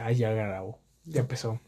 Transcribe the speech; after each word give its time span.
Ah, 0.00 0.12
ya 0.12 0.30
grabó. 0.32 0.78
Ya 1.04 1.20
empezó. 1.20 1.60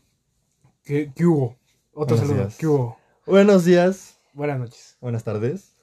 ¿Qué, 0.84 1.12
qué 1.14 1.26
hubo? 1.26 1.56
Otro 1.92 2.16
Buenos 2.16 2.20
saludo. 2.28 2.44
días. 2.44 2.56
¿Qué 2.58 2.66
hubo? 2.66 2.98
Buenos 3.26 3.64
días, 3.64 4.18
Buenas 4.32 4.58
noches. 4.58 4.96
buenas 5.00 5.24
tardes. 5.24 5.76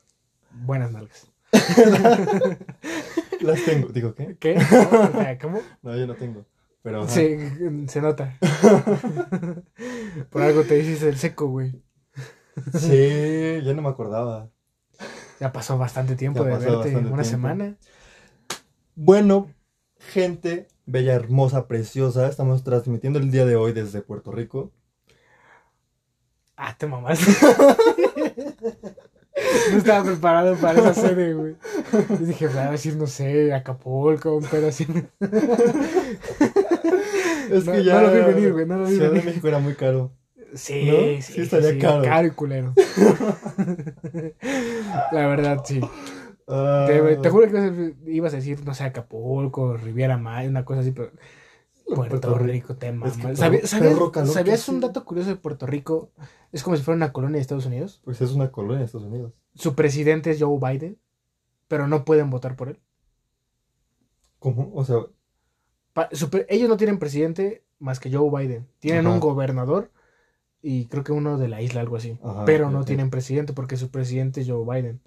Buenas 0.52 0.92
nalgas. 0.92 1.28
Las 3.42 3.63
tengo. 3.65 3.89
Digo, 3.89 4.15
¿qué? 4.15 4.36
¿Qué? 4.39 4.55
¿Cómo? 4.89 5.23
¿Cómo? 5.42 5.62
No, 5.81 5.96
yo 5.97 6.08
no 6.08 6.15
tengo. 6.15 6.46
Pero 6.81 7.04
ajá. 7.04 7.12
Sí, 7.13 7.38
se 7.87 8.01
nota. 8.01 8.38
Por 10.29 10.42
algo 10.42 10.63
te 10.63 10.76
dices 10.76 11.04
el 11.04 11.17
seco, 11.17 11.47
güey. 11.47 11.81
Sí, 12.74 13.62
ya 13.63 13.74
no 13.74 13.81
me 13.81 13.90
acordaba. 13.90 14.49
Ya 15.40 15.51
pasó 15.51 15.78
bastante 15.78 16.16
tiempo 16.16 16.40
Ya 16.44 16.45
de 16.45 16.52
pasó 16.55 16.66
verte. 16.66 16.77
bastante 16.77 16.98
Una 17.13 17.23
tiempo. 17.23 17.23
semana. 17.23 17.77
Bueno, 18.95 19.52
gente 19.99 20.67
bella, 20.88 21.13
hermosa, 21.13 21.67
preciosa. 21.67 22.27
Estamos 22.27 22.63
transmitiendo 22.63 23.20
el 23.20 23.30
día 23.30 23.45
de 23.45 23.55
hoy 23.55 23.73
desde 23.73 24.02
Puerto 24.02 24.32
Rico. 24.32 24.72
Ah, 26.55 26.76
te 26.77 26.88
mamás. 26.88 27.20
No 29.72 29.77
estaba 29.77 30.04
preparado 30.04 30.55
para 30.55 30.80
esa 30.80 30.96
serie, 30.96 31.34
güey. 31.36 31.55
Yo 32.10 32.18
dije, 32.26 32.48
va 32.48 32.70
a 32.70 32.72
decir, 32.72 32.96
no 32.96 33.05
sé, 33.05 33.54
Acapulco, 33.54 34.36
un 34.36 34.44
así. 34.68 34.88
Es 37.52 37.66
No- 37.66 37.72
que 37.74 37.84
ya. 37.84 38.02
no 38.02 38.08
lo 38.08 38.13
vi 38.13 38.20
venir, 38.34 38.54
güey, 38.54 38.66
no 38.66 38.77
lo 38.80 38.85
vi 38.88 38.96
Ciudad 38.96 39.12
de. 39.12 39.22
México 39.22 39.48
era 39.48 39.60
muy 39.60 39.76
caro. 39.76 40.12
Sí, 40.55 40.85
¿No? 40.90 40.98
sí, 41.22 41.34
Sí 41.34 41.41
estaría 41.41 41.77
caro. 41.77 42.02
Caro 42.04 42.27
y 42.27 42.32
culero. 42.32 42.74
La 45.12 45.27
verdad, 45.27 45.62
sí. 45.66 45.82
Ah, 46.48 46.86
Te, 46.88 47.18
te 47.18 47.30
juro 47.30 47.52
que 47.52 47.96
ibas 48.10 48.34
a- 48.34 48.38
decir, 48.38 48.64
no 48.66 48.74
sé, 48.74 48.86
Acapulco, 48.86 49.76
Riviera 49.76 50.18
Maya, 50.18 50.50
una 50.50 50.64
cosa 50.64 50.80
así, 50.80 50.92
pero 50.92 51.12
Puerto 51.94 52.20
Puerto 52.22 52.38
Rico 52.38 52.76
te 52.76 52.88
Es 52.88 52.92
que 52.94 52.98
mamas. 52.98 53.18
perro- 53.18 53.36
¿Sabías, 53.36 53.70
sabías- 53.70 53.94
perro 53.94 54.12
calor 54.12 54.28
que 54.30 54.34
sabías 54.34 54.70
un 54.70 54.80
dato 54.80 55.04
curioso 55.05 55.30
de 55.30 55.36
Puerto 55.36 55.66
Rico? 55.66 56.12
Es 56.52 56.63
como 56.63 56.76
si 56.77 56.84
fuera 56.84 56.96
una 56.96 57.12
colonia 57.13 57.36
de 57.36 57.41
Estados 57.41 57.66
Unidos. 57.66 58.02
Pues 58.05 58.21
es 58.21 58.32
una 58.32 58.52
colonia 58.52 58.80
de 58.80 58.86
Estados 58.86 59.08
Unidos. 59.08 59.34
Su 59.55 59.76
presidente 59.76 60.32
es 60.32 60.41
Joe 60.41 60.58
Biden, 60.60 60.98
pero 61.68 61.88
no 61.88 62.05
pueden 62.05 62.30
votar 62.30 62.55
por 62.55 62.70
él. 62.70 62.80
¿Cómo? 64.39 64.71
O 64.73 64.83
sea, 64.86 64.97
Pa- 65.93 66.09
ellos 66.49 66.69
no 66.69 66.77
tienen 66.77 66.99
presidente 66.99 67.64
más 67.80 67.99
que 67.99 68.11
Joe 68.14 68.30
Biden. 68.30 68.67
Tienen 68.80 69.05
Ajá. 69.08 69.16
un 69.16 69.19
gobernador 69.19 69.91
y 70.61 70.86
creo 70.88 71.03
que 71.03 71.11
uno 71.11 71.38
de 71.38 71.47
la 71.47 71.61
isla, 71.61 71.81
algo 71.81 71.95
así. 71.95 72.19
Ajá, 72.23 72.45
pero 72.45 72.69
no 72.69 72.86
tienen 72.86 73.09
presidente 73.09 73.53
porque 73.53 73.77
su 73.77 73.89
presidente 73.89 74.41
es 74.41 74.47
Joe 74.49 74.64
Biden. 74.64 75.02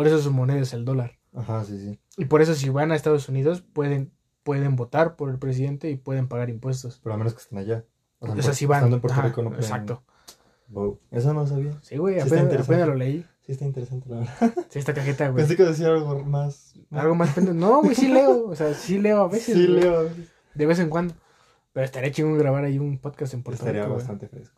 Por 0.00 0.06
eso 0.06 0.18
su 0.22 0.30
moneda 0.32 0.60
es 0.60 0.72
el 0.72 0.84
dólar. 0.84 1.18
ajá, 1.36 1.64
sí, 1.64 1.78
sí. 1.78 1.98
Y 2.16 2.24
por 2.24 2.40
eso 2.42 2.54
si 2.54 2.68
van 2.70 2.90
a 2.90 2.96
Estados 2.96 3.28
Unidos 3.28 3.60
pueden, 3.62 4.12
pueden 4.42 4.76
votar 4.76 5.16
por 5.16 5.28
el 5.30 5.38
presidente 5.38 5.90
y 5.90 5.96
pueden 5.96 6.26
pagar 6.28 6.48
impuestos. 6.50 7.00
Pero 7.02 7.14
a 7.14 7.18
menos 7.18 7.34
que 7.34 7.40
estén 7.40 7.58
allá. 7.58 7.84
O 8.18 8.26
sea, 8.26 8.34
O 8.36 8.42
sea, 8.42 8.52
si 8.54 8.66
van. 8.66 8.78
Estando 8.78 8.96
en 8.96 9.00
Puerto 9.02 9.18
Ajá, 9.18 9.28
Rico 9.28 9.42
no 9.42 9.50
pueden- 9.50 9.64
Exacto. 9.64 10.02
Wow. 10.68 11.00
Eso 11.10 11.34
no 11.34 11.46
sabía. 11.46 11.72
Sí, 11.82 11.96
güey, 11.98 12.20
Sí 12.20 12.28
apenas, 12.34 12.86
lo 12.88 12.94
leí. 12.94 13.26
Sí, 13.44 13.52
está 13.52 13.64
interesante, 13.64 14.08
la 14.08 14.16
verdad. 14.20 14.54
Sí, 14.70 14.78
esta 14.78 14.94
cajeta, 14.94 15.28
güey. 15.28 15.42
Pensé 15.42 15.56
que 15.56 15.64
decía 15.64 15.88
algo 15.88 16.22
más. 16.24 16.74
Algo 16.90 17.14
más 17.14 17.34
pendejo. 17.34 17.56
No, 17.56 17.82
güey, 17.82 17.94
sí 17.94 18.08
leo. 18.08 18.46
O 18.48 18.54
sea, 18.56 18.72
sí 18.74 18.98
leo 18.98 19.20
a 19.22 19.28
veces. 19.28 19.54
Sí, 19.56 19.66
güey. 19.66 19.80
leo. 19.80 19.98
a 19.98 20.02
veces. 20.04 20.28
De 20.54 20.66
vez 20.66 20.78
en 20.78 20.88
cuando. 20.88 21.14
Pero 21.72 21.84
estaría 21.84 22.10
chingón 22.12 22.38
grabar 22.38 22.64
ahí 22.64 22.78
un 22.78 22.98
podcast 22.98 23.34
en 23.34 23.42
Puerto 23.42 23.62
Estaría 23.62 23.82
Rico, 23.82 23.94
güey. 23.94 23.98
bastante 24.00 24.28
fresco. 24.28 24.56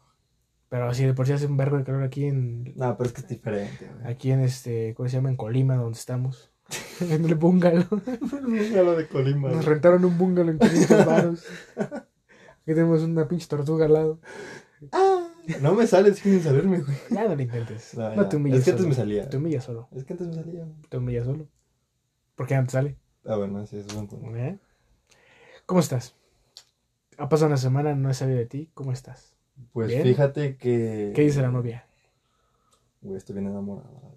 Pero 0.72 0.88
así 0.88 1.04
de 1.04 1.12
por 1.12 1.26
sí 1.26 1.34
hace 1.34 1.44
un 1.44 1.58
vergo 1.58 1.76
de 1.76 1.84
calor 1.84 2.02
aquí 2.02 2.24
en 2.24 2.72
No, 2.76 2.96
pero 2.96 3.08
es 3.08 3.12
que 3.12 3.20
es 3.20 3.28
diferente, 3.28 3.90
güey. 3.92 4.10
Aquí 4.10 4.30
en 4.30 4.40
este, 4.40 4.94
¿cómo 4.94 5.06
se 5.06 5.16
llama? 5.16 5.28
En 5.28 5.36
Colima, 5.36 5.76
donde 5.76 5.98
estamos. 5.98 6.50
en 7.02 7.26
el 7.26 7.34
bungalow. 7.34 7.84
lo 7.90 8.96
de 8.96 9.06
Colima. 9.06 9.50
Nos 9.50 9.66
rentaron 9.66 10.02
un 10.02 10.16
bungalow 10.16 10.50
en 10.50 10.58
500 10.58 11.04
baros. 11.04 11.44
Aquí 11.76 11.98
tenemos 12.64 13.02
una 13.02 13.28
pinche 13.28 13.46
tortuga 13.48 13.84
al 13.84 13.92
lado. 13.92 14.20
No 15.60 15.74
me 15.74 15.86
sales 15.86 16.20
sin 16.20 16.40
salirme, 16.42 16.80
güey. 16.80 16.96
Ya 17.10 17.28
no 17.28 17.36
lo 17.36 17.42
intentes. 17.42 17.92
No, 17.94 18.14
No, 18.16 18.26
te 18.30 18.36
humilles 18.36 18.60
Es 18.60 18.64
que 18.64 18.70
antes 18.70 18.82
solo. 18.84 18.88
me 18.88 18.94
salía. 18.94 19.28
Te 19.28 19.36
humillas 19.36 19.64
solo. 19.64 19.88
Es 19.94 20.04
que 20.04 20.14
antes 20.14 20.28
me 20.28 20.34
salía. 20.36 20.66
Te 20.88 20.96
humillas 20.96 21.26
solo. 21.26 21.48
¿Por 22.34 22.46
qué 22.46 22.54
antes 22.54 22.72
sale? 22.72 22.96
Ah, 23.26 23.36
bueno, 23.36 23.66
sí, 23.66 23.76
eso 23.76 23.88
es 23.88 23.94
un 23.94 24.08
punto. 24.08 24.34
¿Eh? 24.34 24.58
¿Cómo 25.66 25.80
estás? 25.80 26.16
Ha 27.18 27.28
pasado 27.28 27.48
una 27.48 27.58
semana, 27.58 27.94
no 27.94 28.08
he 28.08 28.14
sabido 28.14 28.38
de 28.38 28.46
ti. 28.46 28.70
¿Cómo 28.72 28.90
estás? 28.90 29.31
Pues 29.72 29.88
Bien. 29.88 30.02
fíjate 30.02 30.56
que. 30.56 31.12
¿Qué 31.14 31.22
dice 31.22 31.42
la 31.42 31.50
novia? 31.50 31.86
Güey, 33.00 33.16
estoy 33.16 33.34
bien 33.34 33.46
enamorado. 33.48 34.12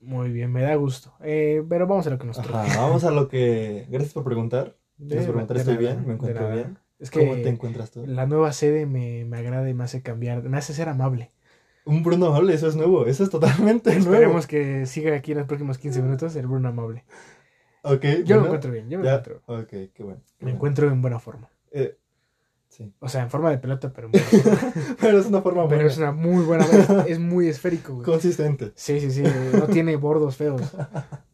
Muy 0.00 0.30
bien, 0.30 0.52
me 0.52 0.62
da 0.62 0.74
gusto. 0.74 1.14
Eh, 1.20 1.62
pero 1.68 1.86
vamos 1.86 2.06
a 2.06 2.10
lo 2.10 2.18
que 2.18 2.26
nos 2.26 2.38
Ajá, 2.38 2.64
toca. 2.64 2.80
vamos 2.80 3.04
a 3.04 3.10
lo 3.10 3.28
que. 3.28 3.86
Gracias 3.88 4.12
por 4.12 4.24
preguntar. 4.24 4.76
Gracias 4.98 5.26
por 5.26 5.34
preguntar, 5.34 5.56
estoy 5.56 5.76
bien, 5.76 6.06
me 6.06 6.14
encuentro 6.14 6.50
bien. 6.52 6.78
Es 6.98 7.10
¿Cómo 7.10 7.34
que 7.34 7.42
te 7.42 7.48
encuentras 7.48 7.90
tú? 7.90 8.06
la 8.06 8.26
nueva 8.26 8.52
sede 8.52 8.86
me, 8.86 9.24
me 9.24 9.38
agrada 9.38 9.68
y 9.68 9.74
me 9.74 9.84
hace 9.84 10.02
cambiar, 10.02 10.42
me 10.44 10.56
hace 10.56 10.72
ser 10.72 10.88
amable. 10.88 11.30
Un 11.84 12.02
Bruno 12.02 12.26
amable, 12.26 12.54
eso 12.54 12.68
es 12.68 12.76
nuevo. 12.76 13.06
Eso 13.06 13.24
es 13.24 13.30
totalmente 13.30 13.90
nuevo. 13.96 14.12
Esperemos 14.12 14.46
que 14.46 14.86
siga 14.86 15.14
aquí 15.16 15.32
en 15.32 15.38
los 15.38 15.46
próximos 15.46 15.78
15 15.78 16.02
minutos 16.02 16.34
el 16.36 16.46
Bruno 16.46 16.68
amable. 16.68 17.04
Ok, 17.82 18.02
Yo 18.02 18.10
me 18.16 18.22
bueno, 18.24 18.44
encuentro 18.46 18.70
bien, 18.72 18.88
yo 18.88 18.98
me 18.98 19.04
ya, 19.04 19.16
encuentro. 19.16 19.42
Ok, 19.46 19.68
qué 19.92 20.02
bueno. 20.02 20.20
qué 20.38 20.44
Me 20.44 20.52
bueno. 20.52 20.56
encuentro 20.56 20.88
en 20.88 21.02
buena 21.02 21.18
forma. 21.18 21.50
Eh, 21.72 21.98
sí. 22.76 22.92
O 23.00 23.08
sea, 23.08 23.22
en 23.22 23.30
forma 23.30 23.50
de 23.50 23.58
pelota, 23.58 23.92
pero. 23.92 24.10
Pero 25.00 25.18
es 25.18 25.26
una 25.26 25.42
forma 25.42 25.68
Pero 25.68 25.82
buena. 25.82 25.90
es 25.90 25.98
una 25.98 26.12
muy 26.12 26.44
buena, 26.44 26.66
es, 27.06 27.18
muy 27.18 27.48
esférico, 27.48 27.94
güey. 27.94 28.04
Consistente. 28.04 28.72
Sí, 28.74 29.00
sí, 29.00 29.10
sí, 29.10 29.22
no 29.52 29.66
tiene 29.66 29.96
bordos 29.96 30.36
feos. 30.36 30.62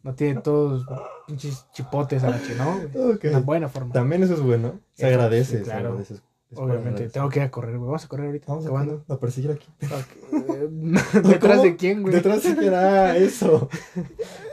No 0.03 0.15
tiene 0.15 0.41
todos 0.41 0.87
pinches 1.27 1.67
chipotes 1.73 2.25
a 2.25 2.31
la 2.31 2.43
che, 2.43 2.55
¿no? 2.55 2.81
güey? 2.93 3.15
Ok. 3.15 3.25
Una 3.25 3.41
buena 3.41 3.69
forma. 3.69 3.93
También 3.93 4.23
eso 4.23 4.35
es 4.35 4.41
bueno. 4.41 4.81
Se 4.95 5.07
agradece. 5.07 5.59
sí, 5.59 5.59
se 5.59 5.63
claro. 5.65 5.89
agradece, 5.89 6.17
Obviamente, 6.57 7.09
tengo 7.11 7.29
que 7.29 7.39
ir 7.39 7.45
a 7.45 7.51
correr, 7.51 7.77
güey. 7.77 7.87
Vamos 7.87 8.05
a 8.05 8.09
correr 8.09 8.27
ahorita. 8.27 8.47
Vamos 8.49 8.67
a, 9.09 9.13
a 9.15 9.19
perseguir 9.19 9.53
aquí. 9.53 9.69
Ok. 9.85 10.33
¿Detrás 11.23 11.59
¿Cómo? 11.59 11.63
de 11.63 11.77
quién, 11.77 12.03
güey? 12.03 12.15
Detrás 12.15 12.43
de 12.43 12.57
quién 12.57 12.75
ah, 12.75 13.17
eso. 13.17 13.69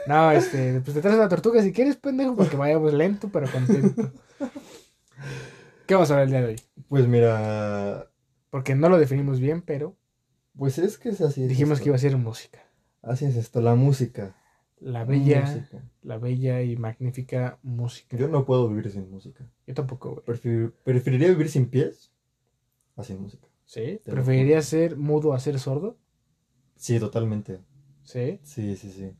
No, 0.07 0.31
este, 0.31 0.79
pues 0.79 0.95
detrás 0.95 1.15
de 1.15 1.19
una 1.19 1.27
tortuga 1.27 1.61
si 1.61 1.73
quieres, 1.73 1.97
pendejo, 1.97 2.33
para 2.33 2.49
que 2.49 2.55
vayamos 2.55 2.93
lento, 2.93 3.29
pero 3.29 3.45
contento. 3.51 4.09
¿Qué 5.87 5.93
vamos 5.95 6.11
a 6.11 6.15
ver 6.15 6.25
el 6.25 6.29
día 6.31 6.41
de 6.41 6.47
hoy? 6.47 6.55
Pues 6.89 7.07
mira. 7.07 8.11
Porque 8.49 8.75
no 8.75 8.89
lo 8.89 8.97
definimos 8.97 9.39
bien, 9.39 9.61
pero 9.61 9.95
Pues 10.55 10.77
es 10.77 10.97
que 10.97 11.09
es 11.09 11.21
así. 11.21 11.43
es 11.43 11.49
dijimos 11.49 11.73
esto. 11.73 11.83
que 11.83 11.89
iba 11.89 11.95
a 11.95 11.99
ser 11.99 12.17
música. 12.17 12.59
Así 13.01 13.25
es 13.25 13.35
esto, 13.35 13.61
la 13.61 13.75
música. 13.75 14.35
La 14.79 15.05
bella, 15.05 15.41
Música. 15.41 15.83
la 16.03 16.17
bella 16.19 16.61
y 16.61 16.75
magnífica 16.77 17.57
música. 17.63 18.15
Yo 18.15 18.27
no 18.27 18.45
puedo 18.45 18.69
vivir 18.69 18.91
sin 18.91 19.09
música. 19.09 19.49
Yo 19.65 19.73
tampoco, 19.73 20.11
güey. 20.23 20.69
Preferiría 20.83 21.29
vivir 21.29 21.49
sin 21.49 21.67
pies 21.69 22.11
a 22.95 23.03
sin 23.03 23.19
música. 23.21 23.47
¿Sí? 23.65 23.99
Te 24.03 24.11
lo 24.11 24.15
¿Preferirías 24.17 24.69
juro. 24.69 24.81
ser 24.81 24.97
mudo 24.97 25.33
a 25.33 25.39
ser 25.39 25.57
sordo? 25.59 25.97
Sí, 26.75 26.99
totalmente. 26.99 27.59
¿Sí? 28.03 28.39
Sí, 28.43 28.75
sí, 28.75 28.91
sí. 28.91 29.13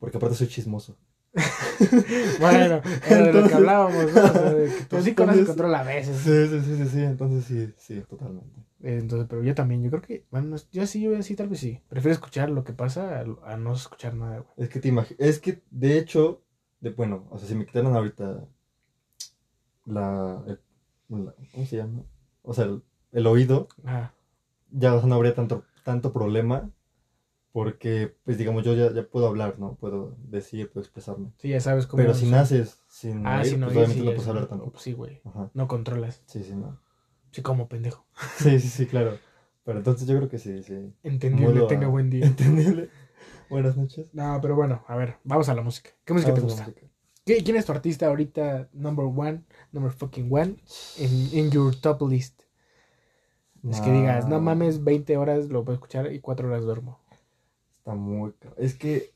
Porque 0.00 0.16
aparte 0.16 0.34
soy 0.36 0.48
chismoso. 0.48 0.98
Bueno, 2.40 2.80
era 3.08 3.22
de 3.26 3.32
lo 3.32 3.48
que 3.48 3.54
hablábamos, 3.54 4.12
¿no? 4.12 4.22
O 4.24 4.28
sea, 4.28 4.54
de 4.54 4.66
que 4.74 4.84
tu 4.84 5.00
psico 5.02 5.26
no 5.26 5.32
se 5.32 5.38
Entonces- 5.40 5.46
controla 5.46 5.80
a 5.80 5.84
veces. 5.84 6.16
Sí, 6.18 6.46
sí, 6.48 6.60
sí, 6.64 6.76
sí, 6.76 6.88
sí. 6.88 7.02
Entonces 7.02 7.44
sí, 7.44 7.72
sí, 7.76 8.00
totalmente. 8.08 8.60
Eh, 8.82 8.98
Entonces, 9.00 9.26
pero 9.28 9.42
yo 9.42 9.54
también, 9.54 9.82
yo 9.82 9.90
creo 9.90 10.02
que, 10.02 10.26
bueno, 10.30 10.48
no- 10.48 10.56
yo 10.72 10.86
sí, 10.86 11.00
yo 11.00 11.20
sí, 11.22 11.34
tal 11.36 11.48
vez 11.48 11.60
sí. 11.60 11.80
Prefiero 11.88 12.12
escuchar 12.12 12.50
lo 12.50 12.64
que 12.64 12.72
pasa 12.72 13.20
a, 13.20 13.52
a 13.52 13.56
no 13.56 13.72
escuchar 13.72 14.14
nada, 14.14 14.38
güey. 14.38 14.48
Es 14.56 14.68
que 14.68 14.80
te 14.80 14.88
imaginas. 14.88 15.20
Es 15.20 15.38
que, 15.40 15.62
de 15.70 15.98
hecho, 15.98 16.42
de, 16.80 16.90
bueno, 16.90 17.26
o 17.30 17.38
sea, 17.38 17.48
si 17.48 17.54
me 17.54 17.66
quitaran 17.66 17.94
ahorita 17.94 18.44
la, 19.86 20.42
el- 20.46 20.60
la- 21.08 21.34
¿Cómo 21.52 21.66
se 21.66 21.76
llama? 21.76 22.02
O 22.42 22.54
sea, 22.54 22.64
el, 22.64 22.82
el 23.12 23.26
oído, 23.26 23.68
ya 24.70 24.94
o 24.94 25.00
sea, 25.00 25.08
no 25.08 25.14
habría 25.14 25.34
tanto, 25.34 25.64
tanto 25.82 26.12
problema. 26.12 26.70
Porque, 27.54 28.12
pues 28.24 28.36
digamos, 28.36 28.64
yo 28.64 28.74
ya, 28.74 28.92
ya 28.92 29.04
puedo 29.06 29.28
hablar, 29.28 29.60
¿no? 29.60 29.76
Puedo 29.76 30.16
decir, 30.24 30.72
puedo 30.72 30.82
expresarme. 30.82 31.30
Sí, 31.38 31.50
ya 31.50 31.60
sabes 31.60 31.86
cómo. 31.86 32.02
Pero 32.02 32.12
si 32.12 32.26
naces 32.28 32.80
sin 32.88 33.24
Ah, 33.24 33.44
si 33.44 33.56
no, 33.56 33.66
pues 33.66 33.76
obviamente 33.76 34.00
sí, 34.00 34.04
no 34.04 34.10
es- 34.10 34.16
puedes 34.16 34.28
hablar 34.28 34.46
tanto. 34.48 34.72
Sí, 34.76 34.92
güey. 34.92 35.20
Ajá. 35.24 35.50
No 35.54 35.68
controlas. 35.68 36.20
Sí, 36.26 36.42
sí, 36.42 36.52
no. 36.56 36.80
Sí, 37.30 37.42
como 37.42 37.68
pendejo. 37.68 38.04
Sí, 38.38 38.58
sí, 38.58 38.66
sí, 38.68 38.86
claro. 38.86 39.18
Pero 39.64 39.78
entonces 39.78 40.08
yo 40.08 40.16
creo 40.16 40.28
que 40.28 40.38
sí, 40.40 40.64
sí. 40.64 40.92
Entendible, 41.04 41.52
Mudo 41.54 41.66
a- 41.66 41.68
tenga 41.68 41.86
buen 41.86 42.10
día. 42.10 42.26
Entendible. 42.26 42.90
Buenas 43.48 43.76
noches. 43.76 44.06
No, 44.12 44.40
pero 44.42 44.56
bueno, 44.56 44.82
a 44.88 44.96
ver, 44.96 45.18
vamos 45.22 45.48
a 45.48 45.54
la 45.54 45.62
música. 45.62 45.90
¿Qué 46.04 46.12
música 46.12 46.32
Vamos 46.32 46.40
te 46.40 46.52
gusta? 46.56 46.66
música. 46.68 46.86
¿Qué- 47.24 47.44
¿Quién 47.44 47.56
es 47.56 47.66
tu 47.66 47.70
artista 47.70 48.06
ahorita, 48.08 48.68
number 48.72 49.04
one, 49.06 49.44
number 49.70 49.92
fucking 49.92 50.26
one, 50.28 50.56
in, 50.98 51.28
in 51.38 51.50
your 51.52 51.72
top 51.76 52.02
list? 52.02 52.42
Es 53.70 53.80
que 53.80 53.92
digas, 53.92 54.26
no 54.28 54.40
mames, 54.40 54.82
20 54.84 55.16
horas 55.16 55.48
lo 55.50 55.64
puedo 55.64 55.74
escuchar 55.74 56.12
y 56.12 56.18
4 56.20 56.48
horas 56.48 56.64
duermo. 56.64 57.00
Está 57.84 57.96
muy. 57.96 58.32
Es 58.56 58.74
que 58.74 59.12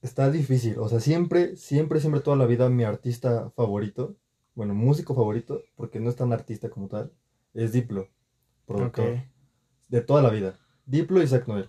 está 0.00 0.30
difícil. 0.30 0.78
O 0.78 0.88
sea, 0.88 1.00
siempre, 1.00 1.56
siempre, 1.56 1.98
siempre 1.98 2.20
toda 2.20 2.36
la 2.36 2.46
vida 2.46 2.68
mi 2.68 2.84
artista 2.84 3.50
favorito, 3.56 4.14
bueno, 4.54 4.74
músico 4.74 5.12
favorito, 5.12 5.62
porque 5.74 5.98
no 5.98 6.08
es 6.08 6.14
tan 6.14 6.32
artista 6.32 6.70
como 6.70 6.86
tal, 6.86 7.12
es 7.52 7.72
Diplo, 7.72 8.06
productor. 8.64 9.24
De 9.88 10.02
toda 10.02 10.22
la 10.22 10.30
vida. 10.30 10.56
Diplo 10.84 11.20
y 11.20 11.26
Zack 11.26 11.48
Noel. 11.48 11.68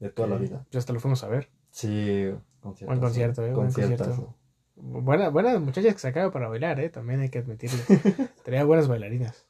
De 0.00 0.08
toda 0.08 0.28
la 0.28 0.38
vida. 0.38 0.66
Ya 0.70 0.78
hasta 0.78 0.94
lo 0.94 1.00
fuimos 1.00 1.22
a 1.22 1.28
ver. 1.28 1.50
Sí, 1.70 2.30
concierto. 2.60 2.86
Buen 2.86 3.00
concierto, 3.00 3.44
eh, 3.44 3.52
buen 3.52 3.66
concierto. 3.66 4.34
Buena, 4.76 5.28
buenas 5.28 5.60
muchachas 5.60 5.92
que 5.92 6.00
sacaba 6.00 6.32
para 6.32 6.48
bailar, 6.48 6.80
¿eh? 6.80 6.88
También 6.88 7.20
hay 7.20 7.28
que 7.28 7.40
admitirlo. 7.40 7.78
Tenía 8.42 8.64
buenas 8.64 8.88
bailarinas. 8.88 9.46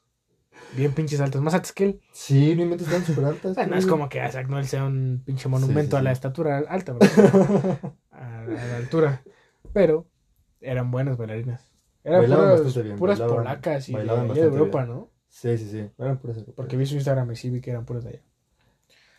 Bien 0.75 0.91
pinches 0.93 1.19
altas, 1.21 1.41
más 1.41 1.53
altas 1.53 1.71
que 1.73 1.83
él. 1.85 2.01
Sí, 2.13 2.55
no 2.55 2.63
inventes 2.63 2.87
están 2.87 3.05
súper 3.05 3.25
altas. 3.25 3.55
Bueno, 3.55 3.75
es 3.75 3.85
como 3.85 4.09
que 4.09 4.25
Isaac 4.25 4.47
Noel 4.47 4.65
sea 4.65 4.85
un 4.85 5.21
pinche 5.25 5.47
monumento 5.49 5.97
sí, 5.97 5.99
a 5.99 6.03
la 6.03 6.11
estatura 6.11 6.57
alta, 6.67 6.93
¿verdad? 6.93 7.79
a, 8.11 8.39
a 8.39 8.45
la 8.47 8.75
altura. 8.77 9.21
Pero 9.73 10.07
eran 10.61 10.89
buenas 10.91 11.17
bailarinas. 11.17 11.69
Eran 12.03 12.21
Bailaban 12.21 12.45
puras, 12.45 12.63
bastante 12.63 12.87
bien, 12.87 12.97
puras 12.99 13.19
bailaban- 13.19 13.35
polacas 13.35 13.89
y 13.89 13.93
de, 13.93 14.41
Europa, 14.41 14.83
bien. 14.85 14.95
¿no? 14.95 15.09
Sí, 15.29 15.57
sí, 15.57 15.69
sí. 15.69 15.89
Eran 15.97 16.17
puras 16.17 16.37
europeas. 16.37 16.55
Porque 16.55 16.77
vi 16.77 16.85
su 16.85 16.95
Instagram 16.95 17.31
y 17.31 17.35
sí 17.35 17.49
vi 17.49 17.61
que 17.61 17.69
eran 17.71 17.85
puras 17.85 18.03
de 18.03 18.09
allá. 18.11 18.21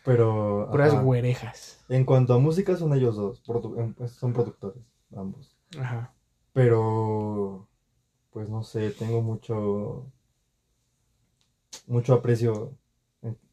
Pero. 0.03 0.67
Puras 0.71 0.93
ajá. 0.93 1.01
güerejas. 1.01 1.79
En 1.89 2.05
cuanto 2.05 2.33
a 2.33 2.39
música, 2.39 2.75
son 2.77 2.93
ellos 2.93 3.15
dos. 3.15 3.43
produ- 3.43 3.79
em, 3.79 3.93
pues, 3.93 4.11
son 4.11 4.33
productores, 4.33 4.83
ambos. 5.15 5.55
Ajá. 5.79 6.13
Pero. 6.53 7.67
Pues 8.31 8.49
no 8.49 8.63
sé, 8.63 8.91
tengo 8.91 9.21
mucho. 9.21 10.11
Mucho 11.87 12.13
aprecio 12.15 12.73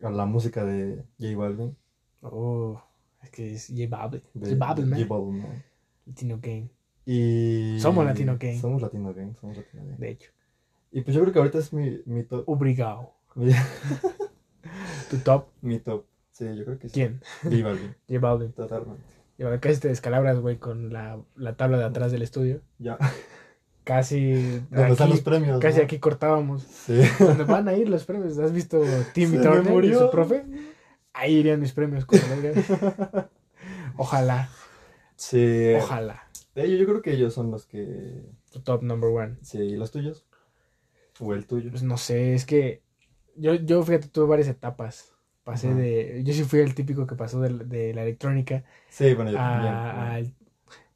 a 0.02 0.10
la 0.10 0.26
música 0.26 0.64
de 0.64 1.04
J 1.18 1.36
Balvin. 1.36 1.76
Oh, 2.22 2.80
es 3.22 3.30
que 3.30 3.52
es 3.54 3.68
J 3.68 3.86
Balvin. 3.88 4.22
J 4.34 4.54
Balvin, 4.56 4.88
man. 4.88 5.00
J 5.00 5.08
Balvin, 5.14 5.38
man. 5.42 5.64
Latino 6.06 6.38
Gang, 6.42 6.68
Y. 7.06 7.78
Somos 7.80 8.04
Latino 8.04 8.36
Gang. 8.38 8.60
Somos 8.60 8.82
Latino 8.82 9.14
Gang. 9.14 9.34
Somos 9.36 9.56
Latino 9.56 9.84
Gang. 9.84 9.98
de 9.98 10.10
hecho. 10.10 10.30
Y 10.90 11.00
pues 11.02 11.14
yo 11.14 11.22
creo 11.22 11.32
que 11.32 11.38
ahorita 11.38 11.58
es 11.58 11.72
mi, 11.72 12.00
mi 12.06 12.22
top. 12.24 12.44
Obrigado. 12.48 13.12
Tu 15.10 15.18
top, 15.18 15.46
mi 15.60 15.78
top. 15.78 16.04
Sí, 16.30 16.44
yo 16.56 16.64
creo 16.64 16.78
que 16.78 16.88
sí. 16.88 16.94
¿quién? 16.94 17.20
J 17.42 17.62
Balvin, 17.62 17.94
J 18.08 18.18
Balvin. 18.20 18.52
totalmente. 18.52 19.02
Y 19.38 19.42
ahora 19.42 19.60
casi 19.60 19.80
te 19.80 19.88
descalabras, 19.88 20.38
güey, 20.38 20.58
con 20.58 20.92
la, 20.92 21.20
la 21.36 21.56
tabla 21.56 21.78
de 21.78 21.84
atrás 21.84 22.12
del 22.12 22.22
estudio. 22.22 22.60
Ya. 22.78 22.98
Casi. 23.84 24.60
Donde 24.70 24.92
están 24.92 25.10
los 25.10 25.20
premios. 25.22 25.58
Casi 25.60 25.78
¿no? 25.78 25.84
aquí 25.84 25.98
cortábamos. 25.98 26.62
Sí. 26.62 27.00
¿Dónde 27.18 27.44
van 27.44 27.66
a 27.68 27.74
ir 27.74 27.88
los 27.88 28.04
premios? 28.04 28.38
¿Has 28.38 28.52
visto 28.52 28.80
Timmy 29.12 29.38
Turner 29.38 29.84
y 29.84 29.94
su 29.94 30.10
profe? 30.10 30.44
Ahí 31.12 31.34
irían 31.36 31.60
mis 31.60 31.72
premios. 31.72 32.06
Ojalá, 33.96 34.48
Sí. 35.16 35.74
ojalá. 35.76 36.24
Ellos, 36.54 36.80
yo 36.80 36.86
creo 36.86 37.02
que 37.02 37.12
ellos 37.12 37.32
son 37.34 37.50
los 37.50 37.66
que. 37.66 38.22
Top 38.64 38.82
number 38.82 39.10
one. 39.10 39.36
Sí, 39.42 39.58
¿y 39.58 39.76
los 39.76 39.90
tuyos? 39.90 40.26
¿O 41.20 41.32
el 41.34 41.46
tuyo? 41.46 41.70
Pues 41.70 41.82
no 41.82 41.96
sé, 41.98 42.34
es 42.34 42.44
que 42.46 42.82
yo, 43.36 43.54
yo 43.54 43.82
fíjate, 43.82 44.08
tuve 44.08 44.26
varias 44.26 44.48
etapas. 44.48 45.12
Pasé 45.44 45.74
de. 45.74 46.22
Yo 46.24 46.32
sí 46.34 46.44
fui 46.44 46.60
el 46.60 46.74
típico 46.74 47.06
que 47.06 47.14
pasó 47.14 47.40
de, 47.40 47.50
de 47.64 47.94
la 47.94 48.02
electrónica 48.02 48.64
Sí, 48.88 49.14
bueno, 49.14 49.30
yo 49.32 49.38
a- 49.38 49.92
también. 49.94 50.34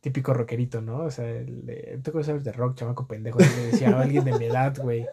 Típico 0.06 0.32
rockerito, 0.32 0.80
¿no? 0.80 0.98
O 1.00 1.10
sea, 1.10 1.28
el 1.28 1.66
de, 1.66 2.00
¿tú 2.00 2.22
sabes 2.22 2.44
de 2.44 2.52
rock, 2.52 2.76
chamaco 2.76 3.08
pendejo? 3.08 3.40
Le 3.40 3.66
decía 3.72 3.90
a 3.90 4.02
alguien 4.02 4.24
de 4.24 4.38
mi 4.38 4.44
edad, 4.44 4.72
güey. 4.80 5.04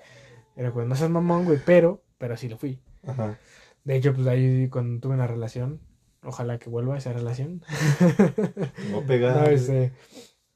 Era 0.56 0.70
como, 0.72 0.86
no 0.86 0.94
seas 0.96 1.10
mamón, 1.10 1.46
güey, 1.46 1.58
pero, 1.66 2.04
pero 2.20 2.38
sí 2.38 2.48
lo 2.48 2.60
fui. 2.60 2.80
Ajá. 3.08 3.40
De 3.84 3.96
hecho, 3.96 4.14
pues 4.14 4.28
ahí 4.28 4.70
cuando 4.70 5.02
tuve 5.02 5.16
una 5.16 5.26
relación, 5.26 5.82
ojalá 6.22 6.60
que 6.60 6.70
vuelva 6.70 6.96
esa 6.96 7.12
relación. 7.12 7.64
No 8.92 9.02
pegar. 9.02 9.36
No, 9.42 9.48
este, 9.48 9.94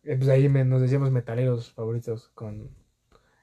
eh, 0.03 0.15
pues 0.17 0.29
ahí 0.29 0.49
me- 0.49 0.65
nos 0.65 0.81
decíamos 0.81 1.09
metaleros 1.09 1.73
favoritos 1.73 2.29
con 2.35 2.69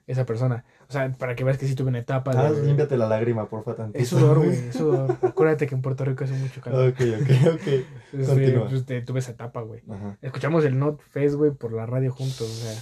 esa 0.06 0.26
persona. 0.26 0.64
O 0.88 0.92
sea, 0.92 1.10
para 1.12 1.34
que 1.34 1.44
veas 1.44 1.56
que 1.58 1.66
sí 1.66 1.74
tuve 1.74 1.88
una 1.88 1.98
etapa 2.00 2.32
Ah, 2.34 2.52
de... 2.52 2.62
límpiate 2.66 2.96
la 2.96 3.08
lágrima, 3.08 3.48
porfa, 3.48 3.74
tantito. 3.74 4.02
Es 4.02 4.08
sudor, 4.08 4.38
güey, 4.38 4.50
es 4.68 4.74
sudor. 4.74 5.16
Acuérdate 5.22 5.66
que 5.66 5.74
en 5.74 5.82
Puerto 5.82 6.04
Rico 6.04 6.24
hace 6.24 6.34
mucho 6.34 6.60
calor. 6.60 6.88
Ok, 6.90 7.00
ok, 7.00 7.30
ok. 7.54 7.66
Entonces, 8.12 8.28
continúa. 8.28 8.68
pues, 8.68 8.84
te- 8.84 9.02
tuve 9.02 9.18
esa 9.20 9.32
etapa, 9.32 9.60
güey. 9.62 9.82
Escuchamos 10.22 10.64
el 10.64 10.78
Not 10.78 11.00
Fest, 11.02 11.36
güey, 11.36 11.52
por 11.52 11.72
la 11.72 11.86
radio 11.86 12.12
juntos, 12.12 12.42
o 12.42 12.46
sea. 12.46 12.74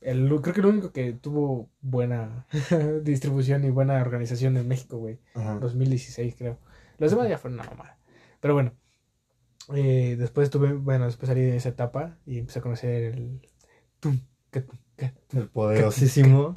El, 0.00 0.28
creo 0.42 0.54
que 0.54 0.60
el 0.60 0.66
único 0.66 0.92
que 0.92 1.12
tuvo 1.12 1.70
buena 1.80 2.46
distribución 3.02 3.64
y 3.64 3.70
buena 3.70 4.00
organización 4.00 4.56
en 4.56 4.68
México, 4.68 4.98
güey. 4.98 5.18
Ajá. 5.34 5.54
2016, 5.60 6.34
creo. 6.36 6.58
Los 6.98 7.10
demás 7.10 7.28
ya 7.28 7.38
fueron 7.38 7.60
una 7.60 7.68
mamada. 7.70 7.98
Pero 8.40 8.54
bueno. 8.54 8.72
eh, 9.74 10.16
después 10.18 10.50
tuve, 10.50 10.72
bueno, 10.72 11.06
después 11.06 11.28
salí 11.28 11.42
de 11.42 11.56
esa 11.56 11.68
etapa 11.70 12.16
y 12.26 12.38
empecé 12.38 12.58
a 12.58 12.62
conocer 12.62 13.14
el. 13.14 13.40
tum, 14.00 14.18
ca, 14.50 14.62
tum, 14.62 14.78
El 15.34 15.48
poderosísimo. 15.48 16.54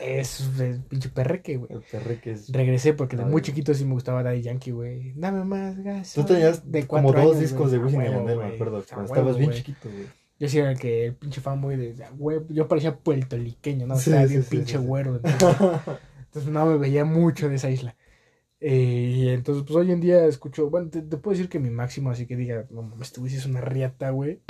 Es 0.00 0.48
el 0.60 0.80
pinche 0.84 1.08
perreque, 1.08 1.56
güey. 1.56 1.70
El 1.72 2.20
es. 2.24 2.52
Regresé 2.52 2.94
porque 2.94 3.16
de 3.16 3.24
muy 3.24 3.42
chiquito 3.42 3.74
sí 3.74 3.84
me 3.84 3.94
gustaba 3.94 4.22
Daddy 4.22 4.42
Yankee, 4.42 4.70
güey. 4.70 5.12
Dame 5.16 5.44
más 5.44 5.76
gas. 5.82 6.14
Tú 6.14 6.24
tenías 6.24 6.70
de 6.70 6.86
como 6.86 7.12
dos 7.12 7.20
años, 7.20 7.40
discos 7.40 7.70
güey. 7.70 7.72
de 7.72 7.78
Wisin 7.78 8.02
y 8.02 8.04
Yandel, 8.04 8.38
me 8.38 8.44
acuerdo. 8.44 8.84
Cuando 8.88 9.12
estabas 9.12 9.36
bien 9.38 9.50
chiquito, 9.50 9.90
güey. 9.90 10.06
Yo 10.38 10.48
sí 10.48 10.58
era 10.58 10.70
el 10.70 10.78
que 10.78 11.06
el 11.06 11.14
pinche 11.16 11.40
fanboy 11.40 11.76
de, 11.76 11.96
güey, 12.14 12.40
yo 12.50 12.68
parecía 12.68 12.98
puertorriqueño, 12.98 13.86
¿no? 13.86 13.96
Sí, 13.96 14.10
Estaba 14.10 14.26
sí, 14.26 14.32
bien 14.34 14.42
sí, 14.42 14.50
pinche 14.50 14.78
sí, 14.78 14.84
güero. 14.84 15.16
Entonces, 15.16 15.56
entonces, 16.26 16.52
no 16.52 16.66
me 16.66 16.76
veía 16.76 17.06
mucho 17.06 17.48
de 17.48 17.54
esa 17.56 17.70
isla. 17.70 17.96
Eh, 18.60 19.12
y 19.16 19.28
entonces, 19.30 19.64
pues 19.66 19.76
hoy 19.76 19.90
en 19.90 20.00
día 20.00 20.26
escucho, 20.26 20.68
bueno, 20.68 20.90
te, 20.90 21.00
te 21.00 21.16
puedo 21.16 21.34
decir 21.34 21.48
que 21.48 21.58
mi 21.58 21.70
máximo, 21.70 22.10
así 22.10 22.26
que 22.26 22.36
diga, 22.36 22.66
no 22.70 22.82
mames, 22.82 23.08
este 23.08 23.20
güey 23.20 23.32
sí 23.32 23.38
es 23.38 23.46
una 23.46 23.62
riata, 23.62 24.10
güey. 24.10 24.42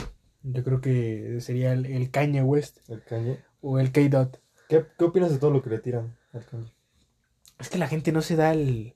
Yo 0.49 0.63
creo 0.65 0.81
que 0.81 1.39
sería 1.41 1.73
el, 1.73 1.87
el 1.87 2.11
Kanye 2.11 2.43
West 2.43 2.79
El 2.89 3.03
Kanye. 3.03 3.39
o 3.61 3.79
el 3.79 3.91
K-Dot. 3.93 4.41
¿Qué, 4.69 4.85
¿Qué 4.99 5.05
opinas 5.05 5.31
de 5.33 5.39
todo 5.39 5.51
lo 5.51 5.63
que 5.63 5.71
le 5.71 5.79
tiran 5.79 6.17
al 6.33 6.45
Kanye? 6.45 6.73
Es 7.59 7.69
que 7.71 7.79
la 7.79 7.89
gente 7.89 8.13
no 8.13 8.23
se 8.23 8.37
da 8.37 8.53
el, 8.53 8.95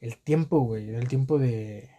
el 0.00 0.16
tiempo, 0.18 0.60
güey, 0.60 0.90
el 0.94 1.08
tiempo 1.08 1.38
de... 1.38 1.90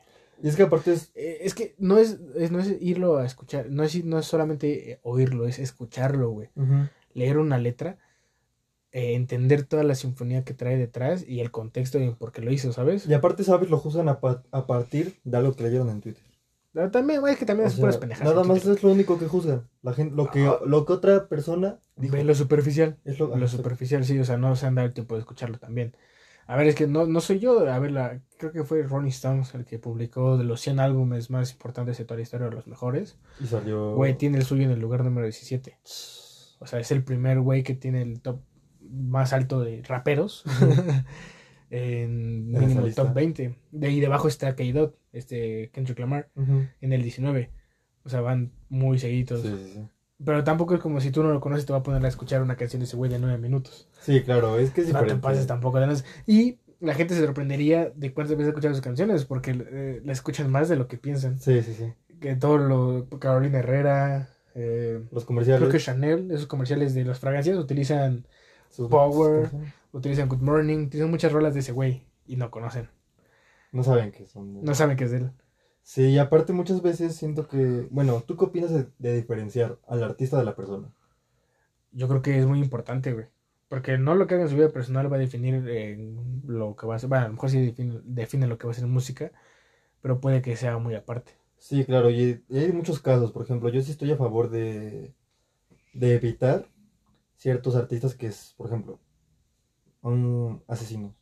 Y 0.41 0.47
es 0.47 0.55
que 0.55 0.63
aparte 0.63 0.93
es. 0.93 1.11
Eh, 1.15 1.39
Es 1.41 1.53
que 1.53 1.75
no 1.79 1.97
es, 1.97 2.17
es- 2.37 2.49
no 2.49 2.59
es 2.59 2.73
irlo 2.79 3.17
a 3.17 3.25
escuchar, 3.25 3.69
no 3.69 3.83
es, 3.83 4.03
no 4.05 4.17
es 4.19 4.25
solamente 4.25 4.91
eh, 4.93 4.99
oírlo, 5.03 5.45
es 5.45 5.59
escucharlo, 5.59 6.29
güey. 6.31 6.47
Leer 7.13 7.37
una 7.39 7.57
letra, 7.57 7.97
eh, 8.93 9.15
entender 9.15 9.63
toda 9.63 9.83
la 9.83 9.95
sinfonía 9.95 10.45
que 10.45 10.53
trae 10.53 10.77
detrás 10.77 11.27
y 11.27 11.41
el 11.41 11.51
contexto 11.51 11.99
y 11.99 12.09
por 12.11 12.31
qué 12.31 12.41
lo 12.41 12.53
hizo, 12.53 12.71
¿sabes? 12.71 13.05
Y 13.05 13.13
aparte, 13.13 13.43
¿sabes? 13.43 13.69
Lo 13.69 13.77
juzgan 13.79 14.07
a, 14.07 14.21
pa- 14.21 14.43
a 14.51 14.65
partir 14.65 15.19
de 15.25 15.37
algo 15.37 15.53
que 15.57 15.63
leyeron 15.63 15.89
en 15.89 15.99
Twitter. 15.99 16.23
También, 16.91 17.19
güey, 17.19 17.33
es 17.33 17.39
que 17.39 17.45
también 17.45 17.65
O 17.65 17.67
es 17.69 17.73
sea, 17.73 17.81
puras 17.81 17.97
pendejadas. 17.97 18.33
nada 18.33 18.45
más 18.45 18.65
es 18.65 18.83
lo 18.83 18.91
único 18.91 19.17
que 19.17 19.27
juzgan. 19.27 19.67
La 19.81 19.93
gente, 19.93 20.15
lo 20.15 20.29
que, 20.29 20.45
Ajá. 20.45 20.59
lo 20.65 20.85
que 20.85 20.93
otra 20.93 21.27
persona 21.27 21.79
dijo. 21.95 22.15
Ve 22.15 22.23
lo 22.23 22.35
superficial. 22.35 22.97
Es 23.05 23.19
lo, 23.19 23.35
Lo 23.35 23.47
superficial, 23.47 24.05
sí, 24.05 24.19
o 24.19 24.25
sea, 24.25 24.37
no 24.37 24.55
se 24.55 24.67
han 24.67 24.75
dado 24.75 24.87
el 24.87 24.93
tiempo 24.93 25.15
de 25.15 25.21
escucharlo 25.21 25.57
también. 25.57 25.95
A 26.45 26.55
ver, 26.55 26.67
es 26.67 26.75
que 26.75 26.87
no, 26.87 27.05
no 27.05 27.21
soy 27.21 27.39
yo, 27.39 27.67
a 27.69 27.77
ver, 27.77 27.91
la, 27.91 28.21
creo 28.37 28.51
que 28.51 28.63
fue 28.63 28.81
Ronnie 28.83 29.09
Stones 29.11 29.53
el 29.53 29.65
que 29.65 29.77
publicó 29.77 30.35
de 30.37 30.43
los 30.43 30.61
100 30.61 30.79
álbumes 30.79 31.29
más 31.29 31.51
importantes 31.51 31.97
de 31.99 32.05
toda 32.05 32.17
la 32.17 32.23
historia, 32.23 32.49
de 32.49 32.55
los 32.55 32.65
mejores. 32.67 33.17
Y 33.39 33.45
salió. 33.45 33.93
Güey, 33.93 34.17
tiene 34.17 34.37
el 34.39 34.45
suyo 34.45 34.63
en 34.63 34.71
el 34.71 34.79
lugar 34.79 35.03
número 35.03 35.25
17. 35.25 35.77
O 36.59 36.65
sea, 36.67 36.79
es 36.79 36.91
el 36.91 37.03
primer 37.03 37.39
güey 37.39 37.63
que 37.63 37.73
tiene 37.75 38.01
el 38.01 38.19
top 38.21 38.41
más 38.81 39.33
alto 39.33 39.59
de 39.61 39.81
raperos. 39.83 40.43
en 41.69 42.51
mínimo 42.51 42.81
lista. 42.85 43.03
top 43.03 43.13
20. 43.13 43.55
De 43.71 43.87
ahí 43.87 43.99
debajo 43.99 44.27
está 44.27 44.55
K-Dot, 44.55 44.97
este 45.13 45.69
Kendrick 45.73 45.99
Lamar, 45.99 46.29
en 46.35 46.93
el 46.93 47.01
19. 47.03 47.51
O 48.03 48.09
sea, 48.09 48.21
van 48.21 48.51
muy 48.69 48.97
seguidos. 48.99 49.41
Sí, 49.41 49.47
sí, 49.49 49.71
sí. 49.75 49.87
Pero 50.25 50.43
tampoco 50.43 50.73
es 50.75 50.81
como 50.81 50.99
si 50.99 51.11
tú 51.11 51.23
no 51.23 51.31
lo 51.31 51.39
conoces, 51.39 51.65
te 51.65 51.71
va 51.73 51.79
a 51.79 51.83
poner 51.83 52.03
a 52.03 52.07
escuchar 52.09 52.41
una 52.41 52.57
canción 52.57 52.79
de 52.81 52.85
ese 52.85 52.97
güey 52.97 53.09
de 53.11 53.19
9 53.19 53.37
minutos. 53.37 53.87
Sí, 54.01 54.21
claro, 54.21 54.57
es 54.59 54.71
que 54.71 54.81
es 54.81 54.87
No 54.87 54.93
te 54.93 54.99
diferente. 55.05 55.21
pases 55.23 55.47
tampoco 55.47 55.79
de 55.79 55.95
Y 56.27 56.57
la 56.81 56.93
gente 56.93 57.13
se 57.13 57.21
sorprendería 57.25 57.91
de 57.95 58.13
cuántas 58.13 58.35
veces 58.35 58.49
escuchan 58.49 58.73
sus 58.73 58.81
canciones, 58.81 59.25
porque 59.25 59.51
eh, 59.71 60.01
la 60.03 60.11
escuchan 60.11 60.49
más 60.51 60.67
de 60.69 60.75
lo 60.75 60.87
que 60.87 60.97
piensan. 60.97 61.39
Sí, 61.39 61.61
sí, 61.61 61.73
sí. 61.73 61.93
Que 62.19 62.35
todo 62.35 62.57
lo. 62.57 63.07
Carolina 63.19 63.59
Herrera. 63.59 64.29
eh, 64.55 65.01
Los 65.11 65.23
comerciales. 65.23 65.59
Creo 65.61 65.71
que 65.71 65.79
Chanel, 65.79 66.31
esos 66.31 66.47
comerciales 66.47 66.93
de 66.93 67.05
las 67.05 67.19
fragancias, 67.19 67.57
utilizan, 67.57 68.25
sus- 68.69 68.89
Power. 68.89 69.49
Utilizan 69.93 70.29
Good 70.29 70.41
Morning, 70.41 70.85
utilizan 70.87 71.11
muchas 71.11 71.31
rolas 71.31 71.53
de 71.53 71.61
ese 71.61 71.71
güey 71.71 72.03
y 72.25 72.35
no 72.37 72.51
conocen, 72.51 72.89
No 73.71 73.83
saben 73.83 74.11
que 74.11 74.27
son. 74.27 74.53
de- 74.53 74.61
no 74.61 74.75
saben 74.75 74.97
que 74.97 75.05
es 75.05 75.11
de 75.11 75.17
él. 75.17 75.31
Sí, 75.81 76.03
y 76.09 76.17
aparte 76.19 76.53
muchas 76.53 76.81
veces 76.81 77.15
siento 77.15 77.47
que. 77.47 77.87
Bueno, 77.91 78.21
¿tú 78.25 78.37
qué 78.37 78.45
opinas 78.45 78.71
de, 78.71 78.87
de 78.99 79.15
diferenciar 79.15 79.79
al 79.87 80.03
artista 80.03 80.37
de 80.37 80.45
la 80.45 80.55
persona? 80.55 80.91
Yo 81.91 82.07
creo 82.07 82.21
que 82.21 82.37
es 82.37 82.45
muy 82.45 82.59
importante, 82.59 83.13
güey. 83.13 83.27
Porque 83.67 83.97
no 83.97 84.15
lo 84.15 84.25
que 84.27 84.35
haga 84.35 84.43
en 84.43 84.49
su 84.49 84.55
vida 84.55 84.69
personal 84.71 85.11
va 85.11 85.17
a 85.17 85.19
definir 85.19 85.63
eh, 85.67 85.97
lo 86.45 86.75
que 86.75 86.87
va 86.87 86.95
a 86.95 86.99
ser. 86.99 87.09
Bueno, 87.09 87.25
a 87.25 87.27
lo 87.27 87.33
mejor 87.35 87.49
sí 87.49 87.59
define, 87.65 87.99
define 88.03 88.47
lo 88.47 88.57
que 88.57 88.65
va 88.67 88.71
a 88.71 88.75
ser 88.75 88.83
en 88.85 88.91
música, 88.91 89.31
pero 90.01 90.19
puede 90.21 90.41
que 90.41 90.55
sea 90.55 90.77
muy 90.77 90.95
aparte. 90.95 91.33
Sí, 91.57 91.85
claro, 91.85 92.09
y, 92.09 92.43
y 92.49 92.57
hay 92.59 92.71
muchos 92.71 92.99
casos. 93.01 93.31
Por 93.31 93.43
ejemplo, 93.43 93.69
yo 93.69 93.81
sí 93.81 93.91
estoy 93.91 94.11
a 94.11 94.17
favor 94.17 94.49
de, 94.49 95.13
de 95.93 96.15
evitar 96.15 96.67
ciertos 97.37 97.75
artistas 97.75 98.15
que 98.15 98.27
es, 98.27 98.53
por 98.57 98.67
ejemplo, 98.67 98.99
un 100.01 100.63
asesino, 100.67 101.13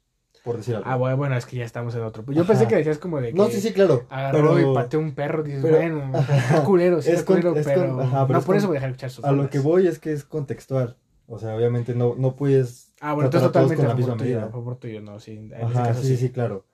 por 0.44 0.58
decir 0.58 0.76
algo. 0.76 0.88
Ah, 0.90 0.96
bueno, 1.16 1.36
es 1.36 1.46
que 1.46 1.58
ya 1.58 1.66
estamos 1.66 1.94
en 1.96 2.02
otro. 2.04 2.24
Yo 2.32 2.42
Ajá. 2.42 2.48
pensé 2.50 2.68
que 2.68 2.76
decías 2.76 2.98
como 3.00 3.20
de 3.20 3.30
que 3.30 3.34
no, 3.34 3.48
sí, 3.48 3.60
sí, 3.62 3.74
claro. 3.74 4.06
agarró 4.10 4.54
pero 4.56 4.72
y 4.72 4.76
pateó 4.76 5.00
un 5.00 5.14
perro. 5.16 5.44
Dices, 5.44 5.62
pero- 5.64 5.78
bueno, 5.78 6.12
está 6.30 6.64
culero, 6.64 7.02
sí, 7.02 7.12
Es 7.12 7.24
culero, 7.24 7.56
es 7.56 7.66
pero, 7.66 7.96
con- 7.96 8.02
ajá, 8.02 8.28
pero 8.28 8.34
no 8.34 8.40
es 8.40 8.46
por 8.46 8.54
con- 8.54 8.58
eso 8.58 8.68
voy 8.68 8.78
a 8.78 8.80
dejar 8.80 8.90
de 8.90 8.94
escuchar 8.94 9.10
sus 9.10 9.26
a 9.26 9.32
lo 9.32 9.50
que 9.50 9.60
voy 9.60 9.88
es 9.88 10.00
que 10.00 10.12
es 10.14 10.24
contextual. 10.24 10.98
O 11.30 11.40
sea, 11.40 11.56
obviamente 11.58 11.94
no, 11.94 12.16
no 12.18 12.36
puedes... 12.38 12.94
Ah, 13.02 13.14
bueno, 13.14 13.28
entonces 13.28 13.50
a 13.50 13.52
totalmente 13.52 13.76
con 13.76 13.86
a 13.86 13.90
la 13.90 13.96
misma 13.96 14.14
tuyo, 14.16 14.24
medida. 14.26 14.46
a 14.46 14.50
favor 14.50 14.78
tuyo, 14.78 15.02
no, 15.02 15.20
sí. 15.20 15.32
En 15.34 15.54
Ajá, 15.54 15.84
caso 15.88 16.02
sí, 16.02 16.16
sí, 16.16 16.30
claro. 16.30 16.66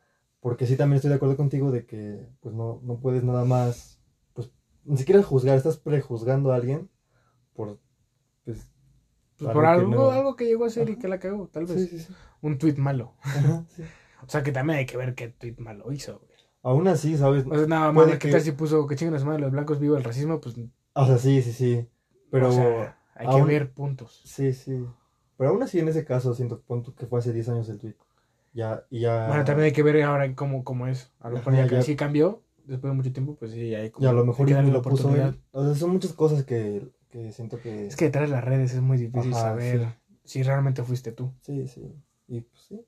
Porque 0.42 0.68
sí 0.68 0.76
también 0.78 0.98
estoy 0.98 1.10
de 1.10 1.16
acuerdo 1.16 1.36
contigo 1.38 1.72
de 1.72 1.86
que 1.88 2.28
pues 2.40 2.54
no, 2.54 2.80
no 2.84 3.00
puedes 3.00 3.24
nada 3.24 3.46
más 3.46 4.00
pues 4.34 4.52
ni 4.86 4.98
siquiera 4.98 5.24
juzgar, 5.24 5.58
estás 5.58 5.78
prejuzgando 5.78 6.52
a 6.52 6.56
alguien 6.58 6.88
por, 7.56 7.80
Pues 9.46 9.54
por 9.54 9.66
algo, 9.66 9.88
no- 9.90 10.12
algo 10.12 10.36
que 10.36 10.46
llegó 10.46 10.64
a 10.66 10.68
hacer 10.68 10.90
y 10.90 10.98
que 10.98 11.08
la 11.08 11.20
cagó, 11.20 11.48
tal 11.48 11.66
vez. 11.66 11.82
sí, 11.82 11.88
sí, 11.88 12.00
sí. 12.00 12.14
Un 12.42 12.58
tweet 12.58 12.76
malo. 12.78 13.14
Ajá. 13.22 13.66
O 14.26 14.30
sea 14.30 14.42
que 14.42 14.54
también 14.54 14.80
hay 14.80 14.86
que 14.86 14.96
ver 14.96 15.16
qué 15.16 15.28
tweet 15.28 15.56
malo 15.58 15.92
hizo, 15.92 16.18
güey. 16.20 16.32
Aún 16.62 16.88
así, 16.88 17.18
¿sabes? 17.18 17.46
O 17.46 17.54
sea, 17.58 17.68
nada 17.68 17.92
Puede 17.94 18.08
más, 18.12 18.20
¿qué 18.20 18.28
que- 18.30 18.32
tal 18.32 18.40
si 18.42 18.54
puso 18.54 18.88
que 18.88 18.96
chingan 18.96 19.16
a 19.16 19.20
su 19.20 19.26
madre 19.26 19.42
los 19.42 19.52
blancos 19.52 19.80
viva 19.82 19.98
el 19.98 20.04
racismo? 20.06 20.40
Pues, 20.40 20.56
O 20.94 21.06
sea, 21.06 21.18
sí, 21.18 21.42
sí, 21.42 21.52
sí. 21.52 21.90
Pero, 22.32 22.48
o 22.48 22.52
sea, 22.54 22.98
hay 23.16 23.28
que 23.28 23.42
ver 23.44 23.74
puntos. 23.74 24.22
sí, 24.24 24.54
sí. 24.54 24.82
Pero 25.36 25.50
aún 25.50 25.62
así, 25.62 25.80
en 25.80 25.90
ese 25.90 26.06
caso, 26.06 26.34
siento 26.34 26.62
pon 26.62 26.84
tú 26.84 26.96
que 26.96 27.06
fue 27.06 27.20
hace 27.20 27.34
10 27.34 27.50
años 27.50 27.68
el 27.68 27.80
tweet. 27.80 27.96
Ya, 28.54 28.86
y 28.90 29.02
ya. 29.02 29.28
Bueno, 29.28 29.44
también 29.44 29.66
hay 29.66 29.72
que 29.74 29.84
ver 29.84 30.02
ahora 30.04 30.34
cómo, 30.36 30.64
cómo 30.64 30.88
es. 30.88 31.12
A 31.20 31.28
lo 31.30 31.36
mejor 31.36 31.56
ya 31.56 31.68
que 31.68 31.76
ya. 31.76 31.82
sí 31.82 31.98
cambió, 31.98 32.44
después 32.66 32.92
de 32.92 32.96
mucho 32.96 33.12
tiempo, 33.12 33.36
pues 33.36 33.52
sí, 33.52 33.76
hay 33.76 33.90
como... 33.90 34.06
Y 34.06 34.10
a 34.10 34.14
lo 34.14 34.24
mejor 34.26 34.46
que 34.46 34.52
y 34.54 34.56
darle 34.56 34.70
la 34.70 34.78
lo 34.78 34.82
puso 34.84 35.14
él. 35.14 35.38
O 35.52 35.66
sea, 35.66 35.76
son 35.76 35.90
muchas 35.90 36.14
cosas 36.14 36.46
que, 36.46 36.88
que 37.14 37.32
siento 37.32 37.62
que. 37.62 37.86
Es 37.88 37.96
que 37.96 38.06
detrás 38.06 38.28
de 38.28 38.36
las 38.36 38.44
redes 38.44 38.74
es 38.74 38.82
muy 38.82 38.98
difícil 38.98 39.34
Ajá, 39.34 39.42
saber 39.42 39.82
sí. 40.24 40.40
si 40.40 40.44
realmente 40.44 40.82
fuiste 40.84 41.12
tú. 41.12 41.32
Sí, 41.42 41.68
sí. 41.68 41.94
Y 42.28 42.42
pues 42.42 42.62
sí. 42.64 42.86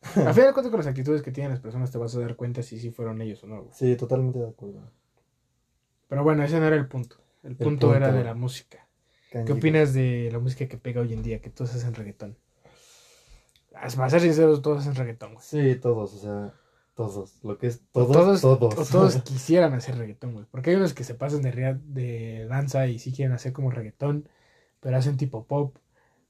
A 0.00 0.04
final 0.32 0.34
de 0.34 0.52
cuentas, 0.52 0.70
con 0.70 0.78
las 0.78 0.86
actitudes 0.86 1.22
que 1.22 1.32
tienen 1.32 1.50
las 1.50 1.60
personas 1.60 1.90
te 1.90 1.98
vas 1.98 2.14
a 2.14 2.20
dar 2.20 2.36
cuenta 2.36 2.62
si 2.62 2.78
sí 2.78 2.90
fueron 2.90 3.20
ellos 3.20 3.42
o 3.42 3.48
no. 3.48 3.62
güey. 3.64 3.74
Sí, 3.74 3.96
totalmente 3.96 4.38
de 4.38 4.48
acuerdo. 4.48 4.90
Pero 6.08 6.22
bueno, 6.22 6.44
ese 6.44 6.60
no 6.60 6.66
era 6.66 6.76
el 6.76 6.86
punto. 6.86 7.16
El 7.42 7.56
punto, 7.56 7.88
punto. 7.88 7.94
era 7.96 8.12
de 8.12 8.22
la 8.22 8.34
música. 8.34 8.86
¿Qué 9.30 9.52
opinas 9.52 9.92
de 9.92 10.28
la 10.30 10.38
música 10.38 10.68
que 10.68 10.78
pega 10.78 11.00
hoy 11.00 11.12
en 11.12 11.22
día? 11.24 11.40
Que 11.40 11.50
todos 11.50 11.74
hacen 11.74 11.94
reggaetón. 11.94 12.38
Para 13.72 14.08
ser 14.08 14.20
sinceros, 14.20 14.62
todos 14.62 14.78
hacen 14.78 14.94
reggaetón, 14.94 15.34
güey. 15.34 15.44
Sí, 15.44 15.74
todos, 15.80 16.14
o 16.14 16.18
sea, 16.18 16.54
todos. 16.94 17.42
Lo 17.42 17.58
que 17.58 17.66
es 17.68 17.82
todos, 17.92 18.40
Todos, 18.40 18.40
todos. 18.40 18.88
todos 18.90 19.16
quisieran 19.24 19.74
hacer 19.74 19.96
reggaetón, 19.98 20.32
güey. 20.34 20.46
Porque 20.50 20.70
hay 20.70 20.76
unos 20.76 20.94
que 20.94 21.04
se 21.04 21.14
pasan 21.14 21.42
de, 21.42 21.78
de 21.84 22.46
danza 22.48 22.86
y 22.86 22.98
sí 22.98 23.12
quieren 23.12 23.34
hacer 23.34 23.52
como 23.52 23.70
reggaetón, 23.70 24.28
pero 24.80 24.96
hacen 24.96 25.16
tipo 25.16 25.46
pop. 25.46 25.76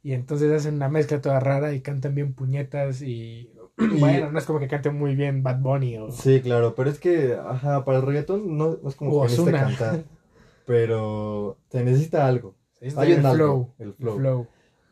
Y 0.02 0.12
entonces 0.12 0.52
hacen 0.52 0.75
una 0.75 0.88
mezcla 0.88 1.21
toda 1.21 1.40
rara 1.40 1.73
y 1.73 1.80
cantan 1.80 2.14
bien 2.14 2.35
puñetas 2.35 3.02
y... 3.02 3.50
Y- 3.78 3.99
Bueno, 3.99 4.30
no 4.30 4.38
es 4.38 4.44
como 4.44 4.61
que 4.61 4.68
canten 4.68 4.97
muy 4.99 5.14
bien 5.16 5.42
Bad 5.42 5.61
Bunny 5.61 5.99
o... 5.99 6.11
Sí, 6.12 6.40
claro, 6.40 6.75
pero 6.75 6.90
es 6.90 6.99
que, 7.00 7.35
ajá, 7.35 7.85
para 7.85 7.99
el 7.99 8.06
reggaetón 8.06 8.56
no, 8.56 8.78
no 8.83 8.88
es 8.88 8.94
como 8.97 9.12
O 9.12 9.23
que 9.23 9.28
necesita 9.30 9.52
cantar. 9.52 10.04
Pero 10.66 11.59
te 11.68 11.83
necesita 11.85 12.26
algo. 12.26 12.54
Es 12.80 12.97
Hay 12.97 13.12
el 13.12 13.25
un 13.25 13.33
flow. 13.35 13.75
el 13.78 13.88
el 13.88 13.94
flow. 13.94 14.16
flow. 14.18 14.47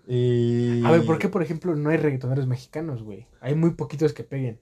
Y... 0.07 0.85
A 0.85 0.91
ver, 0.91 1.05
¿por 1.07 1.19
qué, 1.19 1.29
por 1.29 1.43
ejemplo, 1.43 1.75
no 1.77 1.91
hay 1.91 1.97
reggaetoneros 1.97 2.47
mexicanos, 2.47 3.03
güey? 3.03 3.27
Hay 3.41 3.55
muy 3.55 3.71
poquitos 3.71 4.13
que 4.13 4.25
peguen. 4.25 4.61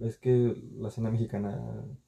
Es 0.00 0.18
que 0.18 0.54
la 0.78 0.88
escena 0.88 1.10
mexicana... 1.10 1.60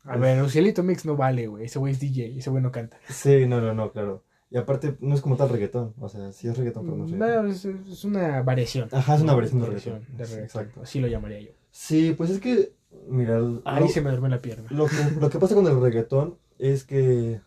A 0.04 0.14
es- 0.14 0.20
ver, 0.20 0.42
Ucielito 0.42 0.82
Mix 0.82 1.04
no 1.04 1.16
vale, 1.16 1.46
güey. 1.46 1.64
Ese 1.66 1.78
güey 1.78 1.92
es 1.92 2.00
DJ, 2.00 2.38
ese 2.38 2.50
güey 2.50 2.62
no 2.62 2.72
canta. 2.72 2.96
Sí, 3.08 3.46
no, 3.46 3.60
no, 3.60 3.74
no, 3.74 3.92
claro. 3.92 4.24
Y 4.50 4.56
aparte, 4.56 4.96
no 5.00 5.14
es 5.14 5.20
como 5.20 5.36
tal 5.36 5.48
reggaetón. 5.48 5.94
O 6.00 6.08
sea, 6.08 6.32
sí 6.32 6.48
es 6.48 6.56
reggaetón, 6.56 6.84
pero 6.84 6.96
no 6.96 7.04
es 7.04 7.10
reggaetón. 7.10 7.44
No, 7.46 7.50
es, 7.52 7.64
es 7.64 8.04
una 8.04 8.42
variación. 8.42 8.88
Ajá, 8.92 9.14
es 9.16 9.22
una 9.22 9.34
variación 9.34 9.60
de 9.62 9.66
reggaetón. 9.68 10.00
de 10.00 10.24
Sí, 10.26 10.34
reggaetón. 10.34 10.44
exacto. 10.44 10.80
Así 10.82 11.00
lo 11.00 11.08
llamaría 11.08 11.40
yo. 11.40 11.50
Sí, 11.70 12.14
pues 12.16 12.30
es 12.30 12.40
que, 12.40 12.72
mira... 13.08 13.38
lo- 13.38 13.62
Ahí 13.64 13.88
se 13.88 14.00
me 14.00 14.10
duerme 14.10 14.28
la 14.28 14.40
pierna. 14.40 14.66
Lo 14.70 14.86
que, 14.86 14.96
lo 15.20 15.28
que 15.30 15.38
pasa 15.38 15.54
con 15.54 15.66
el 15.66 15.80
reggaetón 15.80 16.36
es 16.58 16.84
que 16.84 17.40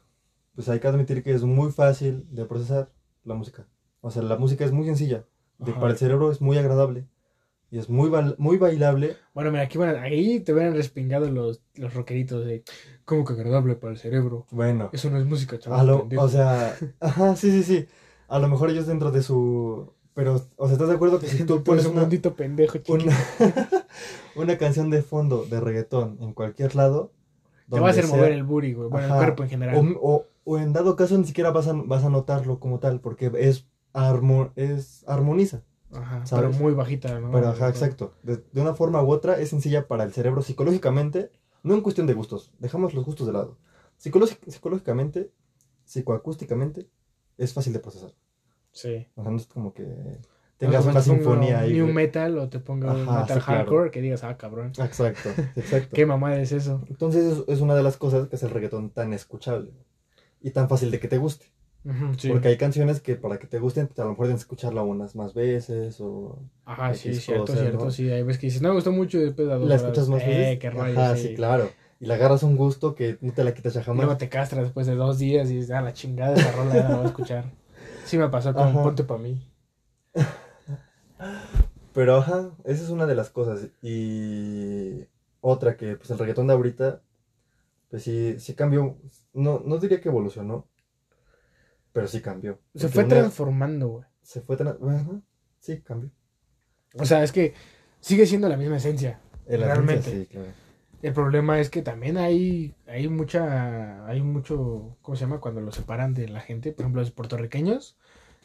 pues 0.56 0.70
hay 0.70 0.80
que 0.80 0.88
admitir 0.88 1.24
que 1.24 1.32
es 1.34 1.44
muy 1.44 1.72
fácil 1.72 2.26
de 2.32 2.46
procesar 2.46 2.90
la 3.24 3.36
música. 3.36 3.68
O 4.02 4.10
sea, 4.12 4.24
la 4.24 4.38
música 4.38 4.66
es 4.66 4.72
muy 4.72 4.86
sencilla. 4.86 5.24
De, 5.60 5.72
para 5.74 5.92
el 5.92 5.98
cerebro 5.98 6.32
es 6.32 6.42
muy 6.42 6.58
agradable. 6.58 7.06
Y 7.70 7.80
es 7.80 7.90
muy, 7.90 8.10
muy 8.38 8.58
bailable. 8.58 9.18
Bueno, 9.34 9.52
mira, 9.52 9.64
aquí 9.64 9.78
van, 9.78 9.98
ahí 9.98 10.40
te 10.40 10.54
hubieran 10.54 10.74
respingado 10.74 11.30
los, 11.30 11.62
los 11.76 11.94
rockeritos 11.94 12.46
de 12.46 12.64
como 13.04 13.26
que 13.26 13.34
agradable 13.34 13.76
para 13.76 13.92
el 13.94 14.00
cerebro. 14.00 14.46
Bueno, 14.52 14.90
Eso 14.94 15.10
no 15.10 15.18
es 15.20 15.26
música, 15.26 15.60
chaval. 15.60 15.90
o 16.18 16.30
sea, 16.30 16.76
ajá, 17.02 17.36
sí, 17.36 17.52
sí, 17.52 17.64
sí. 17.64 17.88
A 18.30 18.40
lo 18.40 18.48
mejor 18.48 18.70
ellos 18.70 18.88
dentro 18.88 19.12
de 19.12 19.22
su... 19.22 19.92
Pero, 20.14 20.42
o 20.56 20.66
sea, 20.68 20.74
¿estás 20.74 20.88
de 20.90 20.96
acuerdo 20.96 21.20
que 21.20 21.28
si 21.28 21.44
tú 21.44 21.64
pones 21.66 21.86
un 21.86 21.96
mundito 21.96 22.36
pendejo, 22.36 22.80
una, 22.88 23.16
una 24.36 24.58
canción 24.58 24.90
de 24.90 25.02
fondo 25.02 25.46
de 25.46 25.60
reggaetón 25.60 26.18
en 26.22 26.34
cualquier 26.34 26.76
lado... 26.76 27.12
Te 27.70 27.82
va 27.82 27.88
a 27.88 27.92
hacer 27.92 28.08
mover 28.08 28.32
el 28.32 28.44
booty, 28.44 28.74
güey. 28.74 28.90
Bueno, 28.90 29.08
Ajá. 29.08 29.16
el 29.16 29.24
cuerpo 29.26 29.44
en 29.44 29.50
general. 29.50 29.98
O, 30.02 30.16
o- 30.16 30.26
o 30.50 30.58
en 30.58 30.72
dado 30.72 30.96
caso 30.96 31.18
ni 31.18 31.26
siquiera 31.26 31.52
vas 31.52 31.68
a, 31.68 31.74
vas 31.74 32.06
a 32.06 32.10
notarlo 32.10 32.58
como 32.62 32.80
tal, 32.80 33.02
porque 33.02 33.30
es, 33.38 33.68
armo, 33.92 34.54
es 34.56 35.04
armoniza. 35.06 35.64
Ajá, 35.94 36.26
¿sabes? 36.26 36.50
pero 36.52 36.64
muy 36.64 36.74
bajita, 36.74 37.20
¿no? 37.20 37.32
Pero 37.32 37.48
ajá, 37.50 37.70
exacto. 37.70 38.14
De, 38.24 38.44
de 38.52 38.62
una 38.62 38.74
forma 38.74 39.02
u 39.04 39.10
otra 39.12 39.40
es 39.40 39.50
sencilla 39.50 39.88
para 39.88 40.04
el 40.04 40.12
cerebro 40.14 40.42
psicológicamente, 40.42 41.32
no 41.64 41.74
en 41.76 41.82
cuestión 41.82 42.08
de 42.08 42.14
gustos, 42.14 42.52
dejamos 42.60 42.94
los 42.94 43.06
gustos 43.06 43.26
de 43.28 43.34
lado. 43.34 43.58
Psicológi- 43.98 44.38
psicológicamente, 44.48 45.32
psicoacústicamente, 45.86 46.88
es 47.38 47.54
fácil 47.54 47.74
de 47.74 47.80
procesar. 47.80 48.14
Sí. 48.72 49.08
O 49.16 49.24
sea, 49.24 49.32
no 49.32 49.38
es 49.38 49.48
como 49.48 49.74
que 49.74 50.20
tengas 50.58 50.86
No, 50.86 50.92
una 50.92 51.00
te 51.02 51.10
sinfonía 51.10 51.60
ahí. 51.62 51.74
New 51.74 51.84
güey. 51.86 51.96
metal 51.96 52.38
o 52.38 52.50
te 52.50 52.60
ponga 52.60 52.92
un 52.94 53.00
metal 53.06 53.26
sí, 53.28 53.34
claro. 53.34 53.42
hardcore 53.44 53.92
que 53.92 54.02
digas, 54.02 54.24
ah, 54.24 54.38
cabrón. 54.38 54.74
Exacto, 54.78 55.30
exacto. 55.56 55.90
¿Qué 55.96 56.06
mamada 56.06 56.40
es 56.40 56.52
eso? 56.52 56.84
Entonces 56.90 57.38
es, 57.38 57.44
es 57.48 57.62
una 57.62 57.76
de 57.76 57.84
las 57.84 57.98
cosas 57.98 58.28
que 58.28 58.36
hace 58.36 58.46
el 58.46 58.52
reggaetón 58.52 58.90
tan 58.92 59.14
escuchable 59.14 59.72
y 60.42 60.52
tan 60.52 60.68
fácil 60.70 60.92
de 60.92 61.00
que 61.00 61.08
te 61.08 61.18
guste. 61.18 61.48
Sí. 62.18 62.30
Porque 62.30 62.50
hay 62.50 62.58
canciones 62.58 63.00
que 63.00 63.16
para 63.16 63.38
que 63.38 63.48
te 63.48 63.60
gusten, 63.60 63.90
a 63.98 64.02
lo 64.02 64.10
mejor 64.10 64.26
tienes 64.26 64.42
que 64.42 64.48
escucharla 64.48 64.82
unas 64.84 65.16
más 65.16 65.34
veces 65.34 66.02
o... 66.02 66.38
Ajá, 66.66 66.94
sí, 66.94 67.14
cierto, 67.14 67.56
cierto. 67.56 67.86
¿no? 67.86 67.92
Sí, 67.92 68.10
hay 68.10 68.24
veces 68.24 68.42
que 68.42 68.48
dices, 68.48 68.62
no 68.62 68.70
me 68.70 68.76
gustó 68.76 68.92
mucho 68.92 69.18
y 69.18 69.22
después 69.26 69.48
la 69.48 69.58
horas, 69.58 69.82
escuchas 69.82 70.10
más 70.10 70.22
eh, 70.24 70.28
veces. 70.28 70.60
qué 70.60 70.70
rollo, 70.70 71.00
Ajá, 71.00 71.16
sí. 71.16 71.30
sí, 71.30 71.36
claro. 71.36 71.70
Y 72.00 72.06
le 72.06 72.14
agarras 72.14 72.44
un 72.44 72.58
gusto 72.58 72.94
que 72.94 73.18
no 73.22 73.32
te 73.32 73.44
la 73.44 73.54
quitas 73.54 73.74
ya 73.74 73.84
jamás. 73.84 74.06
Luego 74.06 74.18
te 74.18 74.28
castras 74.30 74.66
después 74.66 74.86
de 74.86 74.96
dos 74.96 75.18
días 75.18 75.50
y 75.50 75.56
dices, 75.56 75.72
ah, 75.72 75.82
la 75.82 75.94
chingada 75.94 76.36
esa 76.36 76.52
rola 76.52 76.76
ya 76.76 76.84
no 76.84 76.90
la 76.90 76.96
voy 76.98 77.06
a 77.06 77.10
escuchar. 77.10 77.46
Sí 78.06 78.18
me 78.18 78.30
pasó 78.30 78.54
con. 78.54 78.74
Ponte 78.74 79.04
pa' 79.04 79.18
mí. 79.18 79.42
Pero 81.94 82.18
ajá, 82.18 82.52
esa 82.66 82.84
es 82.84 82.90
una 82.90 83.06
de 83.06 83.16
las 83.16 83.30
cosas. 83.30 83.70
Y 83.82 85.06
otra 85.42 85.78
que, 85.78 85.96
pues 85.96 86.12
el 86.12 86.20
reggaetón 86.20 86.48
de 86.48 86.54
ahorita, 86.54 87.02
pues 87.90 88.04
sí, 88.04 88.36
sí 88.40 88.54
cambió. 88.54 88.98
No, 89.34 89.64
no 89.66 89.78
diría 89.78 90.00
que 90.00 90.10
evolucionó, 90.10 90.68
pero 91.98 92.08
sí 92.08 92.22
cambió. 92.22 92.60
Se 92.76 92.90
fue 92.90 93.04
una- 93.06 93.16
transformando, 93.16 93.88
güey. 93.88 94.06
Se 94.22 94.42
fue 94.42 94.56
tran- 94.58 94.78
ajá, 94.88 95.22
sí, 95.60 95.82
cambió. 95.82 96.12
O 97.00 97.06
sea, 97.06 97.24
es 97.24 97.32
que 97.32 97.54
sigue 98.00 98.26
siendo 98.26 98.48
la 98.50 98.58
misma 98.58 98.78
esencia. 98.78 99.20
En 99.48 99.62
la 99.62 99.68
Realmente. 99.68 100.00
esencia, 100.10 100.22
Sí, 100.22 100.28
claro. 100.28 100.48
El 101.02 101.14
problema 101.14 101.60
es 101.60 101.70
que 101.70 101.82
también 101.82 102.18
hay, 102.18 102.76
hay 102.88 103.08
mucha, 103.08 104.06
hay 104.08 104.22
mucho, 104.22 104.98
¿cómo 105.02 105.16
se 105.16 105.22
llama? 105.26 105.40
Cuando 105.40 105.62
los 105.62 105.76
separan 105.76 106.14
de 106.14 106.28
la 106.28 106.42
gente, 106.42 106.72
por 106.72 106.82
ejemplo, 106.82 107.02
los 107.02 107.12
puertorriqueños 107.12 107.98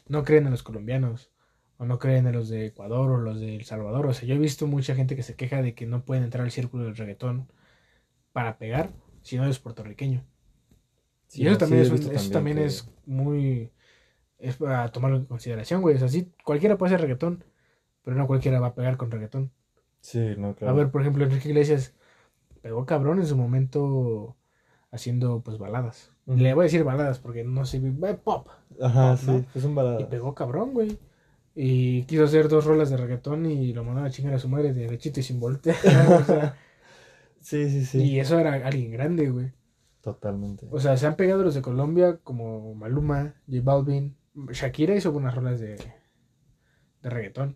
no 0.07 0.23
creen 0.23 0.45
en 0.45 0.51
los 0.51 0.63
colombianos, 0.63 1.31
o 1.77 1.85
no 1.85 1.97
creen 1.99 2.27
en 2.27 2.33
los 2.33 2.49
de 2.49 2.67
Ecuador 2.67 3.09
o 3.11 3.17
los 3.17 3.39
de 3.39 3.55
El 3.55 3.65
Salvador. 3.65 4.05
O 4.05 4.13
sea, 4.13 4.27
yo 4.27 4.35
he 4.35 4.39
visto 4.39 4.67
mucha 4.67 4.95
gente 4.95 5.15
que 5.15 5.23
se 5.23 5.35
queja 5.35 5.61
de 5.61 5.73
que 5.73 5.85
no 5.87 6.05
pueden 6.05 6.23
entrar 6.23 6.43
al 6.43 6.51
círculo 6.51 6.83
del 6.85 6.95
reggaetón 6.95 7.51
para 8.31 8.57
pegar 8.57 8.91
si 9.23 9.37
no 9.37 9.43
eres 9.43 9.59
puertorriqueño. 9.59 10.23
Sí, 11.33 11.41
y 11.43 11.47
eso 11.47 11.57
también, 11.57 11.85
sí, 11.85 11.93
es, 11.95 12.05
un- 12.05 12.15
eso 12.15 12.31
también 12.31 12.57
que- 12.57 12.65
es 12.65 12.89
muy, 13.07 13.71
es 14.37 14.57
para 14.57 14.91
tomarlo 14.91 15.17
en 15.17 15.25
consideración, 15.25 15.81
güey. 15.81 15.95
O 15.95 15.99
sea, 15.99 16.07
sí, 16.07 16.31
cualquiera 16.43 16.77
puede 16.77 16.93
hacer 16.93 17.01
reggaetón, 17.01 17.43
pero 18.03 18.15
no 18.15 18.27
cualquiera 18.27 18.59
va 18.59 18.67
a 18.67 18.75
pegar 18.75 18.97
con 18.97 19.09
reggaetón. 19.09 19.51
Sí, 20.01 20.35
no, 20.37 20.53
claro. 20.55 20.73
A 20.73 20.77
ver, 20.77 20.91
por 20.91 21.01
ejemplo, 21.01 21.23
Enrique 21.23 21.49
Iglesias 21.49 21.95
pegó 22.61 22.85
cabrón 22.85 23.19
en 23.19 23.25
su 23.25 23.35
momento 23.35 24.35
haciendo 24.91 25.41
pues 25.41 25.57
baladas. 25.57 26.11
Le 26.27 26.53
voy 26.53 26.63
a 26.63 26.65
decir 26.65 26.83
baladas 26.83 27.17
porque 27.19 27.43
no 27.43 27.65
sé, 27.65 27.77
eh, 27.77 28.17
pop. 28.23 28.47
Ajá, 28.79 29.17
sí, 29.17 29.43
es 29.55 29.63
un 29.63 29.73
balada. 29.75 30.01
Y 30.01 30.05
pegó 30.05 30.35
cabrón, 30.35 30.73
güey. 30.73 30.99
Y 31.55 32.03
quiso 32.03 32.25
hacer 32.25 32.47
dos 32.47 32.65
rolas 32.65 32.89
de 32.91 32.97
reggaetón 32.97 33.45
y 33.47 33.73
lo 33.73 33.83
mandó 33.83 34.03
a 34.03 34.09
chingar 34.11 34.35
a 34.35 34.39
su 34.39 34.49
madre 34.49 34.73
de 34.73 34.81
derechito 34.81 35.19
y 35.19 35.23
sin 35.23 35.39
voltear. 35.39 35.77
o 36.21 36.23
sea, 36.25 36.55
Sí, 37.39 37.69
sí, 37.69 37.85
sí. 37.85 38.01
Y 38.03 38.19
eso 38.19 38.39
era 38.39 38.53
alguien 38.65 38.91
grande, 38.91 39.29
güey. 39.29 39.51
Totalmente. 40.03 40.67
O 40.69 40.79
sea, 40.81 40.97
se 40.97 41.07
han 41.07 41.15
pegado 41.15 41.43
los 41.43 41.55
de 41.55 41.61
Colombia 41.61 42.19
como 42.23 42.75
Maluma, 42.75 43.35
J 43.47 43.61
Balvin. 43.63 44.17
Shakira 44.51 44.93
hizo 44.95 45.13
buenas 45.13 45.33
rolas 45.33 45.61
de, 45.61 45.77
de 47.01 47.09
reggaetón. 47.09 47.55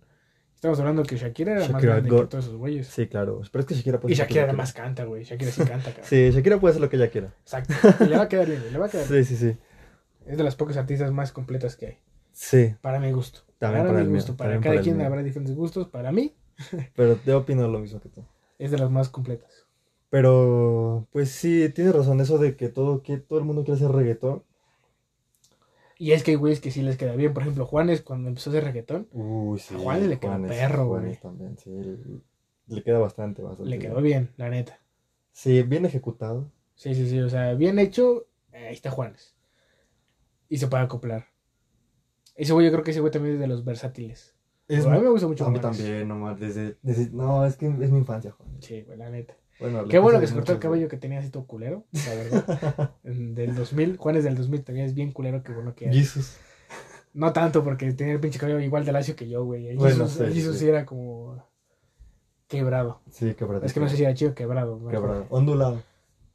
Estamos 0.56 0.80
hablando 0.80 1.04
que 1.04 1.18
Shakira 1.18 1.52
era 1.52 1.60
más 1.62 1.70
Shakira 1.72 1.94
grande 1.96 2.10
God. 2.10 2.22
que 2.22 2.28
todos 2.28 2.46
esos 2.46 2.58
güeyes. 2.58 2.88
Sí, 2.88 3.08
claro. 3.08 3.42
Pero 3.52 3.60
es 3.60 3.66
que 3.68 3.76
Shakira 3.76 4.00
puede 4.00 4.14
Y 4.14 4.18
Shakira 4.18 4.44
además 4.44 4.72
canta, 4.74 5.04
güey. 5.04 5.24
Shakira 5.26 5.52
sí 5.52 5.62
canta, 5.66 5.90
cabrón. 5.92 6.06
Sí, 6.10 6.32
Shakira 6.32 6.58
puede 6.60 6.72
hacer 6.72 6.82
lo 6.82 6.90
que 6.90 6.96
ella 6.96 7.10
quiera. 7.12 7.36
Exacto. 7.42 7.74
Y 8.00 8.06
le 8.08 8.18
va 8.18 8.24
a 8.24 8.30
quedar 8.30 8.48
bien, 8.48 8.64
le 8.72 8.80
va 8.80 8.86
a 8.86 8.90
quedar 8.90 9.08
bien. 9.10 9.24
Sí, 9.26 9.36
sí, 9.36 9.52
sí. 9.52 9.60
Es 10.26 10.38
de 10.38 10.44
las 10.44 10.56
pocas 10.56 10.78
artistas 10.78 11.12
más 11.12 11.32
completas 11.34 11.76
que 11.76 11.86
hay. 11.86 11.98
Sí, 12.32 12.76
Para 12.82 13.00
mi 13.00 13.12
gusto. 13.12 13.42
También 13.60 13.84
para, 13.84 13.90
para 13.90 14.00
mi 14.00 14.04
el 14.06 14.10
mío, 14.10 14.16
gusto. 14.18 14.38
Para 14.38 14.52
también 14.52 14.64
cada 14.64 14.76
para 14.76 14.84
quien 14.84 14.98
mío. 14.98 15.06
habrá 15.06 15.22
diferentes 15.24 15.56
gustos. 15.56 15.90
Para 15.90 16.12
mí, 16.14 16.36
pero 16.96 17.20
yo 17.26 17.40
opino 17.40 17.68
lo 17.68 17.80
mismo 17.80 18.00
que 18.00 18.10
tú. 18.10 18.26
es 18.58 18.72
de 18.72 18.78
las 18.78 18.90
más 18.90 19.10
completas. 19.10 19.67
Pero, 20.10 21.08
pues 21.12 21.30
sí, 21.32 21.70
tienes 21.70 21.94
razón, 21.96 22.22
eso 22.22 22.38
de 22.38 22.56
que 22.56 22.70
todo, 22.70 23.02
que 23.04 23.18
todo 23.18 23.40
el 23.40 23.46
mundo 23.46 23.64
quiere 23.64 23.78
hacer 23.78 23.92
reggaetón. 23.92 24.44
Y 26.00 26.12
es 26.12 26.24
que 26.24 26.32
hay 26.32 26.38
güeyes 26.38 26.62
que 26.62 26.72
sí 26.72 26.82
les 26.82 26.96
queda 26.98 27.16
bien. 27.16 27.34
Por 27.34 27.44
ejemplo, 27.44 27.66
Juanes, 27.66 28.02
cuando 28.02 28.30
empezó 28.30 28.50
a 28.50 28.54
hacer 28.54 28.64
reggaetón, 28.64 29.08
Uy, 29.12 29.60
sí. 29.60 29.76
A 29.76 29.80
Juanes 29.80 30.08
le 30.08 30.20
quedó 30.20 30.42
perro, 30.48 30.88
Juanes 30.88 31.20
también, 31.20 31.58
sí. 31.58 31.72
Le, 31.72 31.98
le 32.68 32.84
queda 32.84 33.00
bastante, 33.00 33.42
bastante. 33.42 33.70
le 33.70 33.80
quedó 33.80 34.02
bien, 34.02 34.32
la 34.38 34.50
neta. 34.50 34.80
Sí, 35.32 35.62
bien 35.64 35.86
ejecutado. 35.86 36.52
Sí, 36.76 36.94
sí, 36.94 37.10
sí. 37.10 37.20
O 37.20 37.30
sea, 37.30 37.54
bien 37.56 37.80
hecho, 37.80 38.28
ahí 38.54 38.74
está 38.74 38.92
Juanes. 38.92 39.36
Y 40.50 40.58
se 40.58 40.68
puede 40.68 40.84
acoplar. 40.84 41.26
Ese 42.36 42.54
güey, 42.54 42.68
yo 42.68 42.72
creo 42.72 42.84
que 42.84 42.92
ese 42.92 43.00
güey 43.02 43.12
también 43.12 43.36
es 43.36 43.42
de 43.42 43.48
los 43.48 43.66
versátiles. 43.66 44.36
Es 44.68 44.86
a 44.86 44.90
mí 44.92 45.00
me 45.00 45.10
gusta 45.10 45.28
mucho 45.28 45.46
A 45.46 45.50
mí 45.50 45.60
Juanes. 45.60 45.78
también, 45.78 46.08
nomás, 46.08 46.40
desde, 46.40 46.78
desde... 46.84 47.10
No, 47.10 47.46
es 47.46 47.56
que 47.58 47.66
es 47.68 47.92
mi 47.92 47.98
infancia, 47.98 48.32
Juan. 48.32 48.50
Sí, 48.62 48.82
güey, 48.84 48.98
la 48.98 49.10
neta. 49.10 49.36
Bueno, 49.60 49.88
Qué 49.88 49.98
bueno 50.00 50.20
que 50.20 50.28
se 50.28 50.34
cortó 50.36 50.52
el 50.52 50.60
cabello 50.60 50.88
que 50.88 50.98
tenía 50.98 51.20
así 51.20 51.30
todo 51.30 51.46
culero, 51.48 51.86
la 51.92 52.14
verdad. 52.14 52.92
Del 53.04 53.56
2000, 53.56 53.98
Juanes 53.98 54.24
del 54.24 54.36
2000 54.36 54.64
también 54.64 54.86
es 54.86 54.94
bien 54.94 55.12
culero 55.12 55.44
que 55.44 55.52
bueno 55.52 55.74
que... 55.74 55.92
Jesus. 55.92 56.38
No 57.14 57.34
tanto 57.34 57.64
porque 57.64 57.92
tenía 57.94 58.14
el 58.14 58.20
pinche 58.20 58.38
cabello 58.38 58.60
igual 58.60 58.86
de 58.86 58.92
lacio 58.92 59.16
que 59.16 59.28
yo, 59.28 59.44
güey. 59.44 59.76
Bueno, 59.76 60.06
Jesus, 60.08 60.28
sí, 60.28 60.34
Jesus 60.34 60.54
sí. 60.54 60.60
sí 60.66 60.70
era 60.70 60.86
como... 60.86 61.44
Quebrado. 62.48 63.02
Sí, 63.10 63.34
quebrado. 63.34 63.66
Es 63.66 63.74
que 63.74 63.80
no 63.80 63.90
sé 63.90 63.98
si 63.98 64.04
era 64.04 64.14
chido 64.14 64.36
quebrado. 64.36 64.78
mejor. 64.78 64.92
Quebrado. 64.92 65.26
Ondulado. 65.30 65.82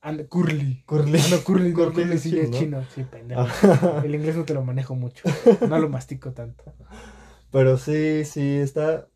And- 0.03 0.27
curly. 0.29 0.83
Curly. 0.85 1.19
Ah, 1.19 1.27
no, 1.31 1.45
curly, 1.45 1.73
Curly 1.73 1.95
curly 1.95 2.19
sí 2.19 2.39
es 2.39 2.51
¿no? 2.51 2.59
chino. 2.59 2.85
Sí, 2.93 3.05
pendejo. 3.05 3.47
Ah. 3.47 4.03
El 4.05 4.15
inglés 4.15 4.37
no 4.37 4.45
te 4.45 4.53
lo 4.55 4.63
manejo 4.65 4.95
mucho. 4.97 5.23
No 5.69 5.79
lo 5.79 5.89
mastico 5.89 6.33
tanto. 6.33 6.65
Pero 7.53 7.79
sí, 7.79 8.25
sí, 8.25 8.57
está... 8.57 9.07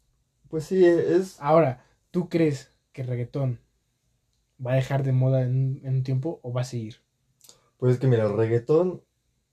Pues 0.49 0.65
sí, 0.65 0.85
es... 0.85 1.37
Ahora, 1.41 1.85
¿tú 2.13 2.29
crees 2.29 2.73
que 2.93 3.03
el 3.03 3.09
reggaetón 3.09 3.59
va 4.65 4.73
a 4.73 4.77
dejar 4.77 5.03
de 5.03 5.13
moda 5.13 5.43
en, 5.43 5.81
en 5.85 5.97
un 5.97 6.03
tiempo 6.03 6.41
o 6.43 6.53
va 6.53 6.63
a 6.63 6.65
seguir? 6.65 6.97
Pues 7.79 7.95
es 7.95 7.99
que 8.01 8.07
mira, 8.07 8.25
el 8.25 8.37
reggaetón, 8.37 9.03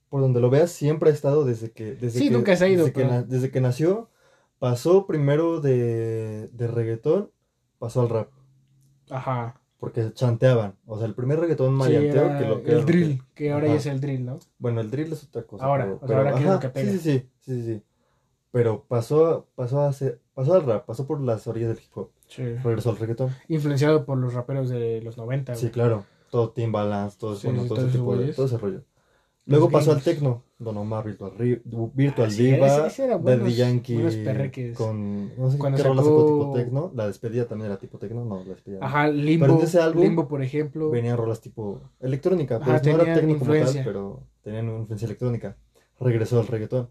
por 0.09 0.21
donde 0.21 0.39
lo 0.39 0.49
veas, 0.49 0.71
siempre 0.71 1.09
ha 1.09 1.13
estado 1.13 1.43
desde 1.45 1.71
que... 1.71 1.95
Desde 1.95 2.19
Sí, 2.19 2.27
que, 2.29 2.33
nunca 2.33 2.55
se 2.55 2.65
ha 2.65 2.69
ido, 2.69 2.85
Desde, 2.85 2.93
que, 2.93 3.01
pero- 3.01 3.13
na- 3.13 3.23
desde 3.23 3.51
que 3.51 3.61
nació, 3.61 4.09
pasó 4.59 5.05
primero 5.07 5.59
de, 5.59 6.47
de 6.53 6.67
reggaetón, 6.67 7.31
pasó 7.79 8.01
al 8.01 8.09
rap. 8.09 8.29
Ajá. 9.09 9.59
Porque 9.79 10.13
chanteaban. 10.13 10.77
O 10.85 10.97
sea, 10.97 11.07
el 11.07 11.13
primer 11.15 11.39
reggaetón 11.39 11.71
Sí, 11.71 11.75
maleanteo 11.77 12.25
era 12.25 12.37
que 12.39 12.45
lo 12.47 12.63
que 12.63 12.71
el 12.71 12.85
drill, 12.85 13.21
que 13.35 13.51
ahora 13.51 13.65
Ajá. 13.65 13.73
ya 13.73 13.79
es 13.79 13.85
el 13.87 13.99
drill, 13.99 14.25
¿no? 14.25 14.39
Bueno, 14.57 14.79
el 14.79 14.89
drill 14.89 15.11
es 15.11 15.23
otra 15.25 15.43
cosa. 15.43 15.65
Ahora, 15.65 15.83
pero, 15.83 15.95
o 15.95 15.99
sea, 15.99 16.07
pero, 16.07 16.19
ahora 16.19 16.31
que 16.31 16.39
es 16.39 16.45
lo 16.45 16.51
ajá, 16.51 16.59
que 16.61 16.69
pega. 16.69 16.91
Sí, 16.91 16.97
sí, 16.99 17.03
sí, 17.19 17.29
sí, 17.41 17.61
sí, 17.61 17.73
sí. 17.75 17.83
Pero 18.51 18.85
pasó, 18.87 19.47
pasó 19.55 19.81
a 19.81 19.91
ser, 19.91 20.21
pasó 20.33 20.53
al 20.53 20.63
rap, 20.63 20.85
pasó 20.85 21.05
por 21.05 21.19
las 21.19 21.45
orillas 21.47 21.69
del 21.75 21.79
hip 21.83 21.97
hop, 21.97 22.11
Sí. 22.35 22.43
regresó 22.63 22.89
al 22.91 22.97
reggaetón. 22.97 23.29
Influenciado 23.47 24.05
por 24.05 24.17
los 24.17 24.33
raperos 24.33 24.69
de 24.69 25.01
los 25.01 25.17
90. 25.17 25.55
Sí, 25.55 25.65
güey. 25.65 25.71
claro. 25.73 26.05
Todo 26.31 26.49
Timbaland, 26.49 27.15
todo, 27.17 27.35
Sí, 27.35 27.47
bueno, 27.47 27.61
sí, 27.63 27.67
todo 27.67 27.77
todos 27.77 27.89
ese 27.89 27.97
tipo 27.99 28.15
de, 28.17 28.33
todo 28.33 28.45
ese 28.47 28.57
rollo. 28.57 28.81
Luego 29.45 29.69
pasó 29.69 29.91
al 29.91 30.01
tecno, 30.01 30.41
Don 30.57 30.77
Omar, 30.77 31.03
Virtual, 31.05 31.33
Virtual 31.35 32.27
Ah, 32.27 32.31
sí, 32.31 32.43
Diva, 32.43 33.17
buenos- 33.17 33.41
Daddy 33.43 33.55
Yankee, 33.55 34.73
con, 34.73 35.35
no 35.37 35.51
sé 35.51 35.57
Cuando 35.57 35.77
qué 35.77 35.83
rola 35.83 36.01
sacó- 36.01 36.19
sacó 36.21 36.25
tipo 36.39 36.53
tecno, 36.55 36.91
la 36.95 37.07
despedida 37.07 37.45
también 37.45 37.69
era 37.69 37.77
tipo 37.77 37.97
tecno, 37.97 38.23
no, 38.23 38.37
la 38.43 38.51
despedida. 38.53 38.79
Ajá, 38.81 39.09
Limbo. 39.09 39.45
Pero 39.45 39.59
en 39.59 39.65
ese 39.65 39.79
álbum 39.81 40.01
Limbo, 40.03 40.27
por 40.29 40.41
ejemplo. 40.41 40.89
Venían 40.89 41.17
rolas 41.17 41.41
tipo 41.41 41.81
electrónica, 41.99 42.55
Ajá, 42.55 42.65
pues 42.81 42.95
no 42.95 43.01
era 43.01 43.13
tecno 43.15 43.37
como 43.37 43.51
tal, 43.53 43.81
pero 43.83 44.23
tenían 44.41 44.69
una 44.69 44.79
influencia 44.79 45.05
electrónica. 45.05 45.57
Regresó 45.99 46.39
al 46.39 46.47
reggaetón. 46.47 46.89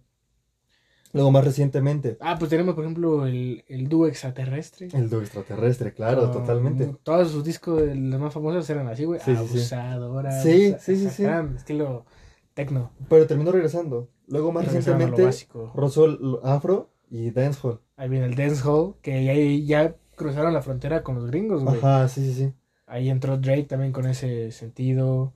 Luego 1.13 1.31
más 1.31 1.45
recientemente, 1.45 2.17
Ah, 2.21 2.37
pues 2.39 2.49
tenemos, 2.51 2.75
por 2.75 2.85
ejemplo, 2.85 3.27
el, 3.27 3.65
el 3.69 3.89
dúo 3.89 4.07
extraterrestre. 4.07 4.89
el 4.95 5.11
dúo 5.11 5.21
extraterrestre, 5.21 5.93
claro, 5.93 6.23
Con- 6.23 6.33
totalmente. 6.33 6.95
Todos 7.03 7.31
sus 7.31 7.45
discos, 7.45 7.83
los 7.95 8.21
más 8.21 8.33
famosos, 8.33 8.69
eran 8.71 8.89
así, 8.89 9.05
güey. 9.05 9.21
Sí. 9.21 9.33
Abusadora. 9.33 10.43
Sí, 10.43 10.75
sí, 10.81 10.97
sí, 10.97 11.11
sí. 11.11 11.25
Estilo 11.57 12.07
tecno. 12.55 12.93
Pero 13.09 13.27
terminó 13.27 13.53
regresando. 13.53 14.09
Luego 14.27 14.53
más 14.53 14.65
recientemente 14.65 15.29
rozó 15.75 16.05
el 16.07 16.19
afro 16.43 16.91
y 17.11 17.31
dancehall. 17.31 17.81
Ahí 17.97 18.09
viene 18.09 18.27
el 18.27 18.35
dancehall, 18.35 18.95
que 19.03 19.13
ahí 19.29 19.67
ya 19.67 19.95
cruzaron 20.17 20.55
la 20.55 20.63
frontera 20.63 21.03
con 21.03 21.17
los 21.17 21.27
gringos, 21.27 21.63
güey. 21.63 21.77
Ajá, 21.79 22.09
sí, 22.09 22.25
sí, 22.25 22.35
sí. 22.35 22.53
Ahí 22.87 23.11
entró 23.11 23.37
Drake 23.37 23.65
también 23.65 23.93
con 23.93 24.07
ese 24.07 24.51
sentido. 24.53 25.35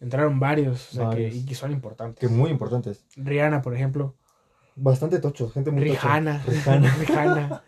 Entraron 0.00 0.38
varios, 0.40 0.92
o 0.92 0.96
sea, 0.96 1.10
que, 1.10 1.28
y 1.28 1.44
que 1.44 1.54
son 1.54 1.72
importantes. 1.72 2.20
Que 2.20 2.34
muy 2.34 2.50
importantes. 2.50 3.04
Rihanna, 3.16 3.62
por 3.62 3.74
ejemplo. 3.74 4.14
Bastante 4.80 5.18
tochos, 5.18 5.52
gente 5.52 5.70
muy. 5.70 5.82
Rihanna. 5.82 6.42
Rihanna. 6.46 6.94
Rihanna. 7.00 7.62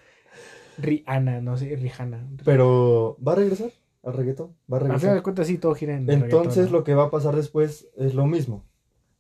Rihanna, 0.79 1.41
no 1.41 1.57
sé, 1.57 1.77
Rihanna. 1.77 2.27
Pero 2.45 3.17
va 3.27 3.33
a 3.33 3.37
regresar 3.37 3.71
al 4.03 4.15
reggaetón. 4.15 4.55
Va 4.73 4.79
a 4.79 4.81
Al 4.81 4.87
final 4.87 5.01
de 5.01 5.07
regresar. 5.07 5.23
cuentas, 5.23 5.47
sí, 5.47 5.59
todo 5.59 5.75
gira 5.75 5.95
en 5.97 6.09
Entonces 6.11 6.71
lo 6.71 6.85
que 6.85 6.95
va 6.95 7.05
a 7.05 7.11
pasar 7.11 7.37
después 7.37 7.89
es 7.97 8.15
lo 8.15 8.27
mismo. 8.27 8.65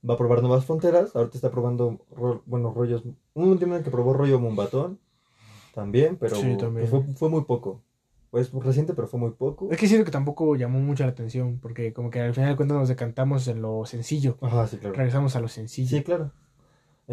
Va 0.08 0.14
a 0.14 0.16
probar 0.16 0.40
nuevas 0.40 0.64
fronteras. 0.64 1.14
Ahorita 1.14 1.36
está 1.36 1.50
probando, 1.50 1.98
ro- 2.16 2.42
bueno, 2.46 2.72
rollos. 2.72 3.02
Un 3.34 3.48
último 3.48 3.76
en 3.76 3.82
que 3.82 3.90
probó 3.90 4.14
rollo 4.14 4.40
Mumbatón. 4.40 4.98
También, 5.74 6.16
pero 6.16 6.36
Sí, 6.36 6.56
también. 6.56 6.88
fue, 6.88 7.02
fue 7.14 7.28
muy 7.28 7.42
poco. 7.44 7.82
Pues 8.30 8.50
reciente, 8.52 8.94
pero 8.94 9.08
fue 9.08 9.20
muy 9.20 9.30
poco. 9.32 9.68
Es 9.70 9.76
que 9.78 9.88
siento 9.88 10.04
que 10.04 10.10
tampoco 10.12 10.54
llamó 10.56 10.78
mucho 10.78 11.02
la 11.04 11.10
atención, 11.10 11.58
porque 11.60 11.92
como 11.92 12.10
que 12.10 12.20
al 12.20 12.32
final 12.32 12.50
de 12.50 12.56
cuentas 12.56 12.78
nos 12.78 12.88
decantamos 12.88 13.46
en 13.48 13.60
lo 13.60 13.84
sencillo. 13.84 14.38
Ajá, 14.40 14.66
sí, 14.68 14.78
claro. 14.78 14.94
Regresamos 14.94 15.34
a 15.36 15.40
lo 15.40 15.48
sencillo. 15.48 15.98
Sí, 15.98 16.02
claro. 16.04 16.32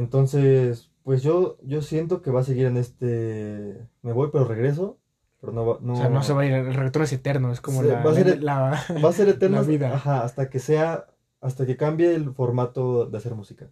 Entonces, 0.01 0.91
pues 1.03 1.23
yo, 1.23 1.57
yo 1.63 1.81
siento 1.81 2.21
que 2.21 2.29
va 2.31 2.41
a 2.41 2.43
seguir 2.43 2.67
en 2.67 2.77
este. 2.77 3.87
Me 4.03 4.13
voy, 4.13 4.29
pero 4.31 4.45
regreso. 4.45 4.99
Pero 5.41 5.53
no 5.53 5.65
va, 5.65 5.77
no, 5.81 5.93
O 5.93 5.97
sea, 5.97 6.09
no 6.09 6.23
se 6.23 6.33
va 6.33 6.41
a 6.41 6.45
ir, 6.45 6.53
el 6.53 6.73
reggaetón 6.73 7.03
es 7.03 7.13
eterno, 7.13 7.51
es 7.51 7.61
como 7.61 7.81
la, 7.83 8.01
va 8.03 8.11
a 8.11 8.13
ser- 8.15 8.41
la- 8.43 8.83
va 9.03 9.09
a 9.09 9.13
ser 9.13 9.27
eterno. 9.29 9.57
La 9.57 9.63
vida. 9.63 9.93
Ajá, 9.93 10.23
hasta 10.23 10.49
que 10.49 10.59
sea. 10.59 11.07
Hasta 11.41 11.65
que 11.65 11.77
cambie 11.77 12.13
el 12.15 12.31
formato 12.33 13.05
de 13.05 13.17
hacer 13.17 13.33
música. 13.35 13.69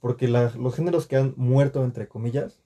Porque 0.00 0.26
la- 0.28 0.52
los 0.58 0.74
géneros 0.74 1.06
que 1.06 1.16
han 1.16 1.34
muerto, 1.36 1.84
entre 1.84 2.06
comillas, 2.08 2.60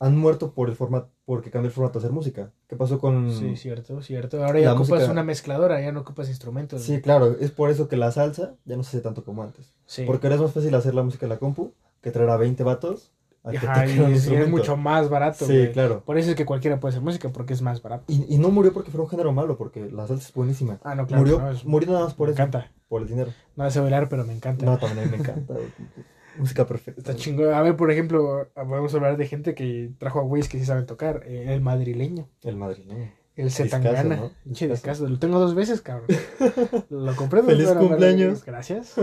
han 0.00 0.16
muerto 0.16 0.54
por 0.54 0.68
el 0.68 0.76
formato, 0.76 1.10
porque 1.24 1.50
cambió 1.50 1.66
el 1.68 1.72
formato 1.74 1.98
de 1.98 2.04
hacer 2.04 2.12
música. 2.14 2.52
¿Qué 2.68 2.76
pasó 2.76 2.98
con.? 3.00 3.32
Sí, 3.32 3.56
cierto, 3.56 4.00
cierto. 4.02 4.44
Ahora 4.44 4.58
ya 4.60 4.72
ocupas 4.72 4.90
música- 4.90 5.10
una 5.12 5.24
mezcladora, 5.24 5.80
ya 5.80 5.90
no 5.92 6.00
ocupas 6.00 6.28
instrumentos. 6.28 6.82
Sí, 6.82 7.00
claro, 7.00 7.36
es 7.40 7.50
por 7.52 7.70
eso 7.70 7.88
que 7.88 7.96
la 7.96 8.10
salsa 8.12 8.54
ya 8.64 8.76
no 8.76 8.82
se 8.84 8.96
hace 8.96 9.00
tanto 9.02 9.24
como 9.24 9.42
antes. 9.42 9.72
Sí. 9.86 10.04
Porque 10.06 10.26
ahora 10.28 10.36
es 10.36 10.42
más 10.42 10.52
fácil 10.52 10.74
hacer 10.76 10.94
la 10.94 11.02
música 11.02 11.26
en 11.26 11.30
la 11.30 11.38
compu 11.38 11.74
que 12.00 12.10
traer 12.10 12.30
a 12.30 12.36
20 12.36 12.62
vatos 12.64 13.12
a 13.44 13.50
que 13.50 13.56
y 13.56 13.58
es, 13.58 13.96
y 13.96 14.00
es 14.02 14.10
instrumento. 14.10 14.50
mucho 14.50 14.76
más 14.76 15.08
barato. 15.08 15.46
Sí, 15.46 15.56
güey. 15.56 15.72
claro. 15.72 16.02
Por 16.04 16.18
eso 16.18 16.30
es 16.30 16.36
que 16.36 16.44
cualquiera 16.44 16.80
puede 16.80 16.90
hacer 16.92 17.02
música, 17.02 17.28
porque 17.30 17.54
es 17.54 17.62
más 17.62 17.80
barato. 17.82 18.04
Y, 18.08 18.26
y 18.34 18.38
no 18.38 18.50
murió 18.50 18.72
porque 18.72 18.90
fuera 18.90 19.04
un 19.04 19.08
género 19.10 19.32
malo, 19.32 19.56
porque 19.56 19.88
la 19.90 20.06
salsa 20.06 20.28
es 20.28 20.34
buenísima. 20.34 20.78
Ah, 20.82 20.94
no, 20.94 21.06
claro. 21.06 21.22
murió, 21.22 21.38
no, 21.40 21.50
es- 21.50 21.64
murió 21.64 21.92
nada 21.92 22.04
más 22.04 22.14
por 22.14 22.28
me 22.28 22.34
eso, 22.34 22.42
encanta. 22.42 22.70
por 22.88 23.02
el 23.02 23.08
dinero. 23.08 23.32
No 23.56 23.70
sé 23.70 23.80
bailar, 23.80 24.08
pero 24.08 24.24
me 24.24 24.34
encanta. 24.34 24.66
No, 24.66 24.78
también 24.78 25.10
me 25.10 25.16
encanta. 25.18 25.54
Música 26.38 26.66
perfecta. 26.66 27.00
Está 27.00 27.16
chingón. 27.16 27.52
A 27.52 27.62
ver, 27.62 27.76
por 27.76 27.90
ejemplo, 27.90 28.46
a 28.54 28.60
hablar 28.60 29.16
de 29.16 29.26
gente 29.26 29.54
que 29.54 29.90
trajo 29.98 30.20
a 30.20 30.22
güeyes 30.22 30.48
que 30.48 30.58
sí 30.58 30.64
saben 30.64 30.86
tocar. 30.86 31.22
Eh, 31.26 31.46
El 31.52 31.60
madrileño. 31.60 32.28
El 32.42 32.56
madrileño. 32.56 33.10
El 33.34 33.50
Zetangana. 33.50 34.16
¿no? 34.16 35.08
Lo 35.08 35.18
tengo 35.18 35.38
dos 35.38 35.54
veces, 35.54 35.80
cabrón. 35.80 36.06
Lo 36.90 37.14
compré 37.16 37.40
dos 37.42 37.50
Feliz 37.50 37.70
cumpleaños. 37.72 38.44
Gracias. 38.44 38.94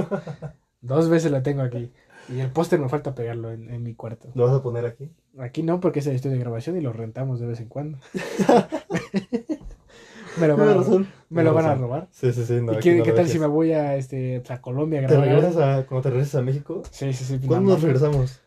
Dos 0.82 1.10
veces 1.10 1.32
lo 1.32 1.42
tengo 1.42 1.62
aquí. 1.64 1.92
Y 2.28 2.40
el 2.40 2.50
póster 2.52 2.80
me 2.80 2.90
falta 2.90 3.14
pegarlo 3.14 3.52
en, 3.52 3.70
en 3.70 3.84
mi 3.84 3.94
cuarto. 3.94 4.30
¿Lo 4.34 4.46
vas 4.46 4.56
a 4.56 4.64
poner 4.64 4.86
aquí? 4.86 5.12
Aquí 5.38 5.64
no, 5.64 5.80
porque 5.80 6.00
es 6.00 6.08
el 6.08 6.16
estudio 6.16 6.36
de 6.36 6.42
grabación 6.42 6.78
y 6.78 6.82
lo 6.82 6.92
rentamos 6.92 7.40
de 7.40 7.48
vez 7.48 7.60
en 7.60 7.68
cuando. 7.68 8.00
me 10.40 10.48
lo 10.48 10.58
van, 10.58 10.70
a, 10.70 10.74
razón. 10.74 11.08
me 11.30 11.44
lo 11.44 11.54
van 11.54 11.66
a 11.66 11.76
robar. 11.76 12.08
Sí, 12.12 12.32
sí, 12.34 12.46
sí. 12.46 12.62
No, 12.62 12.74
¿Y 12.74 12.78
qué, 12.80 12.96
no 12.96 13.04
qué 13.04 13.12
tal 13.12 13.28
si 13.28 13.40
me 13.40 13.48
voy 13.48 13.74
a, 13.74 13.96
este, 13.96 14.42
a 14.50 14.62
Colombia 14.62 15.00
a 15.00 15.08
¿Te 15.08 15.14
grabar? 15.14 15.30
regresas 15.30 15.58
a, 15.58 15.86
cuando 15.86 16.02
te 16.04 16.10
regresas 16.10 16.36
a 16.36 16.42
México? 16.42 16.82
Sí, 16.92 17.14
sí, 17.14 17.24
sí. 17.26 17.40
¿Cuándo 17.46 17.70
no, 17.70 17.74
nos 17.76 17.82
no. 17.82 17.88
regresamos? 17.88 18.42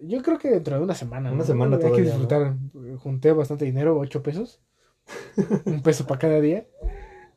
Yo 0.00 0.22
creo 0.22 0.38
que 0.38 0.50
dentro 0.50 0.76
de 0.76 0.82
una 0.82 0.94
semana. 0.94 1.30
Una 1.30 1.40
¿no? 1.40 1.44
semana 1.44 1.78
Hay 1.82 1.92
que 1.92 2.02
disfrutar. 2.02 2.54
Junté 2.98 3.32
bastante 3.32 3.64
dinero, 3.64 3.98
ocho 3.98 4.22
pesos. 4.22 4.60
Un 5.66 5.82
peso 5.82 6.06
para 6.06 6.18
cada 6.18 6.40
día. 6.40 6.66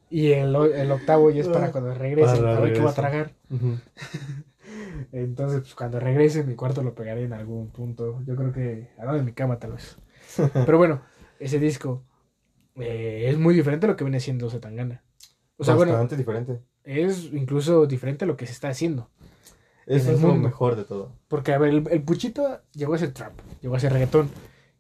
Y 0.10 0.32
el, 0.32 0.56
el 0.56 0.92
octavo 0.92 1.30
ya 1.32 1.42
es 1.42 1.50
para 1.50 1.72
cuando 1.72 1.94
regrese. 1.94 2.38
Para 2.38 2.58
a 2.58 2.60
ver 2.60 2.74
qué 2.74 2.82
va 2.82 2.92
a 2.92 2.94
tragar. 2.94 3.34
Ujú. 3.50 3.78
Entonces, 5.12 5.62
pues 5.62 5.76
cuando 5.76 6.00
regrese, 6.00 6.44
mi 6.44 6.56
cuarto 6.56 6.82
lo 6.84 6.96
pegaré 6.96 7.24
en 7.24 7.34
algún 7.34 7.72
punto. 7.72 8.22
Yo 8.26 8.36
creo 8.36 8.52
que 8.52 8.90
al 8.98 9.06
lado 9.06 9.18
de 9.18 9.24
mi 9.24 9.34
cama, 9.34 9.60
tal 9.60 9.74
vez. 9.74 9.98
Pero 10.54 10.78
bueno, 10.78 11.02
ese 11.40 11.60
disco 11.60 12.06
eh, 12.76 13.26
es 13.30 13.38
muy 13.38 13.54
diferente 13.56 13.86
a 13.86 13.90
lo 13.90 13.96
que 13.96 14.04
viene 14.04 14.20
siendo 14.20 14.50
Zetangana. 14.50 15.04
O 15.58 15.64
sea, 15.64 15.76
bueno, 15.76 15.92
Bastante 15.94 16.18
diferente. 16.18 16.62
es 16.84 17.26
incluso 17.34 17.86
diferente 17.86 18.26
a 18.26 18.28
lo 18.28 18.36
que 18.38 18.46
se 18.46 18.54
está 18.54 18.70
haciendo. 18.70 19.10
Eso 19.86 20.12
es 20.14 20.22
lo 20.22 20.30
mundo. 20.30 20.48
mejor 20.48 20.76
de 20.76 20.86
todo. 20.86 21.12
Porque, 21.28 21.54
a 21.54 21.58
ver, 21.58 21.70
el, 21.70 21.84
el 21.92 22.04
Puchito 22.04 22.62
llegó 22.74 22.94
a 22.94 22.98
ser 22.98 23.12
trap, 23.14 23.34
llegó 23.62 23.76
a 23.76 23.80
ser 23.80 23.92
reggaetón. 23.94 24.30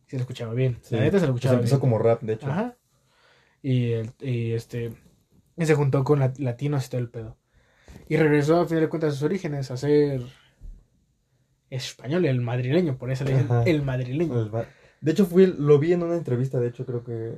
Se 0.07 0.15
lo 0.17 0.21
escuchaba 0.21 0.53
bien. 0.53 0.77
Sí. 0.81 0.95
La 0.95 1.01
neta 1.01 1.19
se 1.19 1.25
lo 1.27 1.33
Pues 1.33 1.41
escuchaba 1.43 1.55
empezó 1.55 1.75
bien. 1.75 1.81
como 1.81 1.97
rap, 1.99 2.21
de 2.21 2.33
hecho. 2.33 2.47
Ajá. 2.49 2.77
Y, 3.61 3.91
el- 3.91 4.11
y 4.21 4.53
este. 4.53 4.93
y 5.57 5.65
se 5.65 5.75
juntó 5.75 6.03
con 6.03 6.19
lat- 6.19 6.37
latinos 6.39 6.85
y 6.85 6.89
todo 6.89 7.01
el 7.01 7.09
pedo. 7.09 7.37
Y 8.09 8.17
regresó 8.17 8.59
a 8.61 8.65
final 8.67 8.81
de 8.83 8.89
cuentas 8.89 9.09
a 9.09 9.13
sus 9.13 9.23
orígenes, 9.23 9.71
a 9.71 9.77
ser 9.77 10.21
español, 11.69 12.25
el 12.25 12.41
madrileño, 12.41 12.97
por 12.97 13.11
eso 13.11 13.23
le 13.23 13.31
dicen 13.31 13.45
Ajá. 13.47 13.63
el 13.63 13.81
madrileño. 13.81 14.51
Va- 14.51 14.65
De 15.01 15.11
hecho, 15.11 15.25
fui, 15.25 15.47
lo 15.47 15.79
vi 15.79 15.93
en 15.93 16.03
una 16.03 16.15
entrevista, 16.15 16.59
de 16.59 16.67
hecho, 16.67 16.85
creo 16.85 17.03
que 17.03 17.33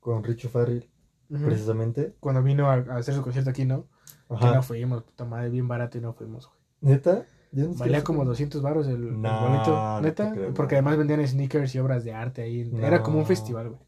con 0.00 0.22
Richo 0.22 0.48
Farrell, 0.48 0.88
precisamente. 1.28 2.14
Cuando 2.20 2.42
vino 2.42 2.70
a, 2.70 2.74
a 2.74 2.96
hacer 2.96 3.14
su 3.14 3.22
concierto 3.22 3.50
aquí, 3.50 3.64
¿no? 3.64 3.86
Que 4.28 4.34
Ajá. 4.36 4.54
no 4.54 4.62
fuimos, 4.62 5.02
puta 5.02 5.24
madre, 5.24 5.50
bien 5.50 5.68
barato 5.68 5.98
y 5.98 6.00
no 6.00 6.12
fuimos, 6.14 6.46
güey. 6.46 6.58
¿Neta? 6.94 7.24
Yo 7.52 7.66
no 7.68 7.72
sé 7.74 7.78
Valía 7.80 8.02
como 8.04 8.24
200 8.24 8.60
baros 8.62 8.86
el, 8.88 9.20
no 9.22 10.00
te 10.00 10.06
neta. 10.08 10.32
creo, 10.32 10.54
porque 10.54 10.74
además 10.74 10.96
vendían 10.98 11.26
sneakers 11.26 11.74
y 11.74 11.78
obras 11.78 12.04
de 12.04 12.12
arte 12.12 12.42
ahí. 12.42 12.70
Era 12.82 13.02
como 13.02 13.18
un 13.18 13.26
festival, 13.26 13.68
güey. 13.70 13.80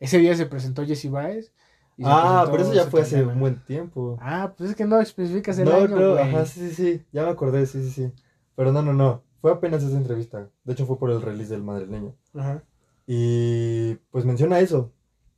Ese 0.00 0.18
día 0.18 0.34
se 0.34 0.46
presentó 0.46 0.84
Jesse 0.86 1.10
Baez, 1.10 1.52
Ah, 2.02 2.46
pero 2.50 2.62
eso 2.62 2.74
ya 2.74 2.86
fue 2.86 3.02
hace 3.02 3.24
un 3.24 3.38
buen 3.38 3.62
tiempo. 3.64 4.18
Ah, 4.20 4.52
pues 4.56 4.70
es 4.70 4.76
que 4.76 4.84
no 4.84 5.00
especificas 5.00 5.58
el 5.58 5.66
no, 5.66 5.76
año, 5.76 5.96
no, 5.96 6.10
güey. 6.12 6.22
ajá, 6.22 6.46
sí, 6.46 6.68
sí, 6.68 6.74
sí, 6.74 7.06
ya 7.12 7.24
me 7.24 7.30
acordé, 7.30 7.66
sí, 7.66 7.82
sí, 7.84 7.90
sí. 7.90 8.12
Pero 8.56 8.72
no, 8.72 8.82
no, 8.82 8.92
no, 8.92 9.22
fue 9.40 9.52
apenas 9.52 9.82
esa 9.82 9.96
entrevista. 9.96 10.50
De 10.64 10.72
hecho, 10.72 10.86
fue 10.86 10.98
por 10.98 11.10
el 11.10 11.22
release 11.22 11.52
del 11.52 11.62
madrileño. 11.62 12.14
Ajá. 12.34 12.64
Y 13.06 13.94
pues 14.10 14.24
menciona 14.24 14.60
eso, 14.60 14.92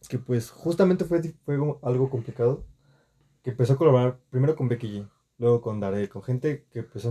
que 0.09 0.19
pues 0.19 0.51
justamente 0.51 1.05
fue, 1.05 1.21
fue 1.45 1.57
algo 1.83 2.11
complicado, 2.11 2.64
que 3.42 3.51
empezó 3.51 3.75
a 3.75 3.77
colaborar 3.77 4.19
primero 4.31 4.57
con 4.57 4.69
Becky 4.69 5.01
G, 5.01 5.09
luego 5.38 5.61
con 5.61 5.81
Daré, 5.81 6.09
con 6.09 6.23
gente 6.23 6.66
que 6.71 6.83
pues 6.83 7.07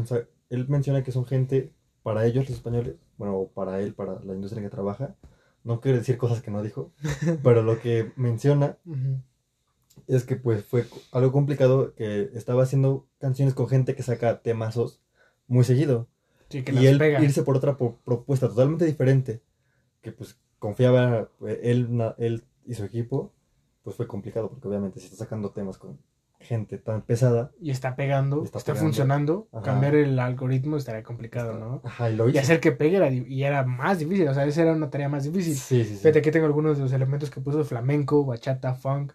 él 0.49 0.67
menciona 0.69 1.03
que 1.03 1.11
son 1.11 1.25
gente 1.25 1.73
para 2.03 2.25
ellos 2.25 2.47
los 2.49 2.57
españoles, 2.57 2.95
bueno, 3.17 3.49
para 3.53 3.81
él, 3.81 3.93
para 3.93 4.19
la 4.23 4.33
industria 4.33 4.61
en 4.61 4.69
que 4.69 4.75
trabaja, 4.75 5.15
no 5.63 5.81
quiero 5.81 5.97
decir 5.97 6.17
cosas 6.17 6.41
que 6.41 6.51
no 6.51 6.61
dijo, 6.61 6.91
pero 7.43 7.63
lo 7.63 7.79
que 7.79 8.11
menciona 8.15 8.77
Ujú. 8.85 9.21
Es 10.07 10.23
que 10.23 10.35
pues 10.35 10.63
fue 10.65 10.85
algo 11.11 11.31
complicado 11.31 11.93
que 11.95 12.29
estaba 12.33 12.63
haciendo 12.63 13.07
canciones 13.19 13.53
con 13.53 13.67
gente 13.67 13.95
que 13.95 14.03
saca 14.03 14.41
temazos 14.41 15.01
muy 15.47 15.63
seguido 15.63 16.07
Sí, 16.49 16.63
que 16.63 16.73
y 16.73 16.85
él 16.87 16.97
pega. 16.99 17.21
irse 17.23 17.41
por 17.43 17.57
otra 17.57 17.75
propuesta 17.77 18.47
totalmente 18.47 18.85
diferente 18.85 19.41
que 20.01 20.11
pues 20.11 20.37
confiaba 20.59 21.29
eh, 21.45 21.59
él, 21.63 21.89
él 22.17 22.43
y 22.65 22.75
su 22.75 22.83
equipo 22.83 23.33
pues 23.83 23.95
fue 23.95 24.07
complicado 24.07 24.49
porque 24.49 24.67
obviamente 24.67 24.99
si 24.99 25.05
está 25.07 25.17
sacando 25.17 25.51
temas 25.51 25.77
con 25.77 25.99
gente 26.39 26.77
tan 26.77 27.01
pesada 27.01 27.51
Y 27.59 27.71
está 27.71 27.95
pegando, 27.95 28.41
Y 28.41 28.45
está 28.45 28.59
está, 28.59 28.73
pegando. 28.73 28.87
funcionando. 28.87 29.47
Ajá. 29.51 29.61
Cambiar 29.63 29.95
el 29.95 30.19
algoritmo 30.19 30.77
estaría 30.77 31.01
complicado, 31.01 31.57
¿no? 31.57 31.81
ajá 31.83 32.11
y 32.11 32.15
lo 32.15 32.27
Y 32.27 32.31
hizo 32.31 32.39
hacer 32.41 32.59
que 32.59 32.71
pegue 32.71 32.97
era, 32.97 33.09
y 33.11 33.43
era 33.43 33.63
más 33.63 33.97
difícil, 33.99 34.27
o 34.27 34.33
sea, 34.33 34.45
esa 34.45 34.61
era 34.61 34.73
una 34.73 34.89
tarea 34.91 35.09
más 35.09 35.23
difícil. 35.23 35.55
sí 35.55 35.83
sí 35.83 35.95
sí 35.95 35.95
Fíjate, 35.97 36.19
aquí 36.19 36.29
tengo 36.31 36.45
algunos 36.45 36.77
de 36.77 36.83
los 36.83 36.93
elementos 36.93 37.31
que 37.31 37.41
puso 37.41 37.63
flamenco, 37.63 38.23
bachata, 38.25 38.75
funk, 38.75 39.13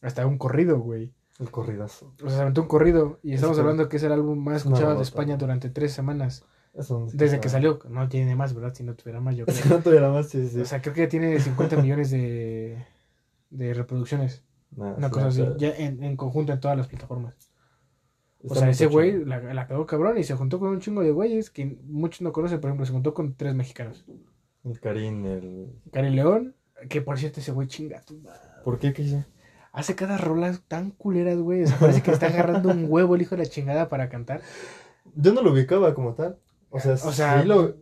hasta 0.00 0.26
un 0.26 0.38
corrido, 0.38 0.80
güey. 0.80 1.12
el 1.38 1.50
corridazo 1.50 2.12
O 2.18 2.28
sea, 2.28 2.36
se 2.36 2.42
aventó 2.42 2.62
un 2.62 2.68
corrido 2.68 3.18
y 3.22 3.34
estamos 3.34 3.58
hablando 3.58 3.88
que 3.88 3.96
es 3.96 4.02
el 4.02 4.12
álbum 4.12 4.38
más 4.38 4.58
escuchado 4.58 4.96
de 4.96 5.02
España 5.02 5.36
durante 5.36 5.70
tres 5.70 5.92
semanas. 5.92 6.44
Eso 6.72 7.00
no 7.00 7.06
Desde 7.12 7.40
que 7.40 7.48
salió, 7.48 7.80
no 7.88 8.08
tiene 8.08 8.36
más, 8.36 8.54
¿verdad? 8.54 8.72
Si 8.74 8.84
no 8.84 8.94
tuviera 8.94 9.20
más, 9.20 9.36
yo 9.36 9.44
creo. 9.46 9.78
no 9.78 9.82
tuviera 9.82 10.10
más 10.10 10.28
sí 10.28 10.48
sí 10.48 10.60
O 10.60 10.64
sea, 10.64 10.80
creo 10.80 10.94
que 10.94 11.02
ya 11.02 11.08
tiene 11.08 11.38
50 11.40 11.76
millones 11.76 12.10
de, 12.10 12.84
de 13.50 13.74
reproducciones. 13.74 14.44
Nah, 14.76 14.94
Una 14.94 15.10
cosa 15.10 15.28
así, 15.28 15.44
ya 15.58 15.70
en, 15.70 16.02
en 16.04 16.16
conjunto 16.16 16.52
en 16.52 16.60
todas 16.60 16.76
las 16.76 16.86
plataformas. 16.86 17.34
O 18.42 18.54
sea, 18.54 18.70
ese 18.70 18.86
güey 18.86 19.24
la, 19.24 19.40
la 19.52 19.66
pegó 19.66 19.84
cabrón 19.86 20.16
y 20.16 20.24
se 20.24 20.34
juntó 20.34 20.58
con 20.58 20.70
un 20.70 20.80
chingo 20.80 21.02
de 21.02 21.10
güeyes 21.10 21.50
que 21.50 21.78
muchos 21.84 22.22
no 22.22 22.32
conocen. 22.32 22.60
Por 22.60 22.70
ejemplo, 22.70 22.86
se 22.86 22.92
juntó 22.92 23.12
con 23.12 23.34
tres 23.34 23.54
mexicanos. 23.54 24.04
el 24.64 24.80
Karim 24.80 25.26
el 25.26 25.82
Cari 25.92 26.10
León, 26.10 26.54
que 26.88 27.02
por 27.02 27.18
cierto 27.18 27.40
ese 27.40 27.52
güey 27.52 27.68
chinga. 27.68 28.02
¿por 28.64 28.78
qué 28.78 28.92
qué 28.92 29.02
hizo? 29.02 29.24
Hace 29.72 29.94
cada 29.94 30.18
rola 30.18 30.52
tan 30.68 30.90
culeras, 30.90 31.38
güey. 31.38 31.62
O 31.62 31.66
sea, 31.66 31.78
parece 31.78 32.02
que 32.02 32.10
está 32.10 32.26
agarrando 32.26 32.70
un 32.70 32.86
huevo 32.88 33.14
el 33.14 33.22
hijo 33.22 33.36
de 33.36 33.44
la 33.44 33.48
chingada 33.48 33.88
para 33.88 34.08
cantar. 34.08 34.40
yo 35.14 35.32
no 35.32 35.42
lo 35.42 35.52
ubicaba 35.52 35.94
como 35.94 36.14
tal 36.14 36.38
o 36.70 36.78
sea, 36.78 36.94
O 36.94 37.12
sea, 37.12 37.42
sí 37.42 37.48
lo 37.48 37.74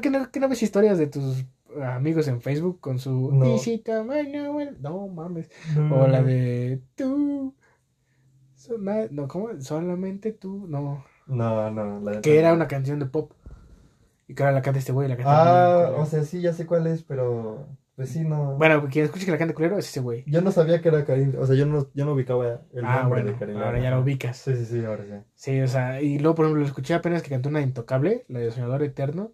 que 0.00 0.10
no, 0.10 0.30
que 0.30 0.40
no 0.40 0.48
ves 0.48 0.62
historias 0.62 0.98
de 0.98 1.08
tus 1.08 1.44
amigos 1.82 2.28
en 2.28 2.40
Facebook 2.40 2.80
con 2.80 2.98
su... 2.98 3.32
No. 3.32 3.54
"Y 3.54 3.58
si 3.58 3.78
tamaño, 3.78 4.52
güey". 4.52 4.70
No 4.80 5.08
mames. 5.08 5.50
O 5.90 6.06
la 6.06 6.22
de 6.22 6.80
tú. 6.94 7.54
No, 9.10 9.26
¿cómo? 9.26 9.60
Solamente 9.60 10.32
tú. 10.32 10.66
No. 10.68 11.04
no 11.26 11.70
no 11.70 12.00
la 12.00 12.20
Que 12.20 12.38
era 12.38 12.52
una 12.52 12.68
canción 12.68 12.98
de 13.00 13.06
pop. 13.06 13.32
Y 14.28 14.34
que 14.34 14.42
ahora 14.44 14.54
la 14.54 14.62
canta 14.62 14.78
este 14.78 14.92
güey. 14.92 15.08
La 15.08 15.16
canta 15.16 15.86
Ah, 15.86 15.90
o 15.96 16.06
sea, 16.06 16.22
sí, 16.22 16.40
ya 16.40 16.52
sé 16.52 16.66
cuál 16.66 16.86
es, 16.86 17.02
pero 17.02 17.66
pues 18.00 18.12
sí, 18.12 18.20
no. 18.24 18.56
Bueno, 18.56 18.88
quien 18.90 19.04
escuche 19.04 19.26
que 19.26 19.30
la 19.30 19.36
canta 19.36 19.52
culero 19.52 19.76
es 19.76 19.86
ese 19.86 20.00
güey. 20.00 20.24
Yo 20.26 20.40
no 20.40 20.50
sabía 20.52 20.80
que 20.80 20.88
era 20.88 21.04
Karim, 21.04 21.34
o 21.38 21.46
sea, 21.46 21.54
yo 21.54 21.66
no, 21.66 21.86
yo 21.92 22.06
no 22.06 22.14
ubicaba 22.14 22.62
el 22.72 22.82
Ah, 22.82 23.00
nombre 23.02 23.20
bueno. 23.22 23.32
de 23.32 23.38
Karim. 23.38 23.56
Ahora 23.58 23.78
ya 23.78 23.90
lo 23.90 24.00
ubicas. 24.00 24.38
Sí, 24.38 24.56
sí, 24.56 24.64
sí, 24.64 24.84
ahora 24.86 25.04
sí. 25.04 25.12
Sí, 25.34 25.60
o 25.60 25.68
sea, 25.68 26.00
y 26.00 26.18
luego, 26.18 26.34
por 26.34 26.46
ejemplo, 26.46 26.60
lo 26.62 26.66
escuché 26.66 26.94
apenas 26.94 27.22
que 27.22 27.28
cantó 27.28 27.50
una 27.50 27.60
Intocable, 27.60 28.24
la 28.28 28.38
de 28.38 28.50
Soñador 28.52 28.82
Eterno. 28.82 29.32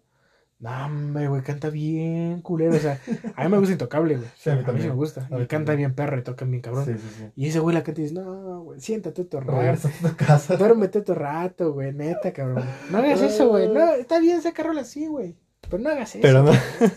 No, 0.59 0.85
hombre, 0.85 1.27
güey, 1.27 1.43
canta 1.43 1.69
bien 1.69 2.41
culero. 2.41 2.75
O 2.75 2.79
sea, 2.79 2.99
a 3.35 3.43
mí 3.45 3.49
me 3.51 3.57
gusta 3.59 3.71
Intocable, 3.73 4.17
güey. 4.17 4.27
Sí, 4.35 4.49
a 4.49 4.55
mí 4.55 4.63
sí 4.81 4.87
me 4.87 4.93
gusta. 4.95 5.27
A 5.31 5.37
mí 5.37 5.43
Y 5.43 5.47
canta 5.47 5.73
bien 5.75 5.93
perro 5.93 6.17
y 6.17 6.23
toca 6.23 6.43
bien 6.45 6.61
cabrón. 6.61 6.83
Sí, 6.83 6.93
sí, 6.95 7.07
sí. 7.15 7.23
Y 7.35 7.47
ese 7.47 7.59
güey 7.59 7.73
la 7.73 7.83
canta 7.83 8.01
y 8.01 8.03
dice, 8.05 8.15
no, 8.15 8.63
güey, 8.63 8.81
siéntate 8.81 9.21
otro 9.21 9.39
rato. 9.39 9.87
A 9.87 10.09
tu 10.09 10.15
casa. 10.17 10.57
Duérmete 10.57 10.99
otro 10.99 11.15
rato, 11.15 11.71
güey, 11.73 11.93
neta, 11.93 12.33
cabrón. 12.33 12.65
No 12.91 12.97
hagas 12.97 13.21
eso, 13.21 13.47
güey. 13.47 13.69
No, 13.69 13.93
está 13.93 14.19
bien 14.19 14.41
sacar 14.41 14.65
rolas 14.65 14.87
así, 14.89 15.05
güey. 15.07 15.37
Pero 15.69 15.83
no 15.83 15.89
hagas 15.89 16.15
eso. 16.15 16.21
Pero 16.21 16.43
no. 16.43 16.51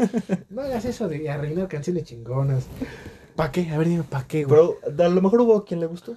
No 0.50 0.62
hagas 0.62 0.84
eso 0.84 1.08
de 1.08 1.28
arruinar 1.30 1.68
canciones 1.68 2.04
chingonas. 2.04 2.64
¿Pa' 3.36 3.50
qué? 3.52 3.70
A 3.70 3.78
ver, 3.78 3.88
dime, 3.88 4.02
¿pa' 4.04 4.24
qué, 4.26 4.44
güey? 4.44 4.60
Pero 4.84 5.04
a 5.04 5.08
lo 5.08 5.20
mejor 5.22 5.40
hubo 5.40 5.64
quien 5.64 5.80
le 5.80 5.86
gustó. 5.86 6.16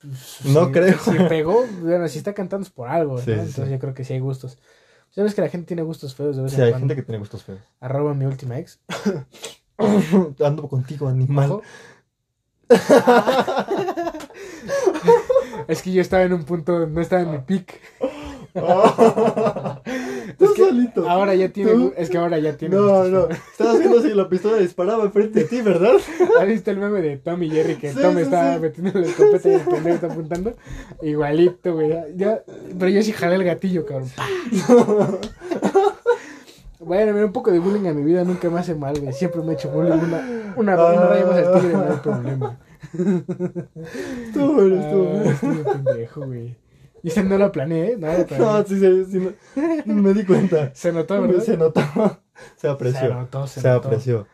Pues, 0.00 0.38
no 0.46 0.66
si- 0.66 0.72
creo. 0.72 0.98
Si 0.98 1.10
pegó, 1.28 1.64
bueno, 1.80 2.08
si 2.08 2.18
está 2.18 2.34
cantando 2.34 2.64
es 2.66 2.70
por 2.72 2.88
algo, 2.88 3.14
¿no? 3.14 3.18
Sí, 3.18 3.26
sí, 3.26 3.32
Entonces 3.32 3.64
sí. 3.66 3.70
yo 3.70 3.78
creo 3.78 3.94
que 3.94 4.04
sí 4.04 4.12
hay 4.14 4.20
gustos. 4.20 4.58
Sabes 5.10 5.34
que 5.34 5.42
la 5.42 5.48
gente 5.48 5.66
tiene 5.66 5.82
gustos 5.82 6.14
feos 6.14 6.36
de 6.36 6.42
vez 6.42 6.52
Sí, 6.52 6.58
en 6.58 6.64
hay 6.64 6.70
cuando. 6.72 6.88
gente 6.88 6.96
que 6.96 7.06
tiene 7.06 7.18
gustos 7.18 7.42
feos. 7.44 7.60
Arroba 7.80 8.14
mi 8.14 8.24
última 8.24 8.58
ex. 8.58 8.80
Ando 10.44 10.68
contigo, 10.68 11.08
animal. 11.08 11.60
Es 15.68 15.82
que 15.82 15.92
yo 15.92 16.00
estaba 16.02 16.22
en 16.22 16.32
un 16.32 16.44
punto, 16.44 16.86
no 16.86 17.00
estaba 17.00 17.22
en 17.22 17.30
mi 17.32 17.38
pick. 17.38 17.80
Tú 20.38 20.44
Es 20.46 20.50
que 20.52 20.64
solito. 20.66 21.08
Ahora 21.08 21.34
ya 21.34 21.48
tiene, 21.50 21.72
¿Tú? 21.72 21.92
es 21.96 22.08
que 22.10 22.18
ahora 22.18 22.38
ya 22.38 22.56
tiene. 22.56 22.76
No, 22.76 23.04
no. 23.04 23.28
Estabas 23.28 23.78
viendo 23.78 24.00
si 24.02 24.10
la 24.14 24.28
pistola 24.28 24.56
disparaba 24.58 25.04
enfrente 25.04 25.40
de 25.40 25.44
ti, 25.46 25.60
¿verdad? 25.62 25.94
¿Has 26.40 26.46
visto 26.46 26.70
el 26.70 26.78
meme 26.78 27.00
de 27.02 27.16
Tom 27.18 27.42
y 27.42 27.50
Jerry 27.50 27.76
que 27.76 27.92
Sí, 27.92 27.98
Tom 28.00 28.14
sí, 28.16 28.22
está 28.22 28.54
sí. 28.54 28.60
metiendo 28.60 28.98
la 29.00 29.06
escopeta 29.06 29.48
y 29.48 29.52
el 29.54 29.60
pendejo 29.60 29.88
está 29.94 30.06
apuntando? 30.08 30.54
Igualito, 31.02 31.74
güey. 31.74 31.90
ya- 32.16 32.42
pero 32.78 32.88
yo 32.90 33.02
sí 33.02 33.12
jalé 33.12 33.36
el 33.36 33.44
gatillo, 33.44 33.84
cabrón. 33.86 34.08
Bueno, 36.84 37.12
mira, 37.12 37.26
un 37.26 37.32
poco 37.32 37.52
de 37.52 37.60
bullying 37.60 37.86
a 37.88 37.92
mi 37.94 38.02
vida 38.02 38.24
nunca 38.24 38.50
me 38.50 38.58
hace 38.58 38.74
mal, 38.74 38.98
güey. 38.98 39.12
Siempre 39.12 39.40
me 39.42 39.52
he 39.52 39.54
hecho 39.54 39.70
bullying. 39.70 39.92
Una, 39.92 40.52
una, 40.56 40.74
una 40.74 41.06
raya 41.06 41.26
más 41.26 41.36
al 41.36 41.52
tigre 41.60 41.72
no 41.74 41.82
hay 41.84 41.98
problema. 42.02 42.58
Tú 44.34 44.60
eres 44.60 44.90
tú. 44.90 45.08
Ah, 45.14 45.22
estoy 45.30 45.72
pendejo, 45.72 46.20
güey. 46.26 46.56
Y 47.02 47.08
ese 47.08 47.24
no 47.24 47.36
lo 47.38 47.50
planeé, 47.52 47.92
¿eh? 47.92 47.96
No 47.98 48.06
lo 48.16 48.26
planeé. 48.26 48.46
No, 48.46 48.64
sí, 48.64 48.78
sí, 48.78 49.04
sí, 49.10 49.34
no- 49.86 49.94
me 49.94 50.14
di 50.14 50.24
cuenta. 50.24 50.70
Se 50.74 50.92
notó, 50.92 51.20
¿verdad? 51.20 51.42
Se 51.42 51.56
notaba. 51.56 52.20
Se 52.56 52.68
apreció. 52.68 53.00
Se 53.00 53.08
notó, 53.14 53.46
se 53.46 53.60
Se 53.60 53.68
notó. 53.68 53.88
apreció. 53.88 54.26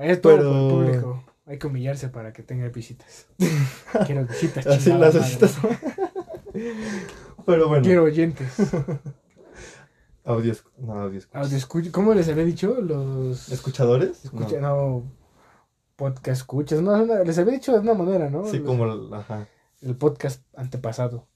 Es 0.00 0.20
todo 0.20 0.36
Pero- 0.36 0.68
público. 0.68 1.24
Hay 1.48 1.58
que 1.60 1.66
humillarse 1.68 2.08
para 2.08 2.32
que 2.32 2.42
tenga 2.42 2.68
visitas. 2.70 3.26
Quiero 4.04 4.26
visitas, 4.26 4.66
Así 4.66 4.92
las 4.92 5.14
visitas. 5.14 5.56
Pero 7.46 7.68
bueno. 7.68 7.84
Quiero 7.84 8.02
oyentes. 8.02 8.48
Audio, 10.24 10.52
esc- 10.52 10.64
no, 10.78 10.94
audio 10.94 11.18
escuchas. 11.18 11.44
Audio 11.44 11.56
escuch- 11.58 11.90
¿Cómo 11.92 12.14
les 12.14 12.28
había 12.28 12.44
dicho? 12.44 12.74
Los. 12.80 13.48
¿Escuchadores? 13.52 14.24
Escucha, 14.24 14.58
No. 14.60 14.68
no. 14.76 15.12
Podcast 15.94 16.40
escuchas. 16.40 16.82
No, 16.82 17.06
no, 17.06 17.22
les 17.22 17.38
había 17.38 17.52
dicho 17.52 17.72
de 17.72 17.78
una 17.78 17.94
manera, 17.94 18.28
¿no? 18.28 18.44
Sí, 18.46 18.58
como 18.60 18.84
el, 18.86 19.14
ajá. 19.14 19.46
El 19.82 19.94
podcast 19.96 20.42
antepasado. 20.56 21.28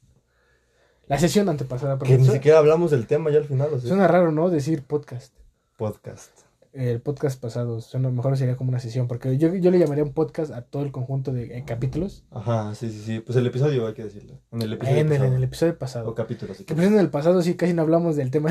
La 1.11 1.19
sesión 1.19 1.49
antepasada. 1.49 1.99
Que 1.99 2.17
ni 2.17 2.25
siquiera 2.25 2.59
hablamos 2.59 2.93
del 2.93 3.09
tema 3.09 3.31
ya 3.33 3.39
al 3.39 3.45
final, 3.45 3.69
o. 3.75 3.81
Suena 3.81 4.07
raro, 4.07 4.31
¿no? 4.31 4.49
Decir 4.49 4.85
podcast. 4.85 5.35
Podcast. 5.77 6.31
El 6.73 7.01
podcast 7.01 7.41
pasado. 7.41 7.81
Suena 7.81 8.11
mejor 8.11 8.37
sería 8.37 8.57
como 8.57 8.71
una 8.71 8.79
sesión. 8.79 9.09
Porque 9.09 9.37
yo, 9.37 9.53
yo 9.57 9.73
le 9.73 9.81
llamaría 9.81 10.05
un 10.05 10.13
podcast 10.13 10.53
a 10.53 10.63
todo 10.63 10.85
el 10.85 10.93
conjunto 10.93 11.33
de 11.33 11.59
eh, 11.59 11.65
capítulos. 11.67 12.23
Ajá, 12.31 12.77
sí, 12.77 12.93
sí, 12.93 13.03
sí. 13.05 13.19
Pues 13.19 13.37
el 13.37 13.45
episodio 13.49 13.89
hay 13.89 13.95
que 13.95 14.05
decirlo. 14.05 14.35
En 14.53 14.63
el 14.63 14.75
episodio. 14.75 14.99
En 15.01 15.07
el, 15.07 15.09
pasado. 15.09 15.27
en 15.27 15.35
el 15.35 15.43
episodio 15.43 15.79
pasado. 15.79 16.09
O 16.11 16.15
capítulo, 16.15 16.53
así 16.53 16.63
Que 16.63 16.77
pues 16.77 16.87
en 16.87 16.97
el 16.97 17.11
pasado 17.11 17.43
sí 17.43 17.55
casi 17.57 17.73
no 17.75 17.83
hablamos 17.83 18.15
del 18.15 18.31
tema 18.31 18.51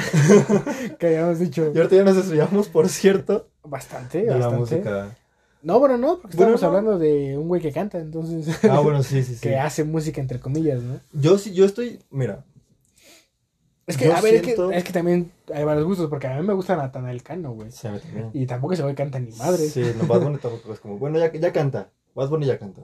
que 0.99 1.07
habíamos 1.07 1.39
dicho. 1.39 1.71
Y 1.73 1.77
ahorita 1.77 1.95
ya 1.95 2.03
nos 2.03 2.17
desviamos, 2.17 2.67
por 2.67 2.89
cierto, 2.89 3.47
Bastante, 3.63 4.17
de 4.23 4.25
la 4.31 4.47
bastante. 4.49 4.57
música. 4.59 5.15
No, 5.61 5.77
bueno, 5.77 5.97
no, 5.97 6.19
porque 6.21 6.37
Bueno, 6.37 6.55
estamos 6.55 6.61
no. 6.61 6.67
hablando 6.79 6.99
de 6.99 7.37
un 7.37 7.49
güey 7.49 7.61
que 7.61 7.73
canta, 7.73 7.99
entonces. 7.99 8.63
Ah, 8.63 8.79
bueno, 8.79 9.03
sí, 9.03 9.23
sí, 9.23 9.35
sí. 9.35 9.41
que 9.41 9.57
hace 9.57 9.83
música 9.83 10.21
entre 10.21 10.39
comillas, 10.39 10.81
¿no? 10.81 11.01
Yo 11.11 11.37
sí, 11.37 11.53
yo 11.53 11.65
estoy, 11.65 11.99
mira, 12.11 12.45
Es 13.89 13.97
que, 13.97 14.05
Yo 14.05 14.15
a 14.15 14.21
ver, 14.21 14.43
siento- 14.43 14.65
es, 14.65 14.69
que, 14.71 14.77
es 14.77 14.83
que 14.83 14.93
también 14.93 15.31
hay 15.53 15.63
varios 15.63 15.85
gustos, 15.85 16.09
porque 16.09 16.27
a 16.27 16.39
mí 16.39 16.45
me 16.45 16.53
gusta 16.53 16.75
Natanael 16.75 17.23
Cano, 17.23 17.53
güey. 17.53 17.71
sí, 17.71 17.87
a 17.87 17.91
mí 17.91 17.99
también. 17.99 18.29
Y 18.33 18.45
tampoco 18.45 18.73
ese 18.73 18.83
güey 18.83 18.93
canta 18.95 19.19
ni 19.19 19.31
madre. 19.31 19.67
Sí, 19.67 19.83
no, 19.99 20.05
Bad 20.07 20.21
Bunny 20.21 20.37
tampoco 20.37 20.71
es 20.73 20.79
como, 20.79 20.97
bueno, 20.99 21.17
ya, 21.17 21.33
ya 21.33 21.51
canta. 21.51 21.89
Bad 22.13 22.29
Bunny 22.29 22.45
ya 22.45 22.59
canta. 22.59 22.83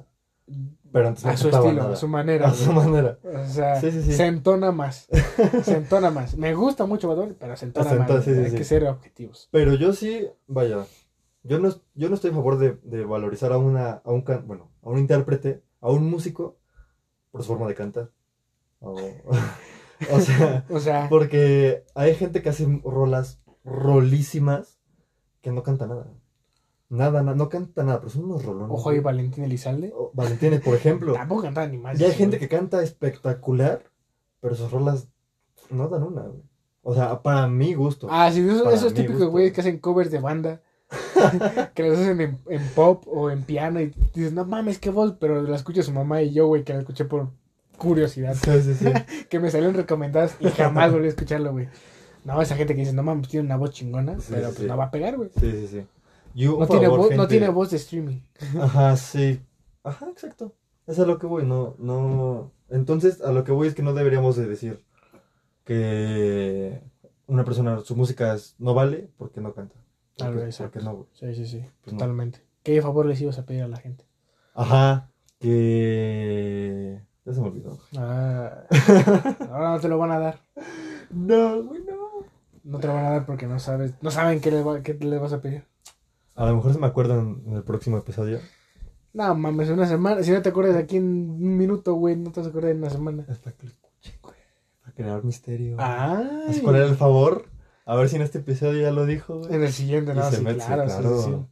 Pero 0.91 1.07
antes 1.07 1.23
no 1.25 1.31
a 1.31 1.37
su 1.37 1.49
estilo, 1.49 1.73
nada. 1.73 1.93
a 1.93 1.95
su 1.95 2.07
manera. 2.07 2.47
A 2.47 2.53
su 2.53 2.71
manera. 2.71 3.17
O 3.23 3.47
sea, 3.47 3.79
Sí, 3.81 3.91
sí, 3.91 4.01
sí. 4.03 4.13
se 4.13 4.25
entona 4.27 4.71
más. 4.71 5.07
se 5.63 5.77
entona 5.77 6.09
más. 6.11 6.37
Me 6.37 6.53
gusta 6.55 6.85
mucho 6.85 7.07
Bad 7.07 7.17
Bunny, 7.17 7.35
pero 7.39 7.55
se 7.55 7.65
entona 7.65 7.89
Se 7.89 7.95
más. 7.97 8.27
hay 8.27 8.49
sí. 8.49 8.55
que 8.55 8.63
ser 8.63 8.85
objetivos. 8.85 9.47
Pero 9.51 9.73
yo 9.75 9.93
sí, 9.93 10.27
vaya, 10.47 10.85
yo 11.43 11.59
no, 11.59 11.69
yo 11.93 12.09
no 12.09 12.15
estoy 12.15 12.31
a 12.31 12.33
favor 12.33 12.57
de, 12.57 12.77
de 12.83 13.05
valorizar 13.05 13.51
a 13.53 13.57
una, 13.57 14.01
a 14.03 14.11
un 14.11 14.21
can- 14.21 14.47
bueno, 14.47 14.71
a 14.83 14.89
un 14.89 14.97
intérprete, 14.99 15.61
a 15.81 15.89
un 15.91 16.09
músico, 16.09 16.57
por 17.31 17.41
su 17.43 17.47
forma 17.49 17.67
de 17.67 17.75
cantar. 17.75 18.09
O, 18.79 18.95
o 20.11 20.19
sea, 20.19 20.65
O 20.69 20.79
sea, 20.79 21.07
porque 21.09 21.83
hay 21.95 22.15
gente 22.15 22.41
que 22.41 22.49
hace 22.49 22.81
rolas 22.83 23.39
rolísimas 23.63 24.79
que 25.41 25.51
no 25.51 25.63
canta 25.63 25.87
nada. 25.87 26.07
Nada, 26.89 27.23
nada, 27.23 27.35
no 27.35 27.49
canta 27.49 27.83
nada, 27.83 27.99
pero 27.99 28.11
son 28.11 28.25
unos 28.25 28.45
rolones. 28.45 28.69
Ojo 28.71 28.89
ahí. 28.89 28.99
Valentín 28.99 29.43
Elizalde. 29.43 29.91
O 29.95 30.11
Valentín, 30.13 30.59
por 30.63 30.75
ejemplo. 30.75 31.13
Tampoco 31.15 31.43
cantaba 31.43 31.67
ni 31.67 31.77
más. 31.77 31.97
Ya 31.97 32.07
hay 32.07 32.13
gente 32.13 32.37
que 32.37 32.47
canta 32.47 32.81
espectacular, 32.83 33.83
pero 34.39 34.55
sus 34.55 34.71
rolas 34.71 35.07
no 35.69 35.87
dan 35.87 36.03
una, 36.03 36.21
güey. 36.23 36.43
O 36.83 36.93
sea, 36.93 37.23
para 37.23 37.47
mi 37.47 37.73
gusto. 37.73 38.07
Ah, 38.11 38.31
sí, 38.31 38.47
esos, 38.47 38.71
esos 38.71 38.93
típicos 38.93 39.17
güeyes 39.17 39.31
güey. 39.31 39.51
que 39.51 39.61
hacen 39.61 39.79
covers 39.79 40.11
de 40.11 40.19
banda. 40.19 40.61
que 41.73 41.83
los 41.83 41.97
hacen 41.97 42.21
en, 42.21 42.39
en 42.47 42.67
pop 42.75 43.03
o 43.07 43.31
en 43.31 43.41
piano 43.41 43.81
y 43.81 43.91
dices, 44.13 44.33
no 44.33 44.45
mames, 44.45 44.77
qué 44.77 44.91
voz, 44.91 45.15
pero 45.19 45.41
la 45.41 45.55
escucha 45.55 45.81
su 45.81 45.91
mamá 45.91 46.21
y 46.21 46.31
yo, 46.31 46.45
güey, 46.45 46.63
que 46.63 46.73
la 46.73 46.79
escuché 46.79 47.05
por 47.05 47.31
curiosidad. 47.75 48.35
Sí, 48.35 48.61
sí, 48.61 48.73
sí. 48.75 48.85
que 49.29 49.39
me 49.39 49.49
salieron 49.51 49.75
recomendadas 49.75 50.35
y 50.39 50.49
jamás 50.49 50.91
volví 50.91 51.05
a 51.05 51.09
escucharlo, 51.09 51.51
güey. 51.51 51.67
No, 52.23 52.41
esa 52.41 52.55
gente 52.55 52.73
que 52.73 52.81
dice, 52.81 52.93
no 52.93 53.03
mames, 53.03 53.27
tiene 53.29 53.45
una 53.45 53.57
voz 53.57 53.71
chingona, 53.71 54.17
pero 54.29 54.49
pues 54.49 54.61
no 54.67 54.75
va 54.77 54.85
a 54.85 54.91
pegar, 54.91 55.15
güey. 55.17 55.29
Sí, 55.39 55.51
sí, 55.51 55.67
sí. 55.67 55.85
No, 56.35 56.65
tiene 56.67 56.85
favor, 56.85 56.99
voz, 56.99 57.11
no 57.11 57.17
gente- 57.17 57.27
tiene 57.27 57.49
voz 57.49 57.69
de 57.71 57.77
streaming. 57.77 58.19
Ajá, 58.59 58.95
sí. 58.97 59.39
Ajá, 59.83 60.07
exacto. 60.09 60.53
Eso 60.87 61.01
es 61.03 61.07
a 61.07 61.11
lo 61.11 61.19
que 61.19 61.27
voy, 61.27 61.45
no, 61.45 61.75
no. 61.77 62.51
Entonces, 62.69 63.21
a 63.21 63.31
lo 63.31 63.43
que 63.43 63.51
voy 63.51 63.67
es 63.67 63.75
que 63.75 63.83
no 63.83 63.93
deberíamos 63.93 64.35
de 64.35 64.47
decir 64.47 64.83
que 65.63 66.81
una 67.27 67.43
persona, 67.45 67.79
su 67.81 67.95
música 67.95 68.33
es- 68.33 68.55
no 68.59 68.73
vale 68.73 69.09
porque 69.17 69.41
no 69.41 69.53
canta. 69.53 69.75
Tal 70.17 70.29
Porque- 70.31 70.45
vez, 70.45 70.57
porque 70.57 70.79
exacto. 70.79 70.91
no, 70.91 70.95
güey. 70.97 71.09
Sí, 71.13 71.35
sí, 71.35 71.47
sí, 71.51 71.65
Pues 71.83 71.93
no. 71.93 71.99
totalmente. 71.99 72.41
¿Qué 72.63 72.81
favor 72.81 73.05
les 73.05 73.21
ibas 73.21 73.37
a 73.37 73.45
pedir 73.45 73.63
a 73.63 73.67
la 73.67 73.77
gente? 73.77 74.05
Ajá, 74.55 75.09
que... 75.39 77.01
Ya 77.25 77.33
se 77.33 77.41
me 77.41 77.47
olvidó. 77.47 77.77
Ah, 77.97 78.51
ahora 79.51 79.71
no 79.71 79.79
te 79.79 79.87
lo 79.87 79.97
van 79.97 80.11
a 80.11 80.19
dar. 80.19 80.39
No, 81.11 81.63
güey, 81.63 81.81
no. 81.83 82.25
No 82.63 82.79
te 82.79 82.87
lo 82.87 82.93
van 82.95 83.05
a 83.05 83.09
dar 83.11 83.25
porque 83.27 83.45
no 83.45 83.59
sabes, 83.59 83.93
no 84.01 84.09
saben 84.09 84.41
qué 84.41 84.49
les, 84.51 84.65
va- 84.65 84.81
qué 84.81 84.95
les 84.95 85.21
vas 85.21 85.33
a 85.33 85.39
pedir. 85.41 85.65
A 86.35 86.47
lo 86.47 86.55
mejor 86.55 86.73
se 86.73 86.79
me 86.79 86.87
acuerdan 86.87 87.43
en 87.45 87.53
el 87.53 87.63
próximo 87.63 87.97
episodio. 87.97 88.39
No 89.13 89.33
mames, 89.35 89.69
una 89.69 89.87
semana. 89.87 90.23
Si 90.23 90.31
no 90.31 90.41
te 90.41 90.49
acuerdas 90.49 90.73
de 90.73 90.81
aquí 90.81 90.97
en 90.97 91.05
un 91.29 91.57
minuto, 91.57 91.93
güey, 91.93 92.15
no 92.17 92.31
te 92.31 92.39
vas 92.39 92.47
a 92.47 92.49
acordar 92.49 92.71
en 92.71 92.79
una 92.79 92.89
semana. 92.89 93.23
Para 93.25 93.55
que 93.55 93.65
lo 93.67 93.71
escuchen, 93.71 94.13
güey. 94.21 94.35
Para 94.81 94.93
crear 94.93 95.23
misterio. 95.23 95.77
Ah. 95.79 96.23
¿Cuál 96.63 96.75
era 96.77 96.85
el 96.85 96.95
favor? 96.95 97.45
A 97.85 97.95
ver 97.95 98.09
si 98.09 98.15
en 98.17 98.23
este 98.23 98.39
episodio 98.39 98.81
ya 98.81 98.91
lo 98.91 99.05
dijo, 99.05 99.37
güey. 99.39 99.53
En 99.53 99.63
el 99.63 99.71
siguiente, 99.71 100.11
Y 100.11 100.15
no, 100.15 100.29
se 100.31 100.37
sí, 100.37 100.43
mete, 100.43 100.57
claro, 100.65 100.85
claro. 100.85 101.17
sí, 101.21 101.29
sí. 101.31 101.45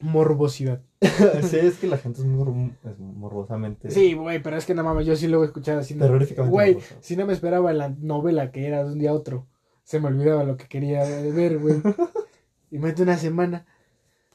Morbosidad. 0.00 0.80
sí, 1.42 1.56
es 1.58 1.78
que 1.78 1.86
la 1.86 1.98
gente 1.98 2.20
es, 2.20 2.26
mor- 2.26 2.72
es 2.84 2.98
morbosamente. 2.98 3.90
Sí, 3.90 4.14
güey, 4.14 4.42
pero 4.42 4.56
es 4.56 4.64
que 4.66 4.74
no 4.74 4.84
mames, 4.84 5.06
yo 5.06 5.16
sí 5.16 5.26
lo 5.28 5.38
voy 5.38 5.46
a 5.46 5.48
escuchar 5.48 5.78
así. 5.78 5.94
Terroríficamente 5.94 6.50
Güey, 6.52 6.78
si 7.00 7.16
no 7.16 7.26
me 7.26 7.32
esperaba 7.32 7.72
la 7.72 7.88
novela 7.90 8.50
que 8.52 8.66
era 8.66 8.84
de 8.84 8.92
un 8.92 8.98
día 8.98 9.10
a 9.10 9.14
otro, 9.14 9.46
se 9.84 10.00
me 10.00 10.08
olvidaba 10.08 10.44
lo 10.44 10.56
que 10.56 10.66
quería 10.68 11.02
ver, 11.04 11.58
güey. 11.58 11.76
Y 12.70 12.78
mete 12.78 13.02
una 13.02 13.16
semana, 13.16 13.64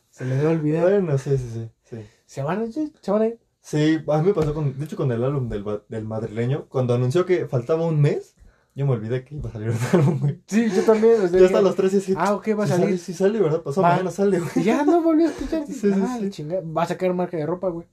se 0.10 0.26
va 0.26 0.49
a 0.49 0.54
olvidar. 0.54 0.84
Bueno, 0.84 1.17
sí, 1.19 1.38
sí, 1.38 1.49
sí. 1.54 1.69
Sí, 1.84 1.97
Se 2.26 2.41
van 2.41 2.62
a 2.62 2.65
ir, 2.65 2.91
se 2.99 3.12
van 3.12 3.21
a 3.21 3.28
ir. 3.28 3.39
Sí, 3.62 3.99
a 4.08 4.17
mí 4.21 4.28
me 4.28 4.34
pasó 4.34 4.54
con, 4.56 4.78
de 4.78 4.86
hecho, 4.86 4.97
con 4.97 5.12
el 5.12 5.23
álbum 5.23 5.47
del, 5.49 5.63
del 5.88 6.04
madrileño. 6.04 6.65
Cuando 6.67 6.95
anunció 6.95 7.26
que 7.28 7.47
faltaba 7.47 7.86
un 7.86 8.02
mes, 8.02 8.36
yo 8.75 8.86
me 8.88 8.93
olvidé 8.93 9.23
que 9.23 9.36
iba 9.36 9.49
a 9.49 9.53
salir 9.53 9.69
un 9.69 9.77
álbum, 9.93 10.19
güey. 10.19 10.41
Sí, 10.47 10.69
yo 10.69 10.83
también. 10.83 11.21
o 11.21 11.27
sea, 11.27 11.39
Ya 11.39 11.45
hasta 11.45 11.62
los 11.62 11.75
tres 11.75 11.93
y 11.93 11.97
así. 11.97 12.13
Ah, 12.17 12.33
ok, 12.33 12.47
va 12.57 12.63
a 12.63 12.67
salir. 12.67 12.97
Sí 12.99 13.13
sale, 13.13 13.39
¿verdad? 13.39 13.62
Pasó 13.62 13.81
Va. 13.81 13.91
mañana 13.91 14.12
sale, 14.12 14.39
güey. 14.39 14.65
Ya 14.65 14.83
no 14.83 15.01
volví 15.01 15.23
a 15.23 15.27
escuchar. 15.27 15.63
Sí, 15.67 15.73
sí, 15.73 15.91
ah, 15.95 16.19
sí. 16.31 16.43
Va 16.43 16.83
a 16.83 16.86
sacar 16.88 17.13
marca 17.13 17.38
de 17.38 17.45
ropa, 17.45 17.69
güey. 17.69 17.88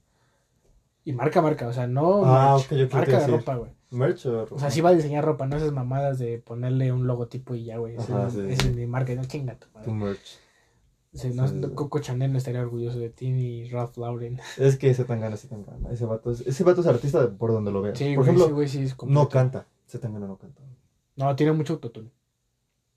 Y 1.04 1.12
marca, 1.12 1.40
marca, 1.42 1.66
o 1.66 1.72
sea, 1.72 1.86
no. 1.86 2.22
Ah, 2.24 2.54
merch, 2.56 2.66
ok, 2.66 2.78
yo 2.78 2.96
marca 2.96 3.20
de 3.20 3.26
ropa, 3.26 3.56
güey. 3.56 3.70
Merch 3.90 4.26
o 4.26 4.46
O 4.50 4.58
sea, 4.58 4.70
sí 4.70 4.80
va 4.80 4.90
a 4.90 4.94
diseñar 4.94 5.24
ropa, 5.24 5.46
no 5.46 5.56
esas 5.56 5.72
mamadas 5.72 6.18
de 6.18 6.38
ponerle 6.38 6.92
un 6.92 7.06
logotipo 7.06 7.54
y 7.54 7.64
ya, 7.64 7.78
güey. 7.78 7.96
Es- 7.96 8.04
sí, 8.04 8.12
esa 8.12 8.30
sí. 8.30 8.68
es 8.68 8.74
mi 8.76 8.86
marca, 8.86 9.14
no 9.14 9.24
chinga 9.24 9.56
tu 9.56 9.66
madre. 9.74 9.86
Tu 9.86 9.94
merch. 9.94 10.38
Sí, 11.12 11.30
no. 11.34 11.74
Coco 11.74 11.98
Chanel 11.98 12.30
no 12.30 12.38
estaría 12.38 12.60
orgulloso 12.60 13.00
de 13.00 13.10
ti 13.10 13.32
ni 13.32 13.68
Ralph 13.68 13.96
Lauren. 13.98 14.38
Es 14.58 14.76
que 14.76 14.90
ese 14.90 15.04
tan 15.04 15.20
gana, 15.20 15.34
ese 15.34 15.48
tan 15.48 15.64
gana. 15.64 15.90
Ese 15.90 16.04
vato 16.04 16.30
es, 16.30 16.42
ese 16.42 16.62
vato 16.62 16.82
es 16.82 16.86
artista 16.86 17.28
por 17.36 17.50
donde 17.50 17.72
lo 17.72 17.82
veas. 17.82 17.98
Sí, 17.98 18.14
por 18.14 18.24
güey, 18.24 18.28
ejemplo, 18.28 18.46
sí, 18.46 18.52
güey, 18.52 18.68
sí 18.68 18.82
es 18.84 18.96
no 19.06 19.28
canta. 19.28 19.66
Gana 19.92 20.20
no 20.20 20.36
canta. 20.36 20.62
No, 21.20 21.36
tiene 21.36 21.52
mucho 21.52 21.74
autotune. 21.74 22.10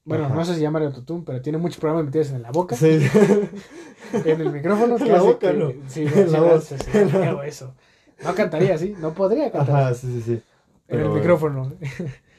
Bueno, 0.05 0.25
Ajá. 0.25 0.36
no 0.36 0.43
sé 0.45 0.55
si 0.55 0.62
llama 0.62 0.79
autotune, 0.79 1.23
pero 1.25 1.41
tiene 1.41 1.57
muchos 1.57 1.77
programas 1.79 2.05
metidos 2.05 2.31
en 2.31 2.41
la 2.41 2.51
boca, 2.51 2.75
Sí. 2.75 2.88
en 4.13 4.41
el 4.41 4.51
micrófono. 4.51 4.97
En 4.97 5.12
la 5.12 5.21
boca, 5.21 5.51
que- 5.51 5.57
no. 5.57 5.71
Sí, 5.88 6.01
En 6.05 6.31
la 6.31 6.39
sí, 6.39 6.43
voz. 6.45 6.63
sí, 6.65 6.75
sí, 6.77 6.91
sí, 7.09 7.17
hago 7.17 7.43
eso. 7.43 7.73
No 8.23 8.36
cantaría 8.36 8.75
así, 8.75 8.95
no 8.99 9.13
podría 9.13 9.51
cantar 9.51 9.75
Ajá, 9.83 9.93
sí, 9.93 10.07
sí, 10.07 10.21
sí. 10.21 10.31
en 10.31 10.99
el 10.99 11.05
Pero, 11.05 11.13
micrófono. 11.13 11.73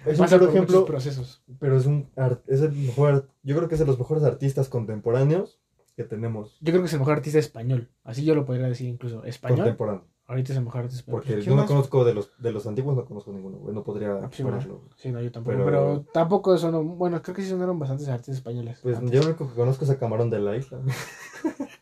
Es 0.06 0.18
un 0.18 0.18
Pasa 0.24 0.38
por 0.38 0.48
ejemplo, 0.50 0.84
procesos. 0.84 1.42
pero 1.58 1.76
es 1.76 1.86
un 1.86 2.08
es 2.46 2.60
el 2.60 2.72
mejor, 2.72 3.28
yo 3.42 3.56
creo 3.56 3.68
que 3.68 3.74
es 3.74 3.80
de 3.80 3.86
los 3.86 3.98
mejores 3.98 4.24
artistas 4.24 4.68
contemporáneos 4.68 5.58
que 5.96 6.04
tenemos. 6.04 6.58
Yo 6.60 6.72
creo 6.72 6.82
que 6.82 6.86
es 6.88 6.92
el 6.92 6.98
mejor 7.00 7.14
artista 7.14 7.38
español. 7.38 7.88
Así 8.04 8.24
yo 8.24 8.34
lo 8.34 8.44
podría 8.44 8.66
decir 8.66 8.88
incluso. 8.88 9.24
Español. 9.24 9.58
Contemporáneo. 9.58 10.04
Ahorita 10.26 10.52
es 10.52 10.58
el 10.58 10.64
mejor 10.64 10.80
artista 10.82 11.00
español. 11.00 11.20
Porque 11.20 11.34
¿Quién 11.34 11.44
yo 11.46 11.50
no 11.52 11.56
más? 11.62 11.66
conozco 11.66 12.04
de 12.04 12.14
los, 12.14 12.30
de 12.40 12.50
los 12.52 12.66
antiguos, 12.66 12.96
no 12.96 13.04
conozco 13.04 13.30
ninguno, 13.32 13.58
güey. 13.58 13.74
No 13.74 13.82
podría 13.84 14.12
Ah, 14.14 14.30
sí, 14.32 14.42
ponerlo. 14.42 14.80
Sí, 14.96 15.10
no, 15.12 15.20
yo 15.20 15.30
tampoco. 15.30 15.54
Pero- 15.56 15.64
Pero, 15.66 16.04
tampoco 16.12 16.56
son. 16.56 16.96
Bueno, 16.96 17.20
creo 17.22 17.36
que 17.36 17.42
sí 17.42 17.48
sonaron 17.50 17.78
bastantes 17.78 18.08
artistas 18.08 18.36
españoles. 18.36 18.78
Pues 18.82 18.96
antes. 18.96 19.10
yo 19.12 19.20
lo 19.20 19.26
único 19.28 19.48
que 19.48 19.54
conozco 19.54 19.84
es 19.84 19.90
a 19.90 19.98
Camarón 19.98 20.30
de 20.30 20.40
la 20.40 20.56
Isla. 20.56 20.80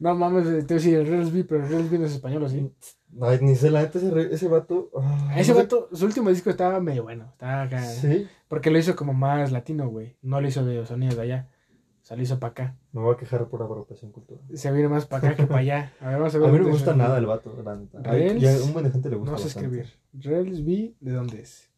No 0.00 0.14
mames, 0.14 0.44
te 0.44 0.50
voy 0.50 0.58
a 0.58 0.64
decir 0.74 0.94
el 0.98 1.06
Reelsby, 1.06 1.44
pero 1.44 1.64
el 1.64 1.70
Reelsby 1.70 1.98
no 1.98 2.06
es 2.06 2.12
español, 2.12 2.42
¿o 2.42 2.48
sí? 2.48 2.70
Ay, 3.20 3.38
ni 3.40 3.54
sé, 3.54 3.70
la 3.70 3.82
neta, 3.82 3.98
ese, 3.98 4.34
ese 4.34 4.48
vato. 4.48 4.90
ah, 4.98 5.34
Ese 5.36 5.52
no 5.52 5.56
sé- 5.58 5.62
vato, 5.62 5.88
su 5.92 6.04
último 6.04 6.30
disco 6.30 6.50
estaba 6.50 6.80
medio 6.80 7.04
bueno. 7.04 7.26
Estaba 7.32 7.62
acá. 7.62 7.82
Sí, 7.84 8.26
Porque 8.48 8.70
lo 8.70 8.78
hizo 8.78 8.96
como 8.96 9.12
más 9.14 9.52
latino, 9.52 9.88
güey. 9.88 10.16
No 10.22 10.40
lo 10.40 10.48
hizo 10.48 10.64
de 10.64 10.84
sonidos 10.84 11.16
de 11.16 11.22
allá. 11.22 11.48
Hizo 12.18 12.38
para 12.38 12.50
acá. 12.50 12.76
me 12.92 13.00
voy 13.00 13.14
a 13.14 13.16
quejar 13.16 13.46
por 13.48 13.62
apropiación 13.62 14.12
cultural. 14.12 14.42
Se 14.54 14.70
viene 14.72 14.88
más 14.88 15.06
para 15.06 15.28
acá 15.28 15.36
que 15.36 15.46
para 15.46 15.60
allá. 15.60 15.92
A 16.00 16.08
ver, 16.08 16.18
vamos 16.18 16.34
a 16.34 16.38
A 16.38 16.40
ver. 16.40 16.52
mí 16.52 16.58
no 16.58 16.64
me 16.64 16.70
gusta 16.72 16.94
nada 16.94 17.16
el 17.18 17.26
vato, 17.26 17.54
Reels, 18.02 18.62
a 18.62 18.64
un 18.64 18.72
buen 18.72 18.84
de 18.84 18.90
gente 18.90 19.08
le 19.08 19.16
gusta. 19.16 19.32
No 19.32 19.38
sé 19.38 19.48
escribir. 19.48 19.86
Reelsby, 20.12 20.96
¿de 21.00 21.12
dónde 21.12 21.40
es? 21.40 21.70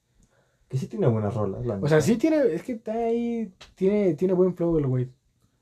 Que 0.68 0.78
sí 0.78 0.86
tiene 0.88 1.06
buenas 1.06 1.34
rolas, 1.34 1.64
la 1.64 1.76
O 1.76 1.86
sea, 1.88 2.00
sí 2.00 2.16
tiene, 2.16 2.38
es 2.52 2.62
que 2.62 2.72
está 2.72 2.92
ahí, 2.94 3.52
tiene, 3.76 4.14
tiene 4.14 4.34
buen 4.34 4.54
flow 4.56 4.76
el 4.78 4.86
güey. 4.86 5.10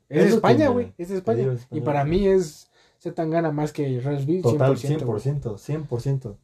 Es 0.09 0.23
de 0.25 0.29
España, 0.35 0.69
güey, 0.69 0.93
es 0.97 1.09
de 1.09 1.17
España. 1.17 1.55
Y 1.71 1.81
para 1.81 2.03
mí 2.05 2.25
es, 2.27 2.71
se 2.97 3.11
tan 3.11 3.29
gana 3.29 3.51
más 3.51 3.73
que 3.73 3.99
Reelsby, 3.99 4.41
100%. 4.41 4.43
Total, 4.43 4.75
güey. 4.75 4.97
100%, 4.97 5.87
100%. 5.87 6.35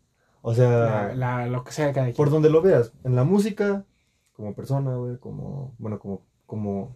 O 0.41 0.53
sea, 0.53 0.69
La, 0.69 1.15
la- 1.15 1.47
lo 1.47 1.63
que 1.63 1.71
sea 1.71 1.87
de 1.87 1.93
cada 1.93 2.05
quien. 2.07 2.15
por 2.15 2.29
donde 2.29 2.49
lo 2.49 2.61
veas, 2.61 2.91
en 3.03 3.15
la 3.15 3.23
música, 3.23 3.85
como 4.33 4.53
persona, 4.53 4.95
güey, 4.97 5.17
como, 5.17 5.73
bueno, 5.79 5.97
como, 5.99 6.21
como, 6.45 6.95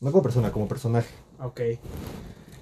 no 0.00 0.10
como 0.12 0.22
persona, 0.22 0.50
como 0.52 0.68
personaje, 0.68 1.12
Ok. 1.40 1.60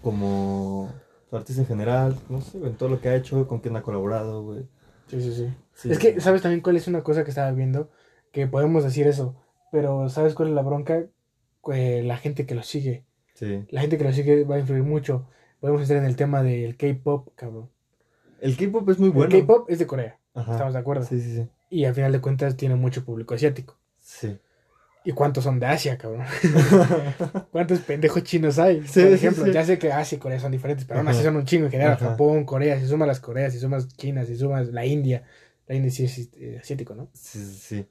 como 0.02 0.92
artista 1.32 1.60
en 1.62 1.68
general, 1.68 2.16
no 2.28 2.40
sé, 2.40 2.58
en 2.58 2.76
todo 2.76 2.88
lo 2.88 3.00
que 3.00 3.08
ha 3.08 3.16
hecho, 3.16 3.46
con 3.46 3.60
quién 3.60 3.76
ha 3.76 3.82
colaborado, 3.82 4.42
güey. 4.42 4.66
Sí, 5.08 5.20
sí, 5.22 5.32
sí. 5.34 5.54
Sí, 5.74 5.90
Es 5.92 5.98
que, 5.98 6.20
¿sabes 6.20 6.42
también 6.42 6.62
cuál 6.62 6.76
es 6.76 6.88
una 6.88 7.02
cosa 7.02 7.22
que 7.24 7.30
estaba 7.30 7.50
viendo? 7.52 7.90
Que 8.32 8.46
podemos 8.46 8.82
decir 8.84 9.06
eso, 9.06 9.36
pero 9.70 10.08
¿sabes 10.08 10.34
cuál 10.34 10.48
es 10.48 10.54
la 10.54 10.62
bronca? 10.62 11.04
La 11.66 12.16
gente 12.16 12.46
que 12.46 12.54
lo 12.54 12.62
sigue. 12.62 13.04
Sí. 13.34 13.66
La 13.70 13.80
gente 13.80 13.98
que 13.98 14.04
lo 14.04 14.12
sigue 14.12 14.44
va 14.44 14.54
a 14.54 14.60
influir 14.60 14.84
mucho. 14.84 15.26
Podemos 15.60 15.82
entrar 15.82 15.98
en 15.98 16.06
el 16.06 16.14
tema 16.16 16.42
del 16.42 16.76
K-pop, 16.76 17.28
cabrón. 17.34 17.68
El 18.40 18.56
K-pop 18.56 18.88
es 18.90 18.98
muy 18.98 19.08
bueno. 19.08 19.34
El 19.34 19.40
K-pop 19.42 19.68
es 19.68 19.78
de 19.80 19.86
Corea, 19.86 20.18
Ajá. 20.34 20.52
estamos 20.52 20.74
de 20.74 20.78
acuerdo. 20.78 21.04
Sí, 21.04 21.20
sí, 21.20 21.34
sí. 21.34 21.48
Y 21.68 21.84
al 21.84 21.94
final 21.94 22.12
de 22.12 22.20
cuentas 22.20 22.56
tiene 22.56 22.76
mucho 22.76 23.04
público 23.04 23.34
asiático. 23.34 23.76
Sí. 23.98 24.38
¿Y 25.06 25.12
cuántos 25.12 25.44
son 25.44 25.58
de 25.60 25.66
Asia, 25.66 25.96
cabrón? 25.96 26.24
¿Cuántos 27.52 27.78
pendejos 27.80 28.22
chinos 28.24 28.58
hay? 28.58 28.82
Sí, 28.86 29.00
Por 29.00 29.08
sí, 29.10 29.14
ejemplo, 29.14 29.44
sí. 29.46 29.52
ya 29.52 29.64
sé 29.64 29.78
que 29.78 29.92
Asia 29.92 30.16
y 30.16 30.18
Corea 30.18 30.40
son 30.40 30.50
diferentes, 30.52 30.84
pero 30.84 30.98
aún 31.00 31.08
así 31.08 31.22
son 31.22 31.36
un 31.36 31.44
chingo 31.44 31.66
en 31.66 31.70
general. 31.70 31.92
Ajá. 31.94 32.10
Japón, 32.10 32.44
Corea, 32.44 32.78
si 32.80 32.86
sumas 32.86 33.06
las 33.06 33.20
Coreas, 33.20 33.52
si 33.52 33.60
sumas 33.60 33.88
China, 33.96 34.24
si 34.24 34.36
sumas 34.36 34.68
la 34.68 34.84
India. 34.84 35.22
La 35.68 35.76
India 35.76 35.90
sí 35.92 36.04
es 36.04 36.28
eh, 36.34 36.58
asiático, 36.60 36.94
¿no? 36.96 37.08
Sí, 37.12 37.38
sí, 37.38 37.54
sí. 37.60 37.86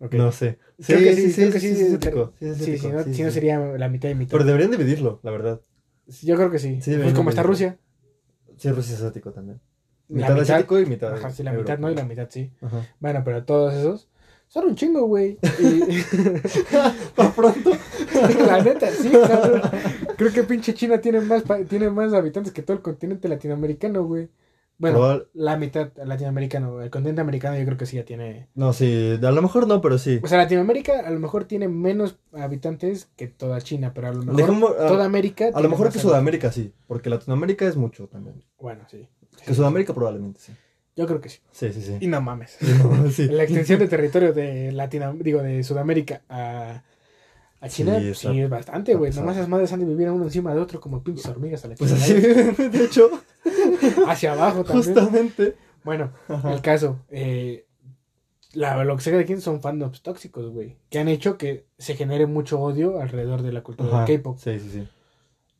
Ok. 0.00 0.14
No 0.14 0.32
sé. 0.32 0.58
Creo 0.86 0.98
que 0.98 1.14
sí, 1.16 1.32
creo 1.34 1.50
que 1.52 1.60
sí, 1.60 1.68
sí, 1.74 1.74
sí, 1.74 1.90
sí, 1.90 2.54
sí, 2.54 2.54
Sí, 2.64 2.78
si 2.78 2.88
no, 2.88 3.02
sí, 3.04 3.14
si 3.14 3.22
no 3.22 3.28
sí. 3.30 3.34
sería 3.34 3.58
la 3.58 3.88
mitad 3.88 4.08
y 4.10 4.14
mitad. 4.14 4.32
Pero 4.32 4.44
deberían 4.44 4.70
dividirlo, 4.70 5.20
la 5.22 5.30
verdad. 5.30 5.60
Yo 6.22 6.36
creo 6.36 6.50
que 6.50 6.58
sí. 6.58 6.80
Sí, 6.82 6.94
pues 7.00 7.14
como 7.14 7.30
está. 7.30 7.42
Rusia. 7.42 7.78
Sí, 8.58 8.70
Rusia 8.70 8.94
es 8.94 9.00
asiático 9.00 9.32
también. 9.32 9.60
La 10.08 10.16
Mitad 10.16 10.28
mitad- 10.34 10.42
asiático 10.42 10.78
y 10.78 10.86
mitad. 10.86 11.14
Ajá, 11.14 11.30
sí, 11.30 11.42
la 11.42 11.52
mitad 11.52 11.78
no 11.78 11.90
y 11.90 11.94
la 11.94 12.04
mitad 12.04 12.28
sí. 12.30 12.52
Ajá. 12.60 12.86
Bueno, 12.98 13.22
pero 13.24 13.44
todos 13.44 13.72
esos 13.74 14.09
son 14.50 14.66
un 14.66 14.74
chingo, 14.74 15.06
güey. 15.06 15.38
Y 15.60 16.02
pronto. 17.36 17.70
la 18.46 18.62
neta, 18.62 18.90
sí, 18.90 19.10
cabrón. 19.10 19.62
Creo 20.16 20.32
que 20.32 20.42
pinche 20.42 20.74
China 20.74 21.00
tiene 21.00 21.20
más, 21.20 21.44
tiene 21.68 21.88
más 21.88 22.12
habitantes 22.12 22.52
que 22.52 22.62
todo 22.62 22.76
el 22.76 22.82
continente 22.82 23.28
latinoamericano, 23.28 24.04
güey. 24.04 24.28
Bueno, 24.76 24.98
Probable- 24.98 25.26
la 25.34 25.56
mitad 25.56 25.90
latinoamericano. 26.04 26.80
El 26.82 26.90
continente 26.90 27.20
americano 27.20 27.56
yo 27.58 27.64
creo 27.66 27.76
que 27.76 27.84
sí 27.86 27.96
ya 27.96 28.04
tiene... 28.04 28.48
No, 28.54 28.72
sí, 28.72 29.18
a 29.22 29.30
lo 29.30 29.42
mejor 29.42 29.68
no, 29.68 29.80
pero 29.82 29.98
sí. 29.98 30.18
O 30.22 30.26
sea, 30.26 30.38
Latinoamérica 30.38 31.00
a 31.06 31.10
lo 31.10 31.20
mejor 31.20 31.44
tiene 31.44 31.68
menos 31.68 32.18
habitantes 32.32 33.08
que 33.14 33.28
toda 33.28 33.60
China, 33.60 33.92
pero 33.94 34.08
a 34.08 34.12
lo 34.14 34.22
mejor 34.22 34.36
Dejemos- 34.36 34.74
a- 34.80 34.88
toda 34.88 35.04
América... 35.04 35.50
A 35.54 35.60
lo 35.60 35.68
mejor 35.68 35.92
que. 35.92 35.98
Sudamérica 35.98 36.50
sí, 36.50 36.72
porque 36.86 37.10
Latinoamérica 37.10 37.66
es 37.66 37.76
mucho 37.76 38.08
también. 38.08 38.42
Bueno, 38.58 38.84
sí. 38.90 39.06
Que 39.46 39.54
Sudamérica 39.54 39.92
probablemente 39.94 40.40
sí. 40.40 40.52
Yo 41.00 41.06
creo 41.06 41.18
que 41.22 41.30
sí. 41.30 41.38
Sí, 41.50 41.72
sí, 41.72 41.80
sí. 41.80 41.96
Y 41.98 42.08
no 42.08 42.20
mames. 42.20 42.58
No, 42.60 43.10
sí. 43.10 43.26
La 43.28 43.44
extensión 43.44 43.78
de 43.78 43.88
territorio 43.88 44.34
de 44.34 44.70
Latino, 44.70 45.14
digo, 45.14 45.42
de 45.42 45.64
Sudamérica 45.64 46.20
a, 46.28 46.82
A 47.58 47.68
China 47.70 47.98
Sí, 48.12 48.38
es 48.38 48.50
bastante, 48.50 48.94
güey. 48.94 49.10
Nomás 49.14 49.36
esas 49.38 49.48
madres 49.48 49.72
han 49.72 49.80
de 49.80 49.86
vivir 49.86 50.10
uno 50.10 50.24
encima 50.24 50.52
de 50.52 50.60
otro 50.60 50.78
como 50.78 51.02
pinches 51.02 51.24
hormigas 51.24 51.64
a 51.64 51.68
la 51.68 51.76
Pues 51.76 51.92
así, 51.92 52.12
de 52.12 52.84
hecho, 52.84 53.08
Hacia 54.06 54.34
abajo 54.34 54.62
también. 54.62 54.84
justamente. 54.84 55.56
Bueno, 55.84 56.12
Ajá. 56.28 56.52
el 56.52 56.60
caso. 56.60 56.98
Eh, 57.08 57.64
la, 58.52 58.84
lo 58.84 58.94
que 58.96 59.02
se 59.02 59.10
de 59.10 59.20
aquí 59.20 59.40
son 59.40 59.62
fandoms 59.62 60.02
tóxicos, 60.02 60.52
güey. 60.52 60.76
Que 60.90 60.98
han 60.98 61.08
hecho 61.08 61.38
que 61.38 61.64
se 61.78 61.94
genere 61.94 62.26
mucho 62.26 62.60
odio 62.60 63.00
alrededor 63.00 63.40
de 63.40 63.52
la 63.52 63.62
cultura 63.62 64.04
del 64.04 64.18
K-pop. 64.18 64.36
Sí, 64.38 64.58
sí, 64.58 64.68
sí. 64.70 64.88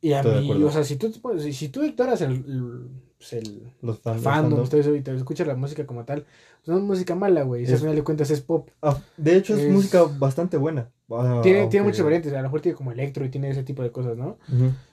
Y 0.01 0.13
a 0.13 0.19
estoy 0.19 0.47
mí, 0.47 0.63
o 0.63 0.69
sea, 0.69 0.83
si 0.83 0.97
tú, 0.97 1.11
si, 1.39 1.53
si 1.53 1.69
tú 1.69 1.83
ignoras 1.83 2.21
el, 2.21 2.31
el, 2.31 2.89
pues, 3.21 3.33
el 3.33 3.71
Los 3.81 3.99
fan- 3.99 4.15
los 4.15 4.23
fandom, 4.23 4.49
fandoms. 4.51 4.69
todo 4.69 4.81
eso, 4.81 4.95
y 4.95 5.01
te 5.01 5.15
escuchas 5.15 5.45
la 5.45 5.55
música 5.55 5.85
como 5.85 6.03
tal, 6.05 6.23
pues 6.63 6.67
no 6.67 6.77
es 6.77 6.83
música 6.83 7.13
mala, 7.13 7.43
güey. 7.43 7.65
Si 7.67 7.73
al 7.73 7.79
final 7.79 7.95
de 7.95 8.03
cuentas 8.03 8.31
es 8.31 8.41
pop. 8.41 8.69
Ah, 8.81 8.97
de 9.17 9.35
hecho, 9.37 9.53
es, 9.55 9.61
Es- 9.61 9.71
música 9.71 10.03
bastante 10.17 10.57
buena. 10.57 10.89
Ah, 11.11 11.41
Tiene, 11.43 11.67
tiene 11.67 11.85
muchas 11.85 12.03
variantes, 12.03 12.33
a 12.33 12.37
lo 12.37 12.43
mejor 12.43 12.61
tiene 12.61 12.75
como 12.75 12.91
electro 12.91 13.23
y 13.25 13.29
tiene 13.29 13.49
ese 13.49 13.63
tipo 13.63 13.83
de 13.83 13.91
cosas, 13.91 14.17
¿no? 14.17 14.37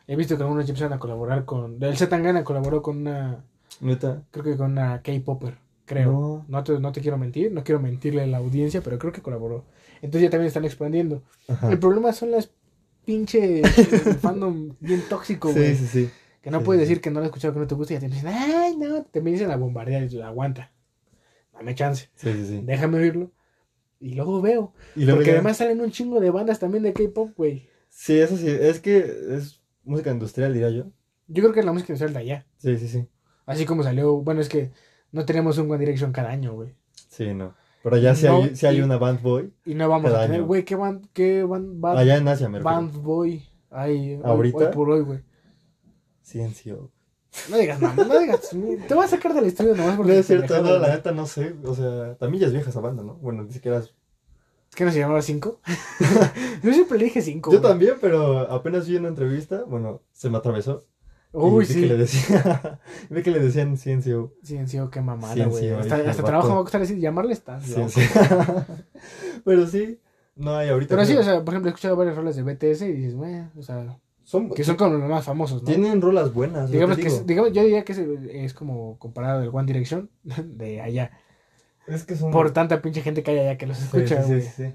He 0.06 0.16
visto 0.16 0.36
que 0.36 0.42
algunos 0.42 0.66
ya 0.66 0.72
empezaron 0.72 0.92
a 0.92 0.98
colaborar 0.98 1.44
con. 1.44 1.82
El 1.82 1.96
Zetangana 1.96 2.44
colaboró 2.44 2.82
con 2.82 2.98
una. 2.98 3.44
Neta. 3.80 4.22
Creo 4.30 4.44
que 4.44 4.56
con 4.56 4.72
una 4.72 5.00
K-Popper, 5.02 5.54
creo. 5.86 6.12
No. 6.12 6.44
No. 6.48 6.64
te, 6.64 6.78
no 6.80 6.92
te 6.92 7.00
quiero 7.00 7.16
mentir, 7.18 7.52
no 7.52 7.62
quiero 7.64 7.80
mentirle 7.80 8.22
a 8.22 8.26
la 8.26 8.38
audiencia, 8.38 8.80
pero 8.82 8.98
creo 8.98 9.12
que 9.12 9.22
colaboró. 9.22 9.64
Entonces 10.02 10.22
ya 10.22 10.30
también 10.30 10.48
están 10.48 10.64
expandiendo. 10.64 11.22
Ajá. 11.48 11.70
El 11.70 11.78
problema 11.78 12.12
son 12.12 12.30
las 12.32 12.50
pinches 13.04 13.62
fandom 14.20 14.74
bien 14.80 15.02
tóxico, 15.08 15.48
Sí, 15.52 15.54
güey. 15.58 15.76
sí, 15.76 15.86
sí. 15.86 16.10
Que 16.48 16.52
no 16.52 16.60
Sí, 16.60 16.64
puedes 16.64 16.80
sí, 16.82 16.88
decir 16.88 17.02
que 17.02 17.10
no 17.10 17.14
lo 17.20 17.20
has 17.20 17.26
escuchado, 17.28 17.52
que 17.52 17.60
no 17.60 17.66
te 17.66 17.74
gusta 17.74 17.92
y 17.92 17.96
ya 17.96 18.00
te 18.00 18.08
dicen, 18.08 18.28
ay, 18.28 18.76
no, 18.76 19.04
te 19.04 19.20
me 19.20 19.30
dicen 19.30 19.50
a 19.50 19.56
bombardear 19.56 20.02
y 20.04 20.08
tú, 20.08 20.22
aguanta. 20.22 20.72
Dame 21.52 21.74
chance, 21.74 22.08
Sí, 22.14 22.32
sí, 22.32 22.46
sí. 22.46 22.60
déjame 22.64 22.98
oírlo. 22.98 23.30
Y 24.00 24.14
luego 24.14 24.40
veo. 24.40 24.72
Y 24.96 25.04
luego 25.04 25.18
Porque 25.18 25.30
ya- 25.30 25.34
además 25.36 25.56
salen 25.58 25.80
un 25.80 25.90
chingo 25.90 26.20
de 26.20 26.30
bandas 26.30 26.58
también 26.58 26.84
de 26.84 26.92
K-pop, 26.92 27.32
güey. 27.36 27.68
Sí, 27.90 28.18
eso 28.18 28.36
sí. 28.36 28.46
Es 28.48 28.80
que 28.80 28.98
es 29.36 29.60
música 29.84 30.10
industrial, 30.10 30.52
diría 30.54 30.70
yo. 30.70 30.84
Yo 31.26 31.42
creo 31.42 31.52
que 31.52 31.60
es 31.60 31.66
la 31.66 31.72
música 31.72 31.92
industrial 31.92 32.14
de 32.14 32.20
allá. 32.20 32.46
Sí, 32.56 32.78
sí, 32.78 32.88
sí. 32.88 33.06
Así 33.44 33.66
como 33.66 33.82
salió, 33.82 34.16
bueno, 34.22 34.40
es 34.40 34.48
que 34.48 34.70
no 35.12 35.24
tenemos 35.26 35.58
un 35.58 35.70
One 35.70 35.80
Direction 35.80 36.12
cada 36.12 36.30
año, 36.30 36.54
güey. 36.54 36.74
Sí, 37.08 37.34
no. 37.34 37.54
Pero 37.82 37.96
allá 37.96 38.14
sí, 38.14 38.26
No, 38.26 38.42
hay, 38.44 38.56
sí 38.56 38.66
hay 38.66 38.78
y- 38.78 38.82
una 38.82 38.96
band 38.98 39.20
boy. 39.20 39.52
Y 39.66 39.74
no 39.74 39.88
vamos 39.88 40.12
a 40.12 40.22
tener, 40.22 40.42
güey, 40.44 40.64
¿qué 40.64 40.76
band, 40.76 41.06
qué 41.12 41.42
band, 41.42 41.80
band, 41.80 41.98
Allá 41.98 42.16
en 42.16 42.28
Asia, 42.28 42.48
me 42.48 42.60
band 42.60 42.94
boy 43.02 43.42
hay 43.70 44.18
¿Ahorita? 44.24 44.56
hoy 44.58 44.66
por 44.72 44.90
hoy, 44.90 45.00
güey? 45.02 45.20
Ciencio. 46.28 46.90
No 47.48 47.56
digas, 47.56 47.80
mamá, 47.80 48.04
no 48.04 48.18
digas. 48.18 48.50
Te 48.50 48.94
voy 48.94 49.04
a 49.04 49.08
sacar 49.08 49.32
del 49.32 49.46
estudio 49.46 49.74
nomás 49.74 49.92
No 49.92 49.96
porque 49.98 50.18
es 50.18 50.26
cierto, 50.26 50.62
no, 50.62 50.72
la 50.72 50.78
güey. 50.78 50.90
neta 50.90 51.12
no 51.12 51.26
sé. 51.26 51.54
O 51.64 51.74
sea, 51.74 52.16
también 52.16 52.42
ya 52.42 52.46
es 52.48 52.52
vieja 52.52 52.68
esa 52.68 52.80
banda, 52.80 53.02
¿no? 53.02 53.14
Bueno, 53.14 53.44
ni 53.44 53.52
siquiera 53.52 53.78
es... 53.78 53.94
¿Qué 54.74 54.84
no 54.84 54.92
se 54.92 54.98
llamaba 54.98 55.22
5? 55.22 55.60
Yo 56.62 56.72
siempre 56.72 56.98
le 56.98 57.04
dije 57.06 57.22
5. 57.22 57.52
Yo 57.52 57.60
también, 57.62 57.94
pero 58.00 58.40
apenas 58.52 58.86
vi 58.86 58.96
una 58.96 59.08
entrevista, 59.08 59.64
bueno, 59.66 60.02
se 60.12 60.28
me 60.28 60.36
atravesó. 60.36 60.84
Uy, 61.32 61.64
y 61.64 61.68
vi 61.68 61.74
sí. 61.74 61.80
que 61.80 61.86
le 61.86 61.96
decía, 61.96 62.80
vi 63.10 63.22
que 63.22 63.30
le 63.30 63.40
decían 63.40 63.76
Ciencio. 63.78 64.34
Ciencio, 64.42 64.90
qué 64.90 65.00
mamada, 65.00 65.46
güey. 65.46 65.70
Hasta, 65.70 66.12
trabajo 66.22 66.54
me 66.54 66.60
gusta 66.60 66.78
decir, 66.78 66.98
llamarle 66.98 67.32
está. 67.32 67.60
Ciencio. 67.60 68.02
pero 69.44 69.66
sí, 69.66 70.00
no 70.36 70.54
hay 70.56 70.68
ahorita. 70.68 70.94
Pero 70.94 71.06
sí, 71.06 71.16
o 71.16 71.22
sea, 71.22 71.44
por 71.44 71.54
ejemplo, 71.54 71.70
he 71.70 71.72
escuchado 71.72 71.96
varias 71.96 72.16
rolas 72.16 72.36
de 72.36 72.42
BTS 72.42 72.82
y 72.82 72.92
dices, 72.92 73.14
bueno, 73.14 73.50
o 73.56 73.62
sea, 73.62 73.98
son, 74.28 74.50
que 74.50 74.62
son 74.62 74.76
como 74.76 74.98
los 74.98 75.08
más 75.08 75.24
famosos, 75.24 75.62
¿no? 75.62 75.66
tienen 75.66 76.02
rolas 76.02 76.34
buenas. 76.34 76.68
yo 76.68 76.74
Digamos 76.74 76.96
te 76.96 77.02
que, 77.02 77.08
digo. 77.08 77.20
es- 77.20 77.26
digamos, 77.26 77.52
yo 77.54 77.62
diría 77.62 77.82
que 77.84 77.92
es, 77.92 77.98
es 77.98 78.52
como 78.52 78.98
comparado 78.98 79.40
del 79.40 79.48
One 79.50 79.64
Direction 79.66 80.10
de 80.22 80.82
allá. 80.82 81.12
Es 81.86 82.04
que 82.04 82.14
son... 82.14 82.30
Por 82.30 82.50
tanta 82.52 82.82
pinche 82.82 83.00
gente 83.00 83.22
que 83.22 83.30
hay 83.30 83.38
allá 83.38 83.56
que 83.56 83.66
los 83.66 83.80
escucha, 83.82 84.22
sí, 84.22 84.28
güey. 84.28 84.42
sí, 84.42 84.50
sí, 84.54 84.72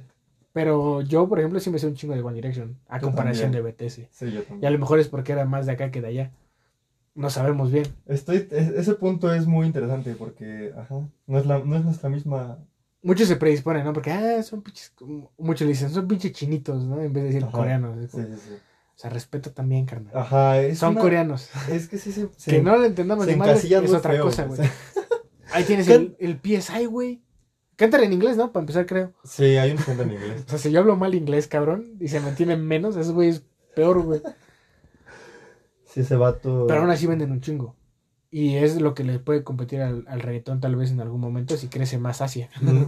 Pero 0.53 1.01
yo, 1.01 1.29
por 1.29 1.37
ejemplo, 1.37 1.59
sí 1.59 1.69
me 1.69 1.77
sé 1.77 1.85
un 1.85 1.93
chingo 1.93 2.15
de 2.15 2.23
One 2.23 2.33
Direction 2.35 2.79
a 2.87 2.97
Yo 2.99 3.05
comparación 3.07 3.51
también. 3.51 3.63
de 3.63 3.71
BTS. 3.71 4.07
Sí, 4.11 4.31
yo 4.31 4.39
Y 4.39 4.43
a 4.43 4.45
también. 4.47 4.73
lo 4.73 4.79
mejor 4.79 4.99
es 4.99 5.07
porque 5.07 5.33
era 5.33 5.45
más 5.45 5.67
de 5.67 5.73
acá 5.73 5.91
que 5.91 6.01
de 6.01 6.07
allá. 6.07 6.31
No 7.13 7.29
sabemos 7.29 7.71
bien. 7.71 7.85
Estoy, 8.07 8.47
es- 8.49 8.69
ese 8.69 8.95
punto 8.95 9.31
es 9.31 9.45
muy 9.45 9.67
interesante 9.67 10.15
porque, 10.15 10.73
ajá, 10.75 11.07
no 11.27 11.37
es, 11.37 11.45
la, 11.45 11.59
no 11.59 11.75
es 11.75 11.85
nuestra 11.85 12.09
misma... 12.09 12.57
Muchos 13.03 13.27
se 13.27 13.35
predisponen, 13.35 13.83
¿no? 13.83 13.93
Porque, 13.93 14.09
ah, 14.11 14.41
son 14.41 14.63
pinches. 14.63 14.93
Muchos 15.37 15.67
le 15.67 15.73
dicen, 15.73 15.91
son 15.91 16.07
pinches 16.07 16.31
chinitos, 16.31 16.83
¿no? 16.85 16.99
En 17.01 17.13
vez 17.13 17.23
de 17.23 17.29
decir 17.29 17.43
Ajá. 17.43 17.51
coreanos. 17.51 17.99
Sí, 18.09 18.17
sí, 18.17 18.35
sí. 18.35 18.53
Sea, 19.03 19.09
respeto 19.09 19.51
también, 19.51 19.85
carnal. 19.85 20.15
Ajá, 20.15 20.61
es 20.61 20.79
son 20.79 20.93
una- 20.93 21.01
coreanos. 21.01 21.49
Es 21.69 21.89
que 21.89 21.97
sí 21.97 22.13
se... 22.13 22.29
se- 22.37 22.51
que 22.51 22.61
no 22.61 22.77
lo 22.77 22.85
entendamos 22.85 23.25
de 23.25 23.33
es 23.33 23.93
otra 23.93 24.13
feo, 24.13 24.23
cosa, 24.23 24.45
o 24.45 24.47
güey. 24.47 24.61
sea. 24.61 24.71
Ahí 25.51 25.65
tienes 25.65 25.89
el, 25.89 26.15
el 26.19 26.39
PSI, 26.41 26.85
güey. 26.85 27.21
Cantan 27.75 28.03
en 28.05 28.13
inglés, 28.13 28.37
¿no? 28.37 28.53
Para 28.53 28.61
empezar, 28.61 28.85
creo. 28.85 29.11
Sí, 29.25 29.43
hay 29.57 29.71
un 29.71 29.77
gente 29.77 30.03
en 30.03 30.11
inglés. 30.11 30.43
O 30.47 30.49
sea, 30.51 30.57
si 30.57 30.71
yo 30.71 30.79
hablo 30.79 30.95
mal 30.95 31.15
inglés, 31.15 31.47
cabrón, 31.47 31.97
y 31.99 32.07
se 32.07 32.21
me 32.21 32.29
entienden 32.29 32.65
menos, 32.65 32.95
ese 32.95 33.11
güey 33.11 33.27
es 33.29 33.43
peor, 33.75 34.01
güey. 34.03 34.21
Sí, 35.85 35.99
ese 35.99 36.15
vato... 36.15 36.65
Pero 36.67 36.81
aún 36.81 36.89
así 36.89 37.05
venden 37.05 37.31
un 37.31 37.41
chingo. 37.41 37.75
Y 38.31 38.55
es 38.55 38.79
lo 38.81 38.93
que 38.95 39.03
le 39.03 39.19
puede 39.19 39.43
competir 39.43 39.81
al, 39.81 40.05
al 40.07 40.21
reggaetón 40.21 40.59
tal 40.61 40.75
vez 40.75 40.91
en 40.91 41.01
algún 41.01 41.19
momento 41.19 41.57
si 41.57 41.67
crece 41.67 41.97
más 41.99 42.21
Asia. 42.21 42.49
Mm, 42.61 42.83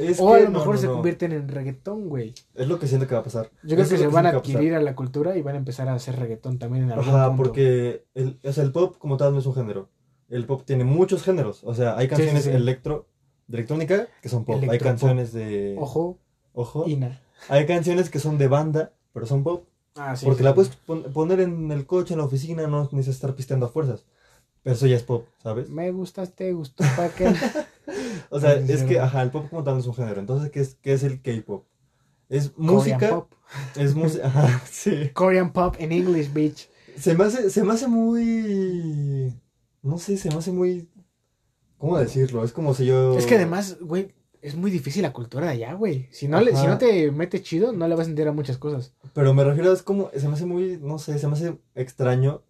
Es 0.00 0.20
o 0.20 0.34
a 0.34 0.38
que 0.38 0.44
lo 0.44 0.50
no, 0.50 0.58
mejor 0.58 0.74
no, 0.76 0.80
se 0.80 0.86
no. 0.86 0.92
convierten 0.94 1.32
en 1.32 1.48
reggaetón, 1.48 2.08
güey. 2.08 2.34
Es 2.54 2.66
lo 2.68 2.78
que 2.78 2.86
siento 2.86 3.06
que 3.06 3.14
va 3.14 3.20
a 3.20 3.24
pasar. 3.24 3.50
Yo 3.62 3.76
creo 3.76 3.88
que 3.88 3.94
es 3.94 4.00
se 4.00 4.06
van 4.06 4.26
a 4.26 4.30
adquirir 4.30 4.74
a 4.74 4.80
la 4.80 4.94
cultura 4.96 5.36
y 5.36 5.42
van 5.42 5.54
a 5.54 5.58
empezar 5.58 5.88
a 5.88 5.94
hacer 5.94 6.16
reggaetón 6.18 6.58
también 6.58 6.84
en 6.84 6.92
algún 6.92 7.08
Ajá, 7.08 7.28
punto. 7.28 7.42
porque 7.42 8.04
el, 8.14 8.38
o 8.44 8.52
sea, 8.52 8.64
el 8.64 8.72
pop 8.72 8.96
como 8.98 9.16
tal 9.16 9.32
no 9.32 9.38
es 9.40 9.46
un 9.46 9.54
género. 9.54 9.88
El 10.28 10.46
pop 10.46 10.62
tiene 10.64 10.84
muchos 10.84 11.22
géneros. 11.22 11.62
O 11.64 11.74
sea, 11.74 11.96
hay 11.96 12.06
Sí, 12.08 12.14
sí, 12.14 12.16
canciones 12.22 12.44
sí. 12.44 12.50
electro, 12.50 13.06
de 13.48 13.56
electrónica 13.58 14.06
que 14.22 14.28
son 14.28 14.44
pop. 14.44 14.56
hay 14.60 14.68
Electropop. 14.68 14.86
canciones 15.00 15.32
de... 15.32 15.76
Ojo, 15.78 16.18
Ojo. 16.52 16.88
Ina. 16.88 17.20
Hay 17.48 17.66
canciones 17.66 18.10
que 18.10 18.18
son 18.18 18.38
de 18.38 18.48
banda, 18.48 18.92
pero 19.12 19.26
son 19.26 19.42
pop. 19.42 19.64
Ah, 19.96 20.14
sí. 20.16 20.24
porque 20.24 20.38
sí, 20.38 20.44
la 20.44 20.50
sí. 20.50 20.54
puedes 20.54 20.76
pon- 20.76 21.02
poner 21.12 21.40
en 21.40 21.70
el 21.72 21.84
coche, 21.86 22.14
en 22.14 22.18
la 22.18 22.24
oficina, 22.26 22.66
no 22.68 22.82
necesitas 22.92 23.14
estar 23.16 23.34
pisteando 23.34 23.66
a 23.66 23.68
fuerzas. 23.70 24.04
Pero 24.62 24.74
eso 24.76 24.86
ya 24.86 24.96
es 24.96 25.02
pop, 25.02 25.26
¿sabes? 25.42 25.68
Me 25.70 25.90
gustas, 25.90 26.32
te 26.34 26.52
gustó, 26.52 26.84
pa' 26.96 27.08
que... 27.08 27.24
O 28.30 28.38
sea, 28.38 28.54
es 28.54 28.82
que, 28.84 29.00
ajá, 29.00 29.22
el 29.22 29.30
pop 29.30 29.48
como 29.50 29.64
tal 29.64 29.74
no 29.74 29.80
es 29.80 29.86
un 29.86 29.94
género. 29.94 30.20
Entonces, 30.20 30.50
¿qué 30.50 30.60
es, 30.60 30.76
qué 30.80 30.92
es 30.92 31.02
el 31.02 31.20
K-pop? 31.20 31.66
Es 32.28 32.56
música. 32.56 33.10
pop. 33.10 33.32
Es 33.76 33.94
música. 33.94 34.26
Ajá, 34.28 34.62
sí. 34.70 35.10
Korean 35.12 35.52
pop 35.52 35.74
en 35.78 35.92
English, 35.92 36.32
bitch. 36.32 36.68
Se 36.96 37.14
me 37.14 37.24
hace, 37.24 37.50
se 37.50 37.64
me 37.64 37.72
hace 37.72 37.88
muy. 37.88 39.34
No 39.82 39.98
sé, 39.98 40.16
se 40.16 40.30
me 40.30 40.36
hace 40.36 40.52
muy. 40.52 40.88
¿Cómo 41.78 41.98
decirlo? 41.98 42.44
Es 42.44 42.52
como 42.52 42.72
si 42.74 42.86
yo. 42.86 43.18
Es 43.18 43.26
que 43.26 43.34
además, 43.34 43.78
güey, 43.80 44.14
es 44.42 44.54
muy 44.54 44.70
difícil 44.70 45.02
la 45.02 45.12
cultura 45.12 45.46
de 45.46 45.52
allá, 45.52 45.74
güey. 45.74 46.08
Si 46.12 46.28
no, 46.28 46.40
le, 46.40 46.54
si 46.54 46.66
no 46.66 46.78
te 46.78 47.10
metes 47.10 47.42
chido, 47.42 47.72
no 47.72 47.88
le 47.88 47.94
vas 47.94 48.06
a 48.06 48.10
entender 48.10 48.28
a 48.28 48.32
muchas 48.32 48.58
cosas. 48.58 48.94
Pero 49.12 49.34
me 49.34 49.42
refiero, 49.42 49.72
es 49.72 49.82
como. 49.82 50.10
Se 50.14 50.28
me 50.28 50.34
hace 50.34 50.46
muy. 50.46 50.78
No 50.80 50.98
sé, 50.98 51.18
se 51.18 51.26
me 51.26 51.32
hace 51.32 51.58
extraño. 51.74 52.44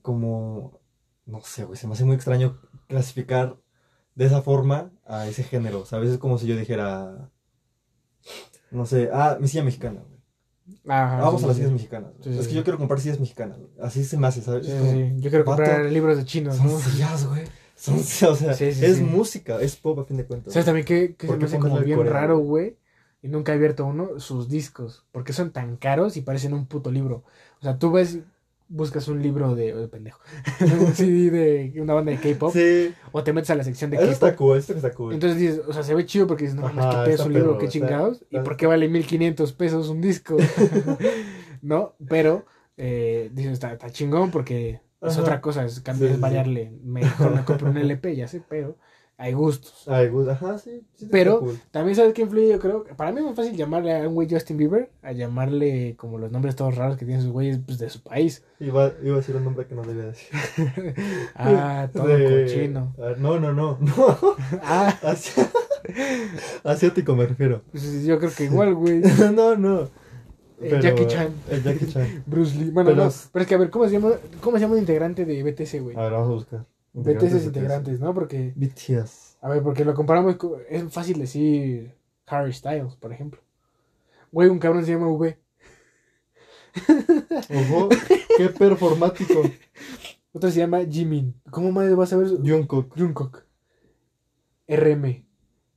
Como. 0.00 0.78
No 1.26 1.40
sé, 1.42 1.64
güey. 1.64 1.76
Se 1.76 1.88
me 1.88 1.94
hace 1.94 2.04
muy 2.04 2.14
extraño 2.14 2.60
clasificar 2.86 3.59
de 4.20 4.26
esa 4.26 4.42
forma 4.42 4.90
a 5.06 5.26
ese 5.26 5.42
género. 5.42 5.86
¿Sabes? 5.86 6.10
Es 6.10 6.18
como 6.18 6.36
si 6.36 6.46
yo 6.46 6.54
dijera. 6.54 7.30
No 8.70 8.84
sé. 8.86 9.08
Ah, 9.12 9.38
mi 9.40 9.48
silla 9.48 9.64
mexicana, 9.64 10.02
güey. 10.06 10.20
Ah, 10.86 11.18
Vamos 11.20 11.40
sí, 11.40 11.44
a 11.44 11.48
las 11.48 11.56
sillas 11.56 11.70
sí. 11.70 11.74
mexicanas. 11.74 12.10
Sí, 12.22 12.38
es 12.38 12.46
que 12.48 12.54
yo 12.54 12.62
quiero 12.62 12.78
comprar 12.78 13.00
sillas 13.00 13.18
mexicanas. 13.18 13.58
güey. 13.58 13.70
Así 13.82 14.04
se 14.04 14.18
me 14.18 14.26
hace, 14.26 14.42
¿sabes? 14.42 14.66
Como. 14.68 15.20
Yo 15.20 15.30
quiero 15.30 15.44
vato, 15.44 15.62
comprar 15.62 15.86
libros 15.86 16.18
de 16.18 16.24
chinos, 16.24 16.56
Son 16.56 16.66
¿no? 16.66 16.78
sillas, 16.78 17.26
güey. 17.26 17.44
Son, 17.74 17.94
o 17.98 18.02
sea, 18.36 18.52
es 18.52 19.00
música, 19.00 19.58
es 19.60 19.76
pop 19.76 19.98
a 20.00 20.04
fin 20.04 20.18
de 20.18 20.26
cuentas. 20.26 20.52
¿Sabes 20.52 20.66
también 20.66 20.84
que, 20.84 21.14
que 21.16 21.26
se 21.26 21.28
¿Por 21.28 21.38
me 21.38 21.46
hace 21.46 21.58
como 21.58 21.80
bien 21.80 22.04
raro, 22.06 22.38
güey? 22.38 22.76
Y 23.22 23.28
nunca 23.28 23.52
he 23.52 23.54
abierto 23.54 23.86
uno, 23.86 24.20
sus 24.20 24.48
discos. 24.50 25.06
Porque 25.12 25.32
son 25.32 25.50
tan 25.50 25.76
caros 25.76 26.16
y 26.18 26.20
parecen 26.20 26.52
un 26.52 26.66
puto 26.66 26.90
libro. 26.90 27.24
O 27.58 27.62
sea, 27.62 27.78
tú 27.78 27.90
ves, 27.90 28.18
buscas 28.72 29.08
un 29.08 29.20
libro 29.20 29.54
de, 29.54 29.74
de 29.74 29.88
pendejo. 29.88 30.20
un 30.60 30.94
CD 30.94 31.30
de 31.30 31.80
una 31.82 31.92
banda 31.92 32.12
de 32.12 32.18
K-pop. 32.18 32.52
Sí, 32.52 32.94
O 33.12 33.22
te 33.22 33.32
metes 33.34 33.50
a 33.50 33.56
la 33.56 33.64
sección 33.64 33.90
de 33.90 33.98
eso 33.98 34.06
está 34.10 34.30
K-pop. 34.30 34.38
cool, 34.38 34.58
eso 34.58 34.72
está 34.74 34.92
cool. 34.94 35.12
Entonces 35.12 35.38
dices, 35.38 35.60
o 35.68 35.72
sea, 35.72 35.82
se 35.82 35.94
ve 35.94 36.06
chido 36.06 36.26
porque 36.26 36.44
dices, 36.44 36.56
no 36.58 36.62
mames, 36.72 36.86
qué 36.86 37.10
pedo 37.10 37.26
un 37.26 37.32
libro, 37.34 37.58
qué 37.58 37.66
está- 37.66 37.72
chingados. 37.72 38.24
¿Y 38.30 38.38
por 38.38 38.56
qué 38.56 38.66
vale 38.66 38.88
1500 38.88 39.52
pesos 39.52 39.88
un 39.90 40.00
disco? 40.00 40.36
¿No? 41.62 41.94
Pero, 42.08 42.46
eh, 42.76 43.30
dices, 43.34 43.52
está, 43.52 43.72
está 43.72 43.90
chingón 43.90 44.30
porque 44.30 44.80
es 45.02 45.12
Ajá. 45.12 45.20
otra 45.22 45.40
cosa, 45.40 45.64
es, 45.64 45.80
cambiar, 45.80 46.14
sí. 46.14 46.20
variarle. 46.20 46.72
Mejor 46.82 47.34
me 47.34 47.44
compro 47.44 47.70
un 47.70 47.76
LP, 47.76 48.16
ya 48.16 48.28
sé, 48.28 48.42
pero 48.48 48.76
hay 49.20 49.32
gustos. 50.08 50.30
Ajá, 50.30 50.58
sí. 50.58 50.82
Pero- 51.10 51.40
cool. 51.40 51.58
También 51.70 51.94
sabes 51.96 52.14
qué 52.14 52.22
influye, 52.22 52.48
yo 52.48 52.58
creo. 52.58 52.84
Para 52.96 53.12
mí 53.12 53.18
es 53.18 53.24
más 53.26 53.34
fácil 53.36 53.54
llamarle 53.56 53.94
a 53.96 54.08
un 54.08 54.14
güey 54.14 54.28
Justin 54.30 54.56
Bieber 54.56 54.90
a 55.02 55.12
llamarle 55.12 55.94
como 55.96 56.16
los 56.18 56.32
nombres 56.32 56.56
todos 56.56 56.74
raros 56.76 56.96
que 56.96 57.04
tienen 57.04 57.22
sus 57.22 57.30
güeyes 57.32 57.58
pues, 57.66 57.78
de 57.78 57.90
su 57.90 58.02
país. 58.02 58.42
Iba, 58.58 58.92
iba 59.02 59.14
a 59.14 59.18
decir 59.18 59.36
un 59.36 59.44
nombre 59.44 59.66
que 59.66 59.74
no 59.74 59.82
debía 59.82 60.04
decir. 60.06 60.28
ah, 61.34 61.88
todo 61.92 62.06
De- 62.06 62.44
cochino. 62.46 62.94
Ah, 62.98 63.14
No, 63.18 63.38
no, 63.38 63.52
no, 63.52 63.78
no. 63.80 64.18
Ah, 64.62 64.96
Asi- 65.02 65.40
Asiático 66.64 67.14
me 67.16 67.26
refiero. 67.26 67.62
pues 67.70 68.04
yo 68.04 68.18
creo 68.18 68.30
que 68.36 68.44
igual, 68.44 68.74
güey. 68.74 69.00
no, 69.34 69.56
no. 69.56 69.88
Eh, 70.62 70.78
Jackie 70.82 71.06
Chan. 71.06 71.28
eh, 71.48 71.60
Jackie 71.64 71.86
Chan. 71.86 72.22
Bruce 72.26 72.54
Lee. 72.58 72.70
Bueno, 72.70 72.90
Pero- 72.90 73.04
no. 73.06 73.12
Pero 73.32 73.42
es 73.42 73.48
que 73.48 73.54
a 73.54 73.58
ver, 73.58 73.70
¿cómo 73.70 73.86
se 73.86 73.92
llama, 73.92 74.12
cómo 74.40 74.56
se 74.56 74.60
llama 74.62 74.74
un 74.74 74.80
integrante 74.80 75.24
de 75.24 75.42
BTS, 75.42 75.80
güey? 75.80 75.96
A 75.96 76.02
ver, 76.02 76.12
vamos 76.12 76.28
a 76.28 76.32
buscar. 76.32 76.66
BTS 76.92 77.22
es 77.22 77.32
de 77.32 77.44
integrantes, 77.46 78.00
¿no? 78.00 78.12
Porque, 78.14 78.52
BTS. 78.56 79.38
a 79.40 79.48
ver, 79.48 79.62
porque 79.62 79.84
lo 79.84 79.94
comparamos 79.94 80.36
con, 80.36 80.54
es 80.68 80.92
fácil 80.92 81.18
decir 81.18 81.94
Harry 82.26 82.52
Styles, 82.52 82.96
por 82.96 83.12
ejemplo. 83.12 83.40
Güey, 84.32 84.48
un 84.48 84.58
cabrón 84.58 84.84
se 84.84 84.92
llama 84.92 85.08
V. 85.08 85.38
Ojo, 87.50 87.88
qué 88.36 88.48
performático. 88.48 89.42
Otro 90.32 90.50
se 90.50 90.60
llama 90.60 90.84
Jimin. 90.88 91.34
¿Cómo 91.50 91.72
madre 91.72 91.94
vas 91.94 92.12
a 92.12 92.16
ver? 92.16 92.28
Jungkook. 92.28 92.96
Jungkook. 92.96 93.44
RM. 94.68 95.24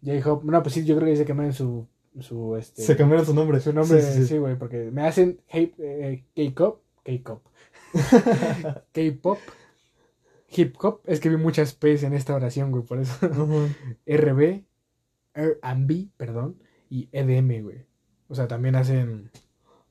J-Hope. 0.06 0.46
No, 0.46 0.62
pues 0.62 0.76
sí, 0.76 0.86
yo 0.86 0.96
creo 0.96 1.08
que 1.08 1.16
se 1.16 1.26
cambiaron 1.26 1.54
su. 1.54 1.88
su 2.20 2.56
este, 2.56 2.84
Se 2.84 2.96
cambiaron 2.96 3.26
su 3.26 3.34
nombre. 3.34 3.60
Su 3.60 3.74
nombre, 3.74 4.02
Sí, 4.02 4.08
sí, 4.12 4.22
sí. 4.22 4.28
sí, 4.28 4.38
güey, 4.38 4.56
porque 4.58 4.92
me 4.92 5.08
hacen 5.08 5.40
eh, 5.52 6.24
K-pop. 6.36 6.82
K-pop. 7.04 7.42
K-pop. 8.92 9.40
Hip 10.56 10.76
hop. 10.82 11.02
Es 11.06 11.20
que 11.20 11.30
vi 11.30 11.38
muchas 11.38 11.74
P's 11.74 12.04
en 12.04 12.14
esta 12.14 12.36
oración, 12.36 12.72
güey, 12.72 12.84
por 12.84 13.00
eso. 13.00 13.14
RB. 14.08 14.64
R&B, 15.36 16.08
perdón. 16.18 16.58
Y 16.90 17.10
EDM, 17.12 17.64
güey. 17.64 17.86
O 18.28 18.36
sea, 18.36 18.48
también 18.48 18.76
hacen. 18.76 19.32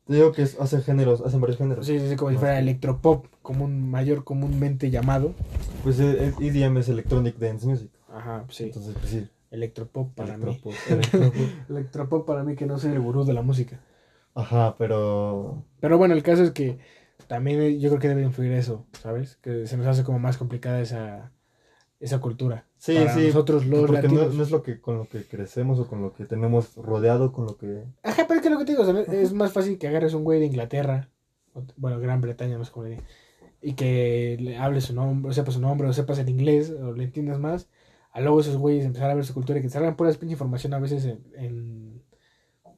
Te 0.07 0.15
digo 0.15 0.33
que 0.33 0.43
es- 0.43 0.59
hace 0.61 0.81
géneros, 0.83 1.21
hacen 1.21 1.41
varios 1.41 1.59
géneros. 1.59 1.87
Sí, 1.87 1.99
sí, 1.99 2.09
sí, 2.09 2.17
como 2.17 2.31
si 2.31 2.37
fuera 2.37 2.59
electropop, 2.59 3.27
común, 3.43 3.91
mayor 3.91 4.25
comúnmente 4.25 4.91
llamado. 4.91 5.35
Pues 5.83 5.99
eh, 6.01 6.29
eh, 6.29 6.33
EDM 6.41 6.79
es 6.79 6.89
Electronic 6.89 7.37
Dance 7.39 7.67
Music. 7.67 7.91
Ajá, 8.09 8.45
sí. 8.51 8.65
Entonces, 8.65 8.95
pues 8.99 9.11
sí. 9.11 9.29
Electropop 9.51 10.15
para 10.15 10.37
mí. 10.37 10.45
Electropop, 10.45 10.75
electropop. 10.91 11.71
Electropop 11.71 12.27
para 12.27 12.43
mí 12.45 12.55
que 12.57 12.67
no 12.67 12.79
soy 12.79 12.93
el 12.93 13.01
gurú 13.01 13.25
de 13.25 13.33
la 13.35 13.43
música. 13.43 13.81
Ajá, 14.35 14.77
pero. 14.79 15.65
Pero 15.81 15.99
bueno, 15.99 16.15
el 16.15 16.23
caso 16.23 16.43
es 16.45 16.53
que 16.53 16.79
también 17.27 17.61
eh, 17.61 17.79
yo 17.79 17.89
creo 17.91 18.01
que 18.01 18.09
debe 18.09 18.23
influir 18.23 18.53
eso, 18.53 18.87
¿sabes? 19.01 19.37
Que 19.37 19.67
se 19.67 19.77
nos 19.77 19.87
hace 19.87 20.05
como 20.05 20.19
más 20.19 20.37
complicada 20.39 20.81
esa, 20.81 21.33
esa 22.01 22.21
cultura. 22.21 22.67
Sí, 22.79 22.95
Para 22.97 23.15
sí. 23.15 23.27
nosotros 23.27 23.67
los 23.67 23.81
porque 23.87 24.09
no, 24.09 24.15
latinos. 24.15 24.35
no 24.35 24.43
es 24.43 24.51
lo 24.51 24.63
que 24.63 24.81
con 24.81 24.99
lo 24.99 25.09
que 25.09 25.25
crecemos 25.25 25.79
o 25.79 25.87
con 25.87 26.03
lo 26.03 26.13
que 26.13 26.25
tenemos 26.25 26.75
rodeado, 26.77 27.33
con 27.33 27.47
lo 27.47 27.57
que. 27.57 27.85
Ajá, 28.03 28.25
pero 28.27 28.41
es 28.41 28.43
que 28.43 28.51
lo 28.51 28.59
que 28.59 28.65
te 28.65 28.73
digo, 28.73 28.85
sea, 28.85 29.01
es 29.01 29.33
más 29.33 29.53
fácil 29.53 29.79
que 29.79 29.89
agarres 29.89 30.15
un 30.15 30.25
güey 30.25 30.41
de 30.41 30.47
Inglaterra, 30.47 31.09
o- 31.55 31.63
bueno, 31.77 32.01
Gran 32.01 32.21
Bretaña, 32.21 32.59
no 32.59 32.65
sé 32.65 32.73
cómo 32.73 32.85
le 32.87 32.91
diga, 32.97 33.03
y 33.61 33.75
que 33.75 34.37
le 34.41 34.57
hables 34.59 34.85
su 34.85 34.95
nombre, 34.95 35.31
o 35.31 35.33
sepas 35.33 35.55
su 35.55 35.61
nombre, 35.61 35.87
o 35.89 35.93
sepas 35.93 36.19
el 36.19 36.29
inglés, 36.29 36.71
o 36.71 36.93
le 36.93 37.05
entiendas 37.05 37.39
más, 37.39 37.69
a 38.11 38.21
luego 38.21 38.41
esos 38.41 38.57
güeyes 38.57 38.85
empezar 38.85 39.11
a 39.11 39.15
ver 39.15 39.25
su 39.25 39.33
cultura 39.35 39.59
y 39.59 39.63
que 39.63 39.69
te 39.69 39.75
salgan 39.75 39.95
puras 39.97 40.17
pinche 40.19 40.33
información 40.33 40.75
a 40.75 40.81
veces 40.81 41.05
en, 41.05 41.23
en, 41.35 42.03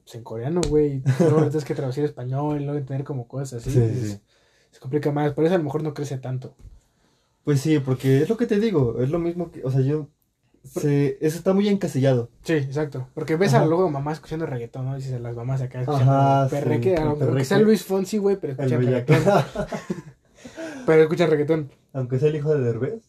pues, 0.03 0.13
en 0.15 0.23
coreano, 0.23 0.61
güey, 0.69 1.01
luego 1.19 1.41
tienes 1.49 1.65
que 1.65 1.73
traducir 1.73 2.03
español, 2.03 2.63
luego 2.63 2.77
entender 2.77 3.03
como 3.03 3.27
cosas 3.27 3.61
así, 3.65 3.71
Sí, 3.71 4.05
sí. 4.11 4.19
Se 4.75 4.81
complica 4.81 5.09
más, 5.09 5.31
por 5.31 5.45
eso 5.45 5.55
a 5.55 5.57
lo 5.57 5.63
mejor 5.63 5.83
no 5.83 5.93
crece 5.93 6.17
tanto. 6.17 6.53
Pues 7.45 7.61
sí, 7.61 7.79
porque 7.79 8.23
es 8.23 8.27
lo 8.27 8.35
que 8.35 8.45
te 8.45 8.59
digo, 8.59 8.97
es 8.99 9.09
lo 9.09 9.19
mismo 9.19 9.49
que. 9.51 9.63
O 9.63 9.71
sea, 9.71 9.79
yo. 9.79 10.09
Se, 10.65 11.17
eso 11.21 11.37
está 11.37 11.53
muy 11.53 11.69
encasillado. 11.69 12.29
Sí, 12.43 12.53
exacto. 12.53 13.07
Porque 13.13 13.37
ves 13.37 13.53
a 13.53 13.59
Ajá. 13.59 13.67
luego 13.67 13.89
mamás 13.89 14.15
escuchando 14.15 14.45
reggaetón, 14.45 14.85
¿no? 14.85 14.95
Dices 14.95 15.13
a 15.13 15.19
las 15.19 15.33
mamás 15.33 15.61
acá 15.61 15.79
escuchando 15.79 16.11
Ajá, 16.11 16.49
perreque, 16.49 16.97
sí, 16.97 17.01
a 17.01 17.05
aunque 17.05 17.45
sea. 17.45 17.59
Luis 17.59 17.85
Fonsi, 17.85 18.17
güey, 18.17 18.35
pero 18.35 18.53
El 18.53 18.59
escuchan 18.59 18.85
reggaetón. 18.85 19.23
Pero 20.85 21.01
escuchan 21.03 21.29
reggaetón. 21.29 21.71
Aunque 21.93 22.19
sea 22.19 22.27
el 22.27 22.35
hijo 22.35 22.53
de 22.53 22.61
Derbez, 22.61 23.01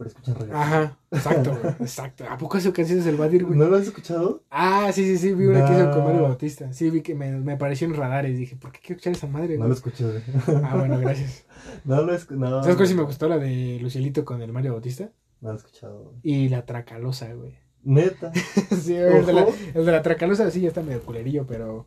pero 0.00 0.08
escuchan 0.08 0.34
reggaetón. 0.34 0.56
Ajá, 0.62 0.98
exacto, 1.10 1.50
güey, 1.60 1.74
exacto. 1.80 2.24
¿A 2.26 2.38
poco 2.38 2.56
esa 2.56 2.72
canción 2.72 3.00
es 3.00 3.06
el 3.06 3.16
Badir, 3.16 3.44
güey? 3.44 3.58
¿No 3.58 3.66
lo 3.66 3.76
has 3.76 3.82
escuchado? 3.82 4.42
Ah, 4.50 4.90
sí, 4.94 5.04
sí, 5.04 5.18
sí, 5.18 5.34
vi 5.34 5.44
una 5.44 5.66
que 5.66 5.74
hizo 5.74 5.90
con 5.90 6.04
Mario 6.04 6.20
No. 6.22 6.28
Bautista. 6.28 6.72
Sí, 6.72 6.88
vi 6.88 7.02
que 7.02 7.14
me, 7.14 7.32
me 7.32 7.52
apareció 7.52 7.86
en 7.86 7.94
radares. 7.94 8.38
Dije, 8.38 8.56
¿por 8.56 8.72
qué 8.72 8.78
quiero 8.80 8.94
escuchar 8.96 9.12
esa 9.12 9.26
madre, 9.26 9.54
No 9.58 9.58
güey? 9.58 9.68
lo 9.68 9.74
escuché. 9.74 10.04
güey. 10.04 10.22
Ah, 10.64 10.76
bueno, 10.76 10.98
gracias. 10.98 11.44
No 11.84 12.00
lo 12.02 12.12
he 12.12 12.16
escuchado. 12.16 12.50
No, 12.50 12.62
¿Sabes 12.62 12.76
cuál 12.76 12.88
sí 12.88 12.94
me 12.94 13.02
gustó? 13.02 13.28
La 13.28 13.36
de 13.36 13.78
Lucielito 13.82 14.24
con 14.24 14.40
el 14.40 14.50
Mario 14.52 14.72
Bautista. 14.72 15.10
No 15.42 15.50
lo 15.50 15.54
he 15.54 15.58
escuchado. 15.58 16.04
güey. 16.04 16.16
Y 16.22 16.48
la 16.48 16.64
Tracalosa, 16.64 17.32
güey. 17.34 17.58
Neta. 17.84 18.32
sí, 18.80 18.94
el 18.94 19.26
de, 19.26 19.32
la, 19.34 19.46
el 19.74 19.84
de 19.86 19.92
la 19.92 20.00
Tracalosa 20.02 20.50
sí 20.50 20.62
ya 20.62 20.68
está 20.68 20.82
medio 20.82 21.02
culerillo, 21.02 21.46
pero 21.46 21.86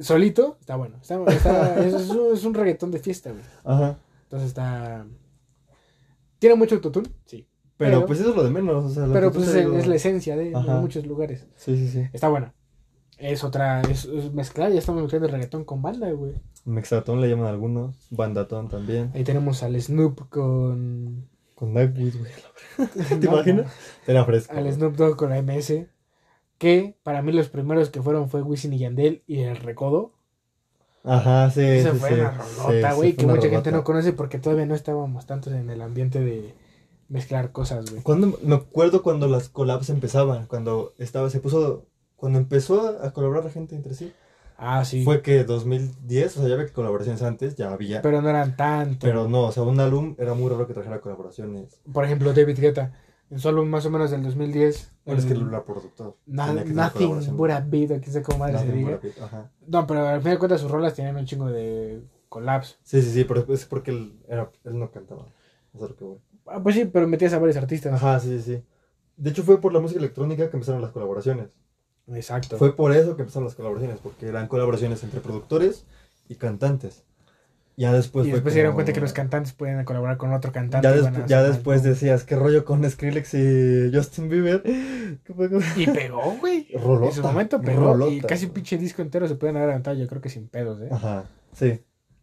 solito 0.00 0.56
está 0.60 0.76
bueno. 0.76 0.96
Está, 1.02 1.20
está- 1.32 1.84
es, 1.84 1.94
es 1.94 2.10
un, 2.10 2.34
es 2.34 2.44
un 2.44 2.54
reggaetón 2.54 2.90
de 2.92 2.98
fiesta, 3.00 3.30
güey. 3.30 3.42
Ajá. 3.64 3.98
Entonces 4.24 4.48
está... 4.48 5.04
¿Tiene 6.38 6.54
mucho 6.56 6.76
autotune? 6.76 7.08
Sí. 7.26 7.46
Pero, 7.76 7.90
Pero- 7.98 8.06
pues 8.06 8.20
eso 8.20 8.30
es 8.30 8.36
lo 8.36 8.42
de 8.44 8.50
menos. 8.50 8.84
O 8.84 8.88
sea, 8.88 9.06
lo 9.06 9.12
Pero 9.12 9.30
pues 9.32 9.48
es, 9.48 9.54
digo- 9.54 9.76
es 9.76 9.86
la 9.86 9.94
esencia 9.94 10.36
de, 10.36 10.50
muchos 10.50 11.06
lugares. 11.06 11.46
Sí, 11.56 11.76
sí, 11.76 11.88
sí. 11.88 12.06
Está 12.12 12.28
buena. 12.28 12.54
Es 13.18 13.42
otra, 13.42 13.80
es, 13.82 14.04
es 14.04 14.32
mezclar, 14.32 14.70
ya 14.72 14.78
estamos 14.78 15.02
mezclando 15.02 15.26
el 15.26 15.32
reggaetón 15.32 15.64
con 15.64 15.82
banda, 15.82 16.10
güey. 16.12 16.34
Mexatón 16.64 17.20
le 17.20 17.28
llaman 17.28 17.46
algunos. 17.46 17.96
Bandatón 18.10 18.68
también. 18.68 19.10
Ahí 19.14 19.24
tenemos 19.24 19.62
al 19.62 19.80
Snoop 19.80 20.28
con... 20.28 21.28
Con 21.56 21.74
Nightwish, 21.74 22.16
güey. 22.16 22.30
¿Te 23.20 23.26
No, 23.26 23.32
imaginas? 23.34 23.72
Era 24.06 24.24
fresco. 24.24 24.52
Al 24.54 24.62
güey. 24.64 24.72
Snoop 24.72 24.94
Dogg 24.96 25.16
con 25.16 25.30
la 25.30 25.42
MS. 25.42 25.86
Que 26.58 26.96
para 27.02 27.22
mí 27.22 27.32
los 27.32 27.48
primeros 27.48 27.90
que 27.90 28.02
fueron 28.02 28.28
fue 28.28 28.42
Wisin 28.42 28.72
y 28.72 28.78
Yandel 28.78 29.22
y 29.26 29.40
El 29.40 29.56
Recodo. 29.56 30.12
Ajá, 31.04 31.50
sí. 31.50 31.62
Esa 31.62 31.92
sí, 31.92 31.98
fue 31.98 32.08
sí. 32.10 32.14
una 32.16 32.32
Sí, 32.32 32.56
rolota, 32.58 32.90
sí, 32.90 32.96
güey, 32.96 33.12
fue 33.12 33.16
que 33.16 33.26
mucha 33.26 33.42
gente 33.42 33.70
rolota. 33.70 33.70
no 33.70 33.84
conoce 33.84 34.12
porque 34.12 34.38
todavía 34.38 34.66
no 34.66 34.74
estábamos 34.74 35.26
tantos 35.26 35.52
en 35.52 35.70
el 35.70 35.80
ambiente 35.80 36.20
de 36.20 36.54
mezclar 37.08 37.52
cosas, 37.52 37.90
güey. 37.90 38.02
Cuando, 38.02 38.38
me 38.42 38.54
acuerdo 38.56 39.02
cuando 39.02 39.28
las 39.28 39.48
collabs 39.48 39.88
empezaban, 39.90 40.46
cuando 40.46 40.92
estaba, 40.98 41.30
se 41.30 41.40
puso, 41.40 41.86
cuando 42.16 42.38
empezó 42.38 42.98
a 43.02 43.12
colaborar 43.12 43.44
la 43.44 43.50
gente 43.50 43.74
entre 43.76 43.94
sí, 43.94 44.12
Ah, 44.60 44.84
sí. 44.84 45.04
fue 45.04 45.22
que 45.22 45.44
2010, 45.44 46.36
o 46.36 46.40
sea, 46.40 46.48
ya 46.48 46.54
había 46.56 46.72
colaboraciones 46.72 47.22
antes, 47.22 47.54
ya 47.54 47.72
había, 47.72 48.02
pero, 48.02 48.18
Pero 48.18 48.22
no 48.22 48.28
eran 48.28 48.56
tanto. 48.56 49.06
no, 49.28 49.42
o 49.44 49.52
sea, 49.52 49.62
un 49.62 49.78
álbum 49.78 50.16
era 50.18 50.34
muy 50.34 50.50
raro 50.50 50.66
que 50.66 50.74
trajera 50.74 51.00
colaboraciones. 51.00 51.80
Por 51.92 52.04
ejemplo, 52.04 52.32
David 52.34 52.58
Guetta. 52.58 52.92
En 53.30 53.46
álbum 53.46 53.68
más 53.68 53.84
o 53.84 53.90
menos 53.90 54.10
del 54.10 54.22
2010. 54.22 54.92
Bueno, 55.04 55.20
es 55.20 55.26
que 55.26 55.34
la 55.34 55.64
productor. 55.64 56.16
Na- 56.26 56.52
nothing 56.52 57.36
but 57.36 57.50
a 57.50 57.60
beat, 57.60 57.88
quién 57.88 58.04
sabe 58.04 58.22
cómo 58.22 58.38
madre 58.38 58.58
se 58.58 58.72
diga. 58.72 59.00
ajá. 59.22 59.50
No, 59.66 59.86
pero 59.86 60.06
al 60.06 60.20
final 60.20 60.34
de 60.34 60.38
cuentas 60.38 60.60
sus 60.60 60.70
rolas 60.70 60.94
tenían 60.94 61.16
un 61.16 61.26
chingo 61.26 61.46
de 61.50 62.02
collabs. 62.28 62.78
Sí, 62.82 63.02
sí, 63.02 63.10
sí, 63.10 63.24
pero 63.24 63.44
es 63.52 63.64
porque 63.66 63.90
él, 63.90 64.18
era, 64.28 64.50
él 64.64 64.78
no 64.78 64.90
cantaba. 64.90 65.26
Eso 65.74 65.84
es 65.84 65.90
lo 65.90 65.96
que 65.96 66.04
voy. 66.04 66.18
Ah, 66.46 66.62
pues 66.62 66.74
sí, 66.74 66.86
pero 66.86 67.06
metías 67.06 67.32
a 67.34 67.38
varios 67.38 67.56
artistas. 67.58 67.92
Ajá, 67.92 68.18
sí, 68.20 68.38
sí, 68.38 68.54
sí. 68.56 68.64
De 69.16 69.30
hecho, 69.30 69.42
fue 69.42 69.60
por 69.60 69.72
la 69.72 69.80
música 69.80 69.98
electrónica 70.00 70.48
que 70.48 70.56
empezaron 70.56 70.80
las 70.80 70.92
colaboraciones. 70.92 71.48
Exacto. 72.10 72.56
Fue 72.56 72.74
por 72.74 72.92
eso 72.92 73.16
que 73.16 73.22
empezaron 73.22 73.44
las 73.44 73.54
colaboraciones, 73.54 73.98
porque 74.02 74.26
eran 74.28 74.48
colaboraciones 74.48 75.02
entre 75.04 75.20
productores 75.20 75.84
y 76.28 76.36
cantantes. 76.36 77.04
Ya 77.78 77.92
después 77.92 78.26
y 78.26 78.32
después 78.32 78.52
se 78.52 78.58
dieron 78.58 78.72
como- 78.72 78.78
cuenta 78.78 78.92
que 78.92 79.00
los 79.00 79.12
cantantes 79.12 79.52
pueden 79.52 79.84
colaborar 79.84 80.16
con 80.16 80.32
otro 80.32 80.50
cantante. 80.50 80.88
Ya, 80.88 81.08
a 81.08 81.26
ya 81.26 81.42
después 81.44 81.84
decías, 81.84 82.24
¿qué 82.24 82.34
rollo 82.34 82.64
con 82.64 82.82
Skrillex 82.88 83.34
y 83.34 83.90
Justin 83.94 84.28
Bieber? 84.28 84.62
¿Qué 84.64 85.32
fue 85.32 85.48
con- 85.48 85.62
Y 85.76 85.86
pegó, 85.86 86.36
güey. 86.40 86.66
Rolota, 86.74 87.06
en 87.06 87.12
su 87.12 87.22
momento 87.22 87.60
pegó. 87.60 88.10
y 88.10 88.20
casi 88.20 88.46
güey. 88.46 88.54
pinche 88.54 88.78
disco 88.78 89.00
entero 89.00 89.28
se 89.28 89.36
pueden 89.36 89.56
haber 89.56 89.70
aventado, 89.70 89.96
yo 89.96 90.08
creo 90.08 90.20
que 90.20 90.28
sin 90.28 90.48
pedos, 90.48 90.80
¿eh? 90.82 90.88
Ajá, 90.90 91.26
sí. 91.52 91.80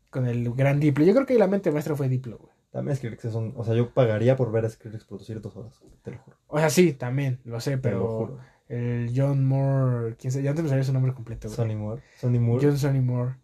Con 0.09 0.27
el 0.27 0.53
gran 0.53 0.81
Diplo. 0.81 1.05
Yo 1.05 1.13
creo 1.13 1.25
que 1.25 1.39
la 1.39 1.47
mente 1.47 1.71
maestra 1.71 1.95
fue 1.95 2.09
Diplo, 2.09 2.37
güey. 2.37 2.51
También 2.71 2.97
Skrillex 2.97 3.23
es 3.23 3.33
un... 3.35 3.53
O 3.55 3.63
sea, 3.63 3.73
yo 3.75 3.89
pagaría 3.91 4.35
por 4.35 4.51
ver 4.51 4.65
a 4.65 4.69
Skrillex 4.69 5.05
producir 5.05 5.39
dos 5.39 5.55
horas, 5.55 5.81
te 6.03 6.11
lo 6.11 6.17
juro. 6.17 6.35
O 6.47 6.59
sea, 6.59 6.69
sí, 6.69 6.91
también, 6.91 7.39
lo 7.45 7.61
sé, 7.61 7.71
Te 7.71 7.75
lo 7.77 7.81
pero 7.81 8.07
juro. 8.17 8.39
el 8.67 9.13
John 9.15 9.45
Moore, 9.45 10.15
quién 10.19 10.33
sabe, 10.33 10.43
ya 10.43 10.49
antes 10.49 10.63
me 10.63 10.69
sabía 10.69 10.83
su 10.83 10.91
nombre 10.91 11.13
completo, 11.13 11.47
güey. 11.47 11.55
Sonny 11.55 11.75
Moore. 11.75 12.01
Sonny 12.19 12.39
Moore. 12.39 12.65
John 12.67 12.77
Sonny 12.77 12.99
Moore. 12.99 13.35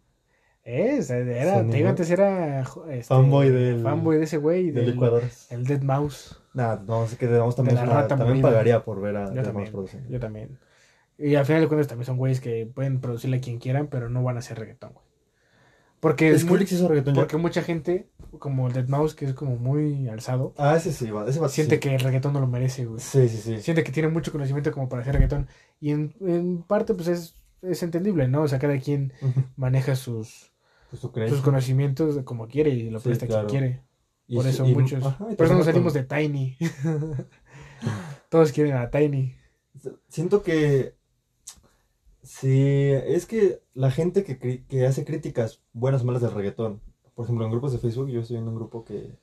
Es, 0.64 1.10
era, 1.10 1.66
te 1.68 1.76
digo, 1.76 1.88
antes 1.88 2.08
era 2.10 2.60
este, 2.60 3.02
Fanboy 3.02 3.50
del- 3.50 3.82
fanboy 3.82 4.18
de 4.18 4.24
ese 4.24 4.36
güey 4.36 4.70
Del 4.70 4.84
del, 4.86 4.94
Ecuador. 4.94 5.22
el 5.50 5.64
Dead 5.64 5.82
Mouse. 5.82 6.40
Nada, 6.54 6.82
no 6.86 7.06
sé 7.08 7.16
qué 7.16 7.26
debemos 7.26 7.56
también. 7.56 7.74
De 7.76 7.80
la 7.80 7.84
es 7.86 7.90
una- 7.92 8.00
rata 8.02 8.16
también 8.16 8.40
pagaría 8.42 8.84
por 8.84 9.00
ver 9.00 9.16
a 9.16 9.26
Yo 9.26 9.32
Dead 9.34 9.44
también, 9.44 9.54
Mouse 9.64 9.70
produciendo. 9.70 10.08
yo 10.08 10.20
también. 10.20 10.58
Y 11.18 11.34
al 11.34 11.44
final 11.46 11.62
de 11.62 11.68
cuentas 11.68 11.88
también 11.88 12.06
son 12.06 12.16
güeyes 12.16 12.40
que 12.40 12.66
pueden 12.72 13.00
producirle 13.00 13.38
a 13.38 13.40
quien 13.40 13.58
quieran, 13.58 13.88
pero 13.88 14.08
no 14.08 14.22
van 14.22 14.36
a 14.36 14.38
hacer 14.38 14.58
reggaetón, 14.58 14.92
güey. 14.92 15.04
Porque, 16.00 16.30
es 16.30 16.44
muy- 16.44 16.62
hizo 16.62 16.88
reggaetón 16.88 17.14
ya. 17.14 17.20
porque 17.20 17.36
mucha 17.36 17.62
gente, 17.62 18.08
como 18.40 18.66
el 18.66 18.72
Dead 18.72 18.88
Mouse, 18.88 19.14
que 19.14 19.24
es 19.24 19.34
como 19.34 19.56
muy 19.56 20.08
alzado, 20.08 20.52
Ah, 20.58 20.76
ese 20.76 20.92
sí, 20.92 21.10
va. 21.10 21.28
Ese 21.28 21.38
va 21.40 21.48
siente 21.48 21.76
sí. 21.76 21.80
que 21.80 21.94
el 21.94 22.00
reggaetón 22.00 22.32
no 22.32 22.40
lo 22.40 22.46
merece, 22.48 22.86
güey. 22.86 22.98
Sí, 23.00 23.28
sí, 23.28 23.36
sí. 23.38 23.60
Siente 23.60 23.84
que 23.84 23.92
tiene 23.92 24.08
mucho 24.08 24.32
conocimiento 24.32 24.72
como 24.72 24.88
para 24.88 25.02
hacer 25.02 25.14
reggaetón. 25.14 25.46
Y 25.80 25.90
en, 25.90 26.14
en 26.20 26.62
parte, 26.64 26.94
pues 26.94 27.06
es, 27.08 27.36
es 27.62 27.82
entendible, 27.84 28.26
¿no? 28.26 28.42
O 28.42 28.48
sea, 28.48 28.58
cada 28.58 28.76
quien 28.80 29.12
maneja 29.54 29.94
sus, 29.94 30.51
Pues 31.00 31.30
sus 31.30 31.40
conocimientos 31.40 32.22
como 32.24 32.46
quiere 32.48 32.70
y 32.70 32.90
lo 32.90 33.00
Sí, 33.00 33.08
presta 33.08 33.26
claro. 33.26 33.48
quien 33.48 33.62
quiere. 33.62 33.82
Y 34.28 34.36
Por 34.36 34.46
eso 34.46 34.66
y- 34.66 34.74
muchos. 34.74 35.04
ajá, 35.04 35.26
por 35.36 35.46
eso 35.46 35.54
nos 35.54 35.64
salimos 35.64 35.92
con- 35.94 36.02
de 36.02 36.08
Tiny. 36.08 36.56
Todos 38.28 38.52
quieren 38.52 38.76
a 38.76 38.90
Tiny. 38.90 39.34
Siento 40.08 40.42
que. 40.42 40.94
Sí, 42.22 42.90
es 42.92 43.26
que 43.26 43.62
la 43.74 43.90
gente 43.90 44.22
que, 44.22 44.86
hace 44.86 45.04
críticas 45.04 45.60
buenas 45.72 46.02
o 46.02 46.04
malas 46.04 46.22
del 46.22 46.30
reggaetón, 46.32 46.80
por 47.14 47.24
ejemplo, 47.24 47.44
en 47.44 47.50
grupos 47.50 47.72
de 47.72 47.78
Facebook, 47.78 48.08
yo 48.10 48.20
estoy 48.20 48.36
en 48.36 48.46
un 48.46 48.54
grupo 48.54 48.84
que 48.84 49.18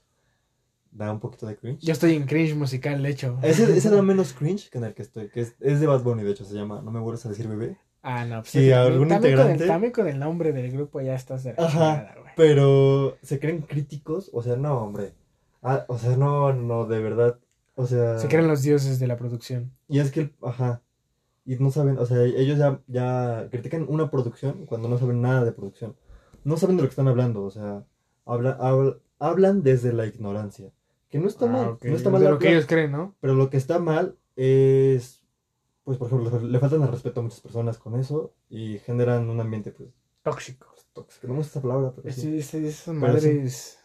da 0.91 1.11
un 1.11 1.19
poquito 1.21 1.45
de 1.47 1.55
cringe. 1.55 1.79
Yo 1.85 1.93
estoy 1.93 2.15
en 2.15 2.25
cringe 2.25 2.55
musical, 2.55 3.01
de 3.01 3.09
hecho. 3.09 3.39
Ese, 3.41 3.77
ese 3.77 3.89
da 3.89 4.01
menos 4.01 4.33
cringe 4.33 4.69
que 4.69 4.79
en 4.79 4.83
el 4.83 4.93
que 4.93 5.03
estoy, 5.03 5.29
que 5.29 5.41
es, 5.41 5.55
es 5.61 5.79
de 5.79 5.87
Bad 5.87 6.03
Bunny, 6.03 6.23
de 6.23 6.31
hecho, 6.31 6.43
se 6.43 6.55
llama 6.55 6.81
No 6.81 6.91
me 6.91 6.99
vuelvas 6.99 7.25
a 7.25 7.29
decir 7.29 7.47
bebé. 7.47 7.77
Ah, 8.11 8.25
no. 8.25 8.39
Pues 8.41 8.49
Si 8.49 8.59
ese- 8.59 8.73
algún 8.73 9.07
también, 9.07 9.35
con 9.35 9.45
el, 9.47 9.51
integrante- 9.53 9.67
también 9.67 9.93
con 9.93 10.07
el 10.07 10.19
nombre 10.19 10.51
del 10.53 10.71
grupo 10.71 11.01
ya 11.01 11.15
estás 11.15 11.43
de 11.43 11.53
la 11.53 11.63
Ajá. 11.65 12.13
güey. 12.19 12.33
Pero 12.35 13.17
se 13.21 13.39
creen 13.39 13.61
críticos, 13.61 14.29
o 14.33 14.41
sea, 14.41 14.55
no, 14.55 14.77
hombre. 14.81 15.13
Ah, 15.61 15.85
o 15.87 15.97
sea, 15.97 16.15
no, 16.17 16.53
no, 16.53 16.85
de 16.85 16.99
verdad. 16.99 17.37
O 17.75 17.85
sea. 17.85 18.17
Se 18.17 18.27
creen 18.27 18.47
los 18.47 18.61
dioses 18.61 18.99
de 18.99 19.07
la 19.07 19.17
producción. 19.17 19.71
Y 19.87 19.99
es 19.99 20.11
que, 20.11 20.31
ajá. 20.41 20.81
y 21.45 21.55
no 21.55 21.71
saben, 21.71 21.97
o 21.97 22.05
sea, 22.05 22.23
ellos 22.23 22.57
ya, 22.59 22.79
ya 22.87 23.47
critican 23.49 23.85
una 23.89 24.11
producción 24.11 24.65
cuando 24.67 24.87
no 24.87 24.97
saben 24.99 25.21
nada 25.21 25.43
de 25.43 25.51
producción. 25.51 25.95
No 26.43 26.57
saben 26.57 26.75
de 26.77 26.83
lo 26.83 26.87
que 26.87 26.91
están 26.93 27.07
hablando, 27.07 27.43
o 27.43 27.49
sea, 27.51 27.83
habla, 28.25 28.51
habla- 28.59 28.97
hablan 29.19 29.63
desde 29.63 29.91
la 29.93 30.05
ignorancia. 30.05 30.71
Que 31.09 31.17
no 31.19 31.27
está 31.27 31.45
Ah, 31.45 31.49
mal, 31.49 31.67
ok, 31.69 31.85
no 31.85 31.95
está 31.95 32.09
mal. 32.11 32.21
de 32.21 32.29
lo 32.29 32.37
que 32.39 32.49
ellos 32.51 32.67
creen, 32.67 32.91
¿no? 32.91 33.15
Pero 33.19 33.33
lo 33.33 33.49
que 33.49 33.57
está 33.57 33.79
mal 33.79 34.15
es, 34.35 35.18
pues, 35.97 35.97
por 35.97 36.07
ejemplo, 36.07 36.39
le 36.47 36.59
faltan 36.59 36.83
el 36.83 36.87
respeto 36.87 37.19
a 37.19 37.23
muchas 37.23 37.41
personas 37.41 37.79
con 37.79 37.99
eso 37.99 38.31
y 38.47 38.77
generan 38.79 39.27
un 39.27 39.39
ambiente, 39.41 39.71
pues, 39.71 39.89
Tóxico. 40.21 40.67
tóxico. 40.93 41.25
No 41.27 41.33
me 41.33 41.39
gusta 41.39 41.57
esa 41.59 41.67
palabra, 41.67 41.93
pero 41.95 42.13
sí. 42.13 42.37
este- 42.37 42.67
esas 42.67 42.95
Pero 42.99 43.19
sí. 43.19 43.27
madres, 43.27 43.79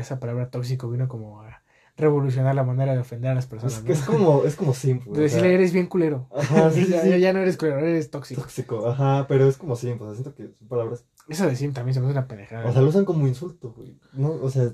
esa 0.00 0.18
palabra 0.18 0.50
tóxico 0.50 0.90
vino 0.90 1.06
como 1.06 1.42
a 1.42 1.62
revolucionar 1.96 2.54
la 2.56 2.64
manera 2.64 2.92
de 2.94 2.98
ofender 2.98 3.30
a 3.30 3.34
las 3.34 3.46
personas. 3.46 3.74
Es, 3.74 3.80
¿no? 3.80 3.86
que 3.86 3.92
es 3.92 4.00
como, 4.02 4.44
es 4.44 4.56
como 4.56 4.74
simple. 4.74 5.12
De 5.12 5.20
decirle, 5.22 5.54
eres 5.54 5.72
bien 5.72 5.86
culero. 5.86 6.28
Ajá, 6.34 6.70
sí, 6.72 6.84
sí, 6.84 6.90
ya, 6.92 7.02
sí. 7.02 7.20
ya 7.20 7.32
no 7.32 7.38
eres 7.40 7.56
culero, 7.56 7.78
eres 7.78 8.10
tóxico. 8.10 8.40
tóxico, 8.40 8.88
ajá, 8.88 9.26
pero 9.28 9.46
es 9.46 9.56
como 9.56 9.76
simple, 9.76 10.06
o 10.06 10.14
sea, 10.14 10.22
siento 10.22 10.34
que 10.34 10.52
son 10.58 10.66
palabras, 10.68 11.04
Eso 11.28 11.46
de 11.46 11.54
sim 11.54 11.72
también 11.72 11.94
se 11.94 12.00
me 12.00 12.06
hace 12.06 12.12
una 12.18 12.26
pendejada. 12.26 12.66
o 12.68 12.72
sea, 12.72 12.82
lo 12.82 12.88
usan 12.88 13.04
como 13.04 13.26
insulto, 13.28 13.72
güey, 13.76 13.96
no, 14.12 14.30
o 14.32 14.50
sea, 14.50 14.72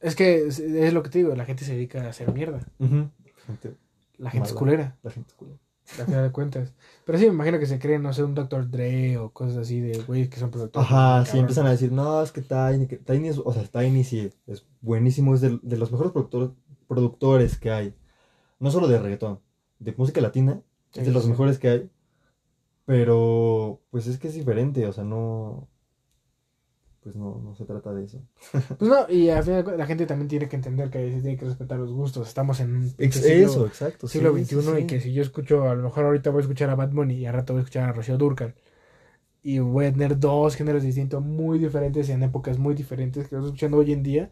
es 0.00 0.14
que 0.16 0.46
es, 0.48 0.58
es 0.58 0.92
lo 0.92 1.02
que 1.02 1.08
te 1.10 1.18
digo, 1.18 1.34
la 1.34 1.44
gente 1.46 1.64
se 1.64 1.72
dedica 1.74 2.02
a 2.04 2.08
hacer 2.10 2.30
mierda. 2.32 2.60
gente, 3.46 3.74
La 4.18 4.30
gente 4.30 4.48
es 4.48 4.54
culera, 4.54 4.96
la 5.02 5.10
gente 5.10 5.30
es 5.30 5.34
culera. 5.36 5.58
A 5.98 6.04
final 6.06 6.24
de 6.24 6.32
cuentas. 6.32 6.74
Pero 7.04 7.18
sí, 7.18 7.26
me 7.26 7.32
imagino 7.32 7.58
que 7.58 7.66
se 7.66 7.78
creen, 7.78 8.02
no 8.02 8.12
sé, 8.12 8.24
un 8.24 8.34
Dr. 8.34 8.70
Dre 8.70 9.18
o 9.18 9.32
cosas 9.32 9.56
así 9.58 9.80
de 9.80 10.02
güeyes 10.02 10.28
que 10.28 10.38
son 10.38 10.50
productores. 10.50 10.90
Ajá, 10.90 11.24
sí, 11.26 11.38
empiezan 11.38 11.66
a 11.66 11.70
decir, 11.70 11.92
no, 11.92 12.22
es 12.22 12.32
que 12.32 12.42
Tiny, 12.42 12.86
que 12.86 12.96
Tiny 12.98 13.28
es, 13.28 13.38
o 13.38 13.52
sea, 13.52 13.64
Tiny 13.64 14.04
sí, 14.04 14.32
es 14.46 14.66
buenísimo, 14.80 15.34
es 15.34 15.40
de, 15.40 15.58
de 15.62 15.76
los 15.76 15.92
mejores 15.92 16.12
productores, 16.12 16.50
productores 16.88 17.58
que 17.58 17.70
hay, 17.70 17.94
no 18.60 18.70
solo 18.70 18.88
de 18.88 18.98
reggaetón, 18.98 19.40
de 19.78 19.94
música 19.96 20.20
latina, 20.20 20.62
Sí, 20.92 21.00
es 21.00 21.06
de 21.06 21.12
los 21.12 21.26
mejores 21.26 21.58
que 21.58 21.68
hay, 21.68 21.90
pero, 22.86 23.80
pues 23.90 24.06
es 24.06 24.18
que 24.18 24.28
es 24.28 24.34
diferente, 24.34 24.86
o 24.86 24.92
sea, 24.92 25.04
no, 25.04 25.68
pues 27.04 27.14
no, 27.14 27.40
no 27.44 27.54
se 27.54 27.64
trata 27.66 27.92
de 27.94 28.04
eso. 28.06 28.18
Pues 28.78 28.90
no, 28.90 29.08
y 29.08 29.28
al 29.30 29.44
final 29.44 29.64
la 29.78 29.86
gente 29.86 30.06
también 30.06 30.26
tiene 30.26 30.48
que 30.48 30.56
entender 30.56 30.90
que 30.90 30.98
se 31.12 31.20
tiene 31.20 31.36
que 31.36 31.44
respetar 31.44 31.78
los 31.78 31.92
gustos. 31.92 32.26
Estamos 32.26 32.58
en 32.60 32.74
un 32.76 32.94
Ex- 32.98 33.16
siglo- 33.20 33.28
eso, 33.46 33.66
exacto. 33.66 34.08
sí, 34.08 34.18
siglo 34.18 34.34
sí, 34.36 34.44
XXI 34.44 34.56
y 34.58 34.80
sí. 34.80 34.86
que 34.86 35.00
si 35.00 35.12
yo 35.12 35.22
escucho, 35.22 35.68
a 35.68 35.74
lo 35.76 35.82
mejor 35.84 36.06
ahorita 36.06 36.30
voy 36.30 36.38
a 36.38 36.42
escuchar 36.42 36.70
a 36.70 36.74
Bad 36.74 36.90
Bunny 36.90 37.14
y 37.14 37.26
al 37.26 37.34
rato 37.34 37.52
voy 37.52 37.60
a 37.60 37.62
escuchar 37.64 37.88
a 37.88 37.92
Rocío 37.92 38.16
Durcal 38.18 38.54
y 39.42 39.58
voy 39.58 39.86
a 39.86 39.92
tener 39.92 40.18
dos 40.18 40.56
géneros 40.56 40.82
distintos 40.82 41.22
muy 41.22 41.58
diferentes 41.58 42.08
en 42.08 42.22
épocas 42.22 42.58
muy 42.58 42.74
diferentes 42.74 43.28
que 43.28 43.36
estoy 43.36 43.44
escuchando 43.44 43.76
hoy 43.76 43.92
en 43.92 44.02
día 44.02 44.30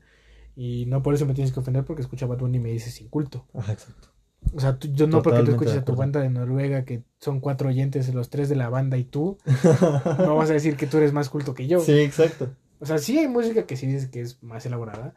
y 0.57 0.87
no 0.87 1.03
por 1.03 1.15
eso 1.15 1.27
me 1.27 1.35
tienes 1.35 1.53
que 1.53 1.61
ofender 1.61 1.85
porque 1.85 2.03
escucho 2.03 2.25
a 2.25 2.29
Bad 2.29 2.39
Bunny 2.39 2.57
y 2.57 2.61
me 2.61 2.71
dices 2.73 3.01
inculto. 3.01 3.47
Ajá, 3.55 3.73
exacto. 3.73 4.09
O 4.55 4.59
sea, 4.61 4.77
tú- 4.79 4.89
yo 4.93 5.07
no 5.07 5.23
porque 5.23 5.43
tú 5.45 5.51
escuches 5.53 5.77
a 5.77 5.85
tu 5.85 5.95
banda 5.95 6.21
de 6.21 6.29
Noruega 6.29 6.85
que 6.85 7.05
son 7.21 7.39
cuatro 7.41 7.69
oyentes, 7.69 8.13
los 8.13 8.29
tres 8.29 8.49
de 8.49 8.57
la 8.57 8.69
banda 8.71 8.97
y 8.99 9.05
tú, 9.05 9.39
no 10.19 10.35
vas 10.37 10.51
a 10.51 10.55
decir 10.55 10.77
que 10.77 10.87
tú 10.89 10.97
eres 10.97 11.13
más 11.13 11.29
culto 11.29 11.55
que 11.55 11.69
yo. 11.69 11.79
Sí, 11.81 11.93
exacto. 12.01 12.51
O 12.83 12.87
sea, 12.87 12.99
sí 12.99 13.19
hay 13.19 13.29
música 13.29 13.67
que 13.67 13.77
sí 13.79 13.87
dices 13.87 14.09
que 14.11 14.21
es 14.23 14.43
más 14.43 14.67
elaborada, 14.67 15.15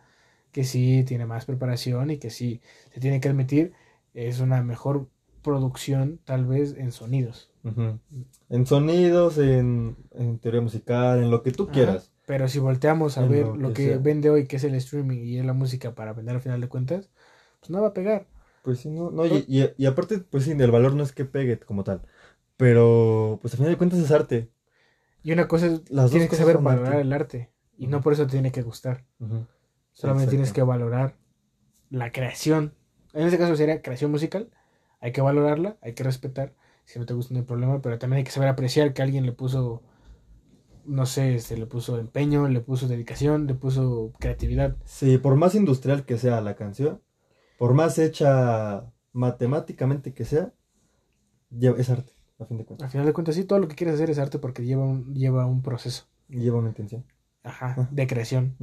que 0.54 0.64
sí 0.66 1.04
tiene 1.08 1.26
más 1.28 1.46
preparación 1.46 2.12
y 2.12 2.18
que 2.20 2.30
sí 2.32 2.62
se 2.94 3.00
tiene 3.02 3.20
que 3.22 3.30
admitir 3.30 3.74
es 4.14 4.40
una 4.42 4.64
mejor 4.64 5.10
producción 5.44 6.20
tal 6.26 6.46
vez 6.46 6.76
en 6.78 6.92
sonidos. 6.94 7.52
En 8.50 8.66
sonidos, 8.66 9.38
en, 9.38 9.98
en 10.12 10.40
teoría 10.40 10.62
musical, 10.62 11.22
en 11.24 11.32
lo 11.32 11.44
que 11.44 11.52
tú 11.52 11.68
Ajá. 11.68 11.72
quieras. 11.72 12.12
Pero 12.26 12.48
si 12.48 12.60
volteamos 12.60 13.18
a 13.20 13.26
En 13.26 13.30
ver 13.32 13.48
lo 13.54 13.58
lo 13.58 13.74
que 13.74 13.74
que 13.74 13.98
vende 13.98 14.30
hoy, 14.32 14.48
que 14.48 14.56
es 14.56 14.64
el 14.64 14.74
streaming 14.76 15.20
y 15.26 15.38
es 15.40 15.46
la 15.46 15.54
música 15.54 15.94
para 15.96 16.14
vender 16.14 16.36
al 16.36 16.42
final 16.42 16.60
de 16.62 16.70
cuentas, 16.70 17.10
pues 17.60 17.70
no 17.70 17.82
va 17.82 17.90
a 17.90 17.94
pegar. 17.94 18.28
Pues 18.62 18.80
sí, 18.80 18.90
no, 18.90 19.12
no 19.12 19.26
y, 19.28 19.46
y- 19.48 19.70
y 19.78 19.86
aparte, 19.86 20.20
pues 20.20 20.44
sí, 20.46 20.52
el 20.52 20.72
valor 20.72 20.96
no 20.96 21.04
es 21.04 21.12
que 21.14 21.26
pegue 21.26 21.60
como 21.60 21.84
tal. 21.84 22.02
Pero, 22.58 23.40
pues 23.42 23.54
al 23.54 23.58
final 23.60 23.74
de 23.74 23.78
cuentas 23.78 24.00
es 24.00 24.12
arte. 24.12 24.52
Y 25.24 25.34
una 25.34 25.48
cosa 25.50 25.66
es, 25.68 25.82
Las 25.90 26.12
dos 26.12 26.12
tienes 26.12 26.30
que 26.30 26.36
cosas 26.36 26.38
saber 26.38 26.58
valorar 26.60 27.00
arte. 27.00 27.02
el 27.02 27.12
arte. 27.12 27.50
Y 27.78 27.88
no 27.88 28.02
por 28.02 28.14
eso 28.14 28.26
te 28.26 28.34
tiene 28.34 28.52
que 28.52 28.62
gustar. 28.62 29.06
Solamente 29.92 30.32
tienes 30.32 30.54
que 30.54 30.64
valorar 30.64 31.16
la 31.90 32.12
creación. 32.12 32.74
En 33.14 33.26
este 33.26 33.38
caso 33.38 33.56
sería 33.56 33.82
creación 33.82 34.12
musical. 34.12 34.50
Hay 35.00 35.12
que 35.12 35.22
valorarla, 35.22 35.78
hay 35.82 35.94
que 35.94 36.04
respetar. 36.04 36.54
Si 36.86 37.00
no 37.00 37.06
te 37.06 37.14
gusta, 37.14 37.34
no 37.34 37.40
hay 37.40 37.46
problema. 37.46 37.82
Pero 37.82 37.98
también 37.98 38.20
hay 38.20 38.24
que 38.24 38.32
saber 38.32 38.50
apreciar 38.50 38.94
que 38.94 39.02
alguien 39.02 39.26
le 39.26 39.32
puso, 39.32 39.84
no 40.86 41.06
sé, 41.06 41.36
este, 41.36 41.58
le 41.58 41.66
puso 41.66 42.00
empeño, 42.00 42.48
le 42.48 42.62
puso 42.62 42.88
dedicación, 42.88 43.48
le 43.48 43.56
puso 43.56 44.14
creatividad. 44.20 44.76
Sí, 44.86 45.18
por 45.18 45.36
más 45.36 45.56
industrial 45.56 46.06
que 46.06 46.18
sea 46.18 46.42
la 46.42 46.56
canción, 46.56 47.02
por 47.58 47.74
más 47.74 47.98
hecha 48.00 48.92
matemáticamente 49.12 50.14
que 50.14 50.26
sea, 50.26 50.54
es 51.52 51.90
arte, 51.90 52.12
a 52.40 52.46
fin 52.46 52.58
de 52.58 52.66
cuentas. 52.66 52.86
Al 52.86 52.92
final 52.92 53.06
de 53.06 53.14
cuentas, 53.14 53.36
sí, 53.36 53.46
todo 53.46 53.60
lo 53.60 53.68
que 53.68 53.76
quieres 53.76 53.96
hacer 53.96 54.10
es 54.10 54.20
arte 54.20 54.40
porque 54.40 54.66
lleva 54.66 54.84
un, 54.84 55.14
lleva 55.14 55.46
un 55.46 55.62
proceso 55.62 56.08
lleva 56.30 56.60
una 56.60 56.70
intención. 56.70 57.06
Ajá, 57.46 57.88
de 57.92 58.08
creación. 58.08 58.56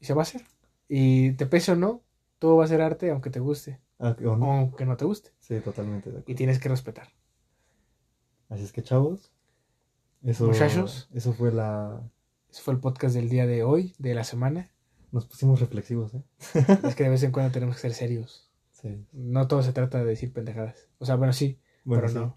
Y 0.00 0.04
se 0.06 0.14
va 0.14 0.22
a 0.22 0.24
hacer. 0.24 0.42
Y 0.88 1.32
te 1.32 1.46
pese 1.46 1.72
o 1.72 1.76
no, 1.76 2.02
todo 2.38 2.56
va 2.56 2.64
a 2.64 2.68
ser 2.68 2.82
arte 2.82 3.10
aunque 3.10 3.30
te 3.30 3.40
guste. 3.40 3.78
Ah, 3.98 4.16
¿o 4.26 4.36
no? 4.36 4.52
Aunque 4.52 4.84
no 4.84 4.96
te 4.96 5.04
guste. 5.04 5.30
Sí, 5.40 5.60
totalmente 5.60 6.10
de 6.10 6.24
Y 6.26 6.34
tienes 6.34 6.58
que 6.58 6.68
respetar. 6.68 7.08
Así 8.48 8.64
es 8.64 8.72
que, 8.72 8.82
chavos, 8.82 9.32
eso, 10.24 10.46
Muchachos. 10.46 11.08
eso 11.14 11.32
fue 11.32 11.52
la... 11.52 12.02
Ese 12.50 12.62
fue 12.62 12.74
el 12.74 12.80
podcast 12.80 13.14
del 13.14 13.28
día 13.28 13.46
de 13.46 13.62
hoy, 13.62 13.94
de 13.98 14.14
la 14.14 14.24
semana. 14.24 14.70
Nos 15.10 15.26
pusimos 15.26 15.60
reflexivos, 15.60 16.12
¿eh? 16.14 16.22
Es 16.84 16.94
que 16.94 17.04
de 17.04 17.10
vez 17.10 17.22
en 17.22 17.32
cuando 17.32 17.52
tenemos 17.52 17.76
que 17.76 17.82
ser 17.82 17.94
serios. 17.94 18.50
Sí. 18.72 19.06
No 19.12 19.46
todo 19.48 19.62
se 19.62 19.72
trata 19.72 19.98
de 19.98 20.04
decir 20.04 20.32
pendejadas. 20.32 20.88
O 20.98 21.06
sea, 21.06 21.14
bueno, 21.16 21.32
sí, 21.32 21.58
Bueno, 21.84 22.02
pero 22.02 22.12
sí. 22.12 22.18
no. 22.18 22.36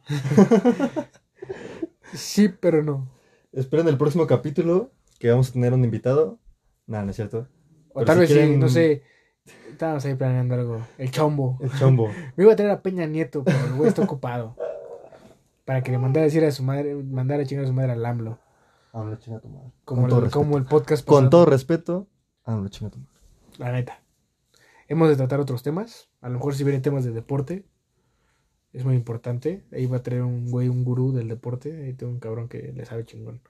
sí, 2.13 2.49
pero 2.49 2.83
no. 2.83 3.09
Esperen 3.51 3.87
el 3.87 3.97
próximo 3.97 4.27
capítulo, 4.27 4.91
que 5.19 5.29
vamos 5.29 5.49
a 5.49 5.53
tener 5.53 5.73
un 5.73 5.83
invitado. 5.83 6.39
Nada, 6.87 7.03
no 7.05 7.09
es 7.11 7.15
cierto. 7.15 7.47
O 7.89 7.99
Pero 7.99 8.05
tal 8.05 8.27
si 8.27 8.33
vez 8.33 8.47
sí, 8.47 8.57
no 8.57 8.69
sé. 8.69 9.03
Estábamos 9.69 10.05
ahí 10.05 10.15
planeando 10.15 10.55
algo. 10.55 10.81
El 10.97 11.11
chombo. 11.11 11.57
El 11.61 11.71
chombo. 11.71 12.09
Me 12.35 12.43
iba 12.43 12.53
a 12.53 12.55
traer 12.55 12.71
a 12.71 12.81
Peña 12.81 13.05
Nieto, 13.05 13.43
pero 13.43 13.57
el 13.65 13.73
güey 13.73 13.89
está 13.89 14.03
ocupado. 14.03 14.55
Para 15.65 15.81
que 15.81 15.91
le 15.91 15.97
mandara 15.97 16.23
a 16.23 16.25
decir 16.25 16.43
a 16.45 16.51
su 16.51 16.63
madre, 16.63 16.95
mandara 16.95 17.43
a 17.43 17.45
chingar 17.45 17.65
a 17.65 17.67
su 17.67 17.73
madre 17.73 17.91
al 17.91 18.05
AMLO. 18.05 18.39
Habla 18.93 19.17
chinga 19.19 19.39
tu 19.39 19.49
madre. 19.49 19.71
Como, 19.83 20.05
el, 20.05 20.09
como 20.09 20.21
respeto. 20.21 20.57
el 20.57 20.65
podcast 20.65 21.05
pasado. 21.05 21.21
Con 21.21 21.29
todo 21.29 21.45
respeto, 21.45 22.07
habla 22.43 22.69
chinga 22.69 22.91
tu 22.91 22.99
madre. 22.99 23.11
La 23.57 23.71
neta. 23.71 23.99
Hemos 24.87 25.09
de 25.09 25.15
tratar 25.15 25.39
otros 25.39 25.63
temas. 25.63 26.09
A 26.21 26.29
lo 26.29 26.35
mejor 26.35 26.55
si 26.55 26.63
vienen 26.63 26.81
temas 26.81 27.03
de 27.03 27.11
deporte. 27.11 27.65
Es 28.71 28.85
muy 28.85 28.95
importante. 28.95 29.65
Ahí 29.71 29.85
va 29.85 29.97
a 29.97 30.03
traer 30.03 30.21
un 30.21 30.51
güey, 30.51 30.69
un 30.69 30.83
gurú 30.83 31.11
del 31.11 31.27
deporte. 31.27 31.83
Ahí 31.83 31.93
tengo 31.93 32.11
un 32.11 32.19
cabrón 32.19 32.47
que 32.47 32.71
le 32.73 32.85
sabe 32.85 33.05
chingón. 33.05 33.41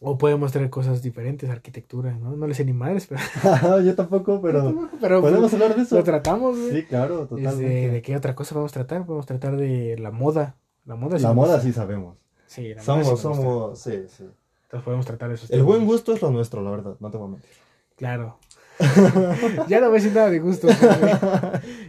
O 0.00 0.18
podemos 0.18 0.52
traer 0.52 0.68
cosas 0.68 1.02
diferentes, 1.02 1.48
arquitectura, 1.48 2.12
¿no? 2.14 2.36
No 2.36 2.46
le 2.46 2.54
sé 2.54 2.64
ni 2.66 2.72
madres, 2.74 3.06
pero, 3.08 3.80
Yo 3.82 3.94
tampoco, 3.94 4.40
pero 4.42 4.88
pero 5.00 5.20
podemos 5.22 5.52
hablar 5.54 5.74
de 5.74 5.82
eso. 5.82 5.96
lo 5.96 6.04
tratamos, 6.04 6.56
güey. 6.58 6.70
Sí, 6.72 6.82
claro, 6.84 7.22
Este, 7.22 7.36
totalmente. 7.36 7.90
¿De 7.90 8.02
qué 8.02 8.16
otra 8.16 8.34
cosa 8.34 8.54
vamos 8.54 8.72
a 8.72 8.74
tratar? 8.74 9.06
Podemos 9.06 9.24
tratar 9.26 9.56
de 9.56 9.96
la 9.98 10.10
moda. 10.10 10.56
La 10.84 10.96
moda 10.96 11.16
sí 11.16 11.22
La 11.22 11.32
moda 11.32 11.60
sí 11.60 11.72
sabemos. 11.72 12.16
Sí, 12.46 12.74
la 12.74 12.82
moda 12.82 12.84
Somos, 12.84 13.04
sí 13.06 13.08
me 13.08 13.10
gusta. 13.12 13.42
somos, 13.42 13.78
sí, 13.80 14.04
sí. 14.08 14.24
Entonces 14.64 14.84
podemos 14.84 15.06
tratar 15.06 15.30
esos 15.32 15.50
El 15.50 15.58
temas. 15.60 15.66
buen 15.66 15.86
gusto 15.86 16.12
es 16.12 16.20
lo 16.22 16.30
nuestro, 16.30 16.62
la 16.62 16.70
verdad, 16.72 16.96
no 17.00 17.10
te 17.10 17.16
voy 17.16 17.26
a 17.28 17.30
mentir. 17.30 17.50
Claro. 17.96 18.38
ya 19.68 19.80
no 19.80 19.88
voy 19.88 19.98
a 19.98 20.02
decir 20.02 20.12
nada 20.14 20.30
de 20.30 20.38
gusto. 20.38 20.68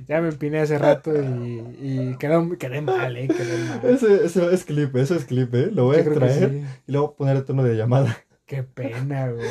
ya 0.07 0.21
me 0.21 0.29
empiné 0.29 0.59
hace 0.59 0.77
rato 0.77 1.11
y, 1.21 1.59
y 1.81 2.15
quedó, 2.17 2.49
quedé 2.57 2.81
mal, 2.81 3.17
eh. 3.17 3.27
Quedé 3.27 3.57
mal. 3.65 3.81
Ese, 3.83 4.25
ese 4.25 4.53
es 4.53 4.63
clip, 4.63 4.95
eso 4.95 5.15
es 5.15 5.25
clip, 5.25 5.53
¿eh? 5.53 5.69
Lo 5.71 5.85
voy 5.85 5.97
Yo 5.97 6.01
a 6.03 6.05
extraer 6.05 6.49
sí. 6.49 6.63
y 6.87 6.91
luego 6.93 7.15
poner 7.15 7.35
el 7.35 7.45
tono 7.45 7.63
de 7.63 7.75
llamada. 7.75 8.17
Qué 8.45 8.63
pena, 8.63 9.29
güey. 9.29 9.45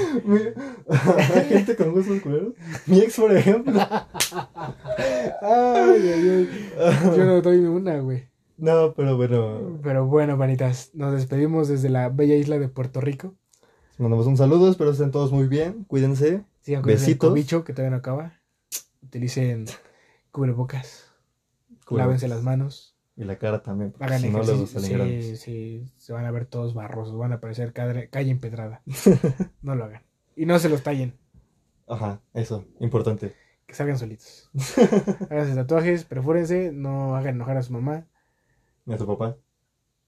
Hay 1.34 1.44
gente 1.50 1.76
con 1.76 1.92
gustos 1.92 2.22
culeros. 2.22 2.54
Mi 2.86 3.00
ex, 3.00 3.16
por 3.16 3.36
ejemplo. 3.36 3.78
Ay, 5.42 6.00
ay, 6.14 6.28
ay. 6.30 6.48
Yo 7.14 7.24
no 7.26 7.42
doy 7.42 7.59
ni 7.59 7.66
una, 7.66 7.98
güey. 7.98 8.30
No, 8.57 8.94
pero 8.94 9.18
bueno. 9.18 9.78
Pero 9.82 10.07
bueno, 10.07 10.38
manitas, 10.38 10.92
nos 10.94 11.12
despedimos 11.12 11.68
desde 11.68 11.90
la 11.90 12.09
bella 12.09 12.36
isla 12.36 12.59
de 12.59 12.70
Puerto 12.70 13.02
Rico. 13.02 13.36
Mandamos 13.99 14.26
un 14.26 14.36
saludo, 14.36 14.70
espero 14.70 14.90
estén 14.90 15.11
todos 15.11 15.32
muy 15.32 15.49
bien. 15.49 15.84
Cuídense. 15.84 16.44
Sigan 16.61 16.82
con 16.82 16.90
el 16.90 16.97
Besitos. 16.99 17.32
bicho 17.32 17.64
que 17.64 17.72
todavía 17.72 17.90
no 17.92 17.97
acaba. 17.97 18.34
Utilicen 19.03 19.64
cubrebocas. 20.30 21.11
Cuídense. 21.86 22.07
Lávense 22.07 22.28
las 22.28 22.42
manos. 22.42 22.97
Y 23.16 23.24
la 23.24 23.38
cara 23.38 23.62
también, 23.62 23.94
Hagan 23.99 24.20
si 24.20 24.28
no 24.28 24.44
salen 24.44 24.66
Sí, 25.22 25.36
sí, 25.36 25.90
se 25.97 26.12
van 26.12 26.26
a 26.26 26.30
ver 26.30 26.44
todos 26.44 26.74
barrosos. 26.74 27.16
Van 27.16 27.32
a 27.32 27.40
parecer 27.40 27.72
cadre- 27.72 28.11
calle 28.11 28.30
empedrada. 28.30 28.82
no 29.62 29.74
lo 29.74 29.84
hagan. 29.84 30.03
Y 30.36 30.44
no 30.44 30.59
se 30.59 30.68
los 30.68 30.82
tallen. 30.82 31.14
Ajá, 31.88 32.20
eso, 32.34 32.66
importante. 32.80 33.34
Que 33.66 33.74
salgan 33.74 33.99
solitos. 33.99 34.51
Háganse 35.30 35.55
tatuajes, 35.55 36.05
perfúrense, 36.05 36.72
no 36.72 37.16
hagan 37.16 37.36
enojar 37.36 37.57
a 37.57 37.62
su 37.62 37.72
mamá 37.72 38.07
Y 38.86 38.92
a 38.92 38.99
tu 38.99 39.07
papá. 39.07 39.36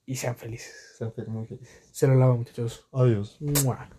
Y 0.09 0.17
sean 0.17 0.35
felices. 0.37 0.75
Sean 0.97 1.13
fel- 1.13 1.27
muy 1.29 1.47
felices. 1.47 1.69
Se 1.93 2.07
lo 2.07 2.15
lava, 2.15 2.35
muchachos. 2.35 2.87
Adiós. 2.93 3.37
Mua. 3.41 3.89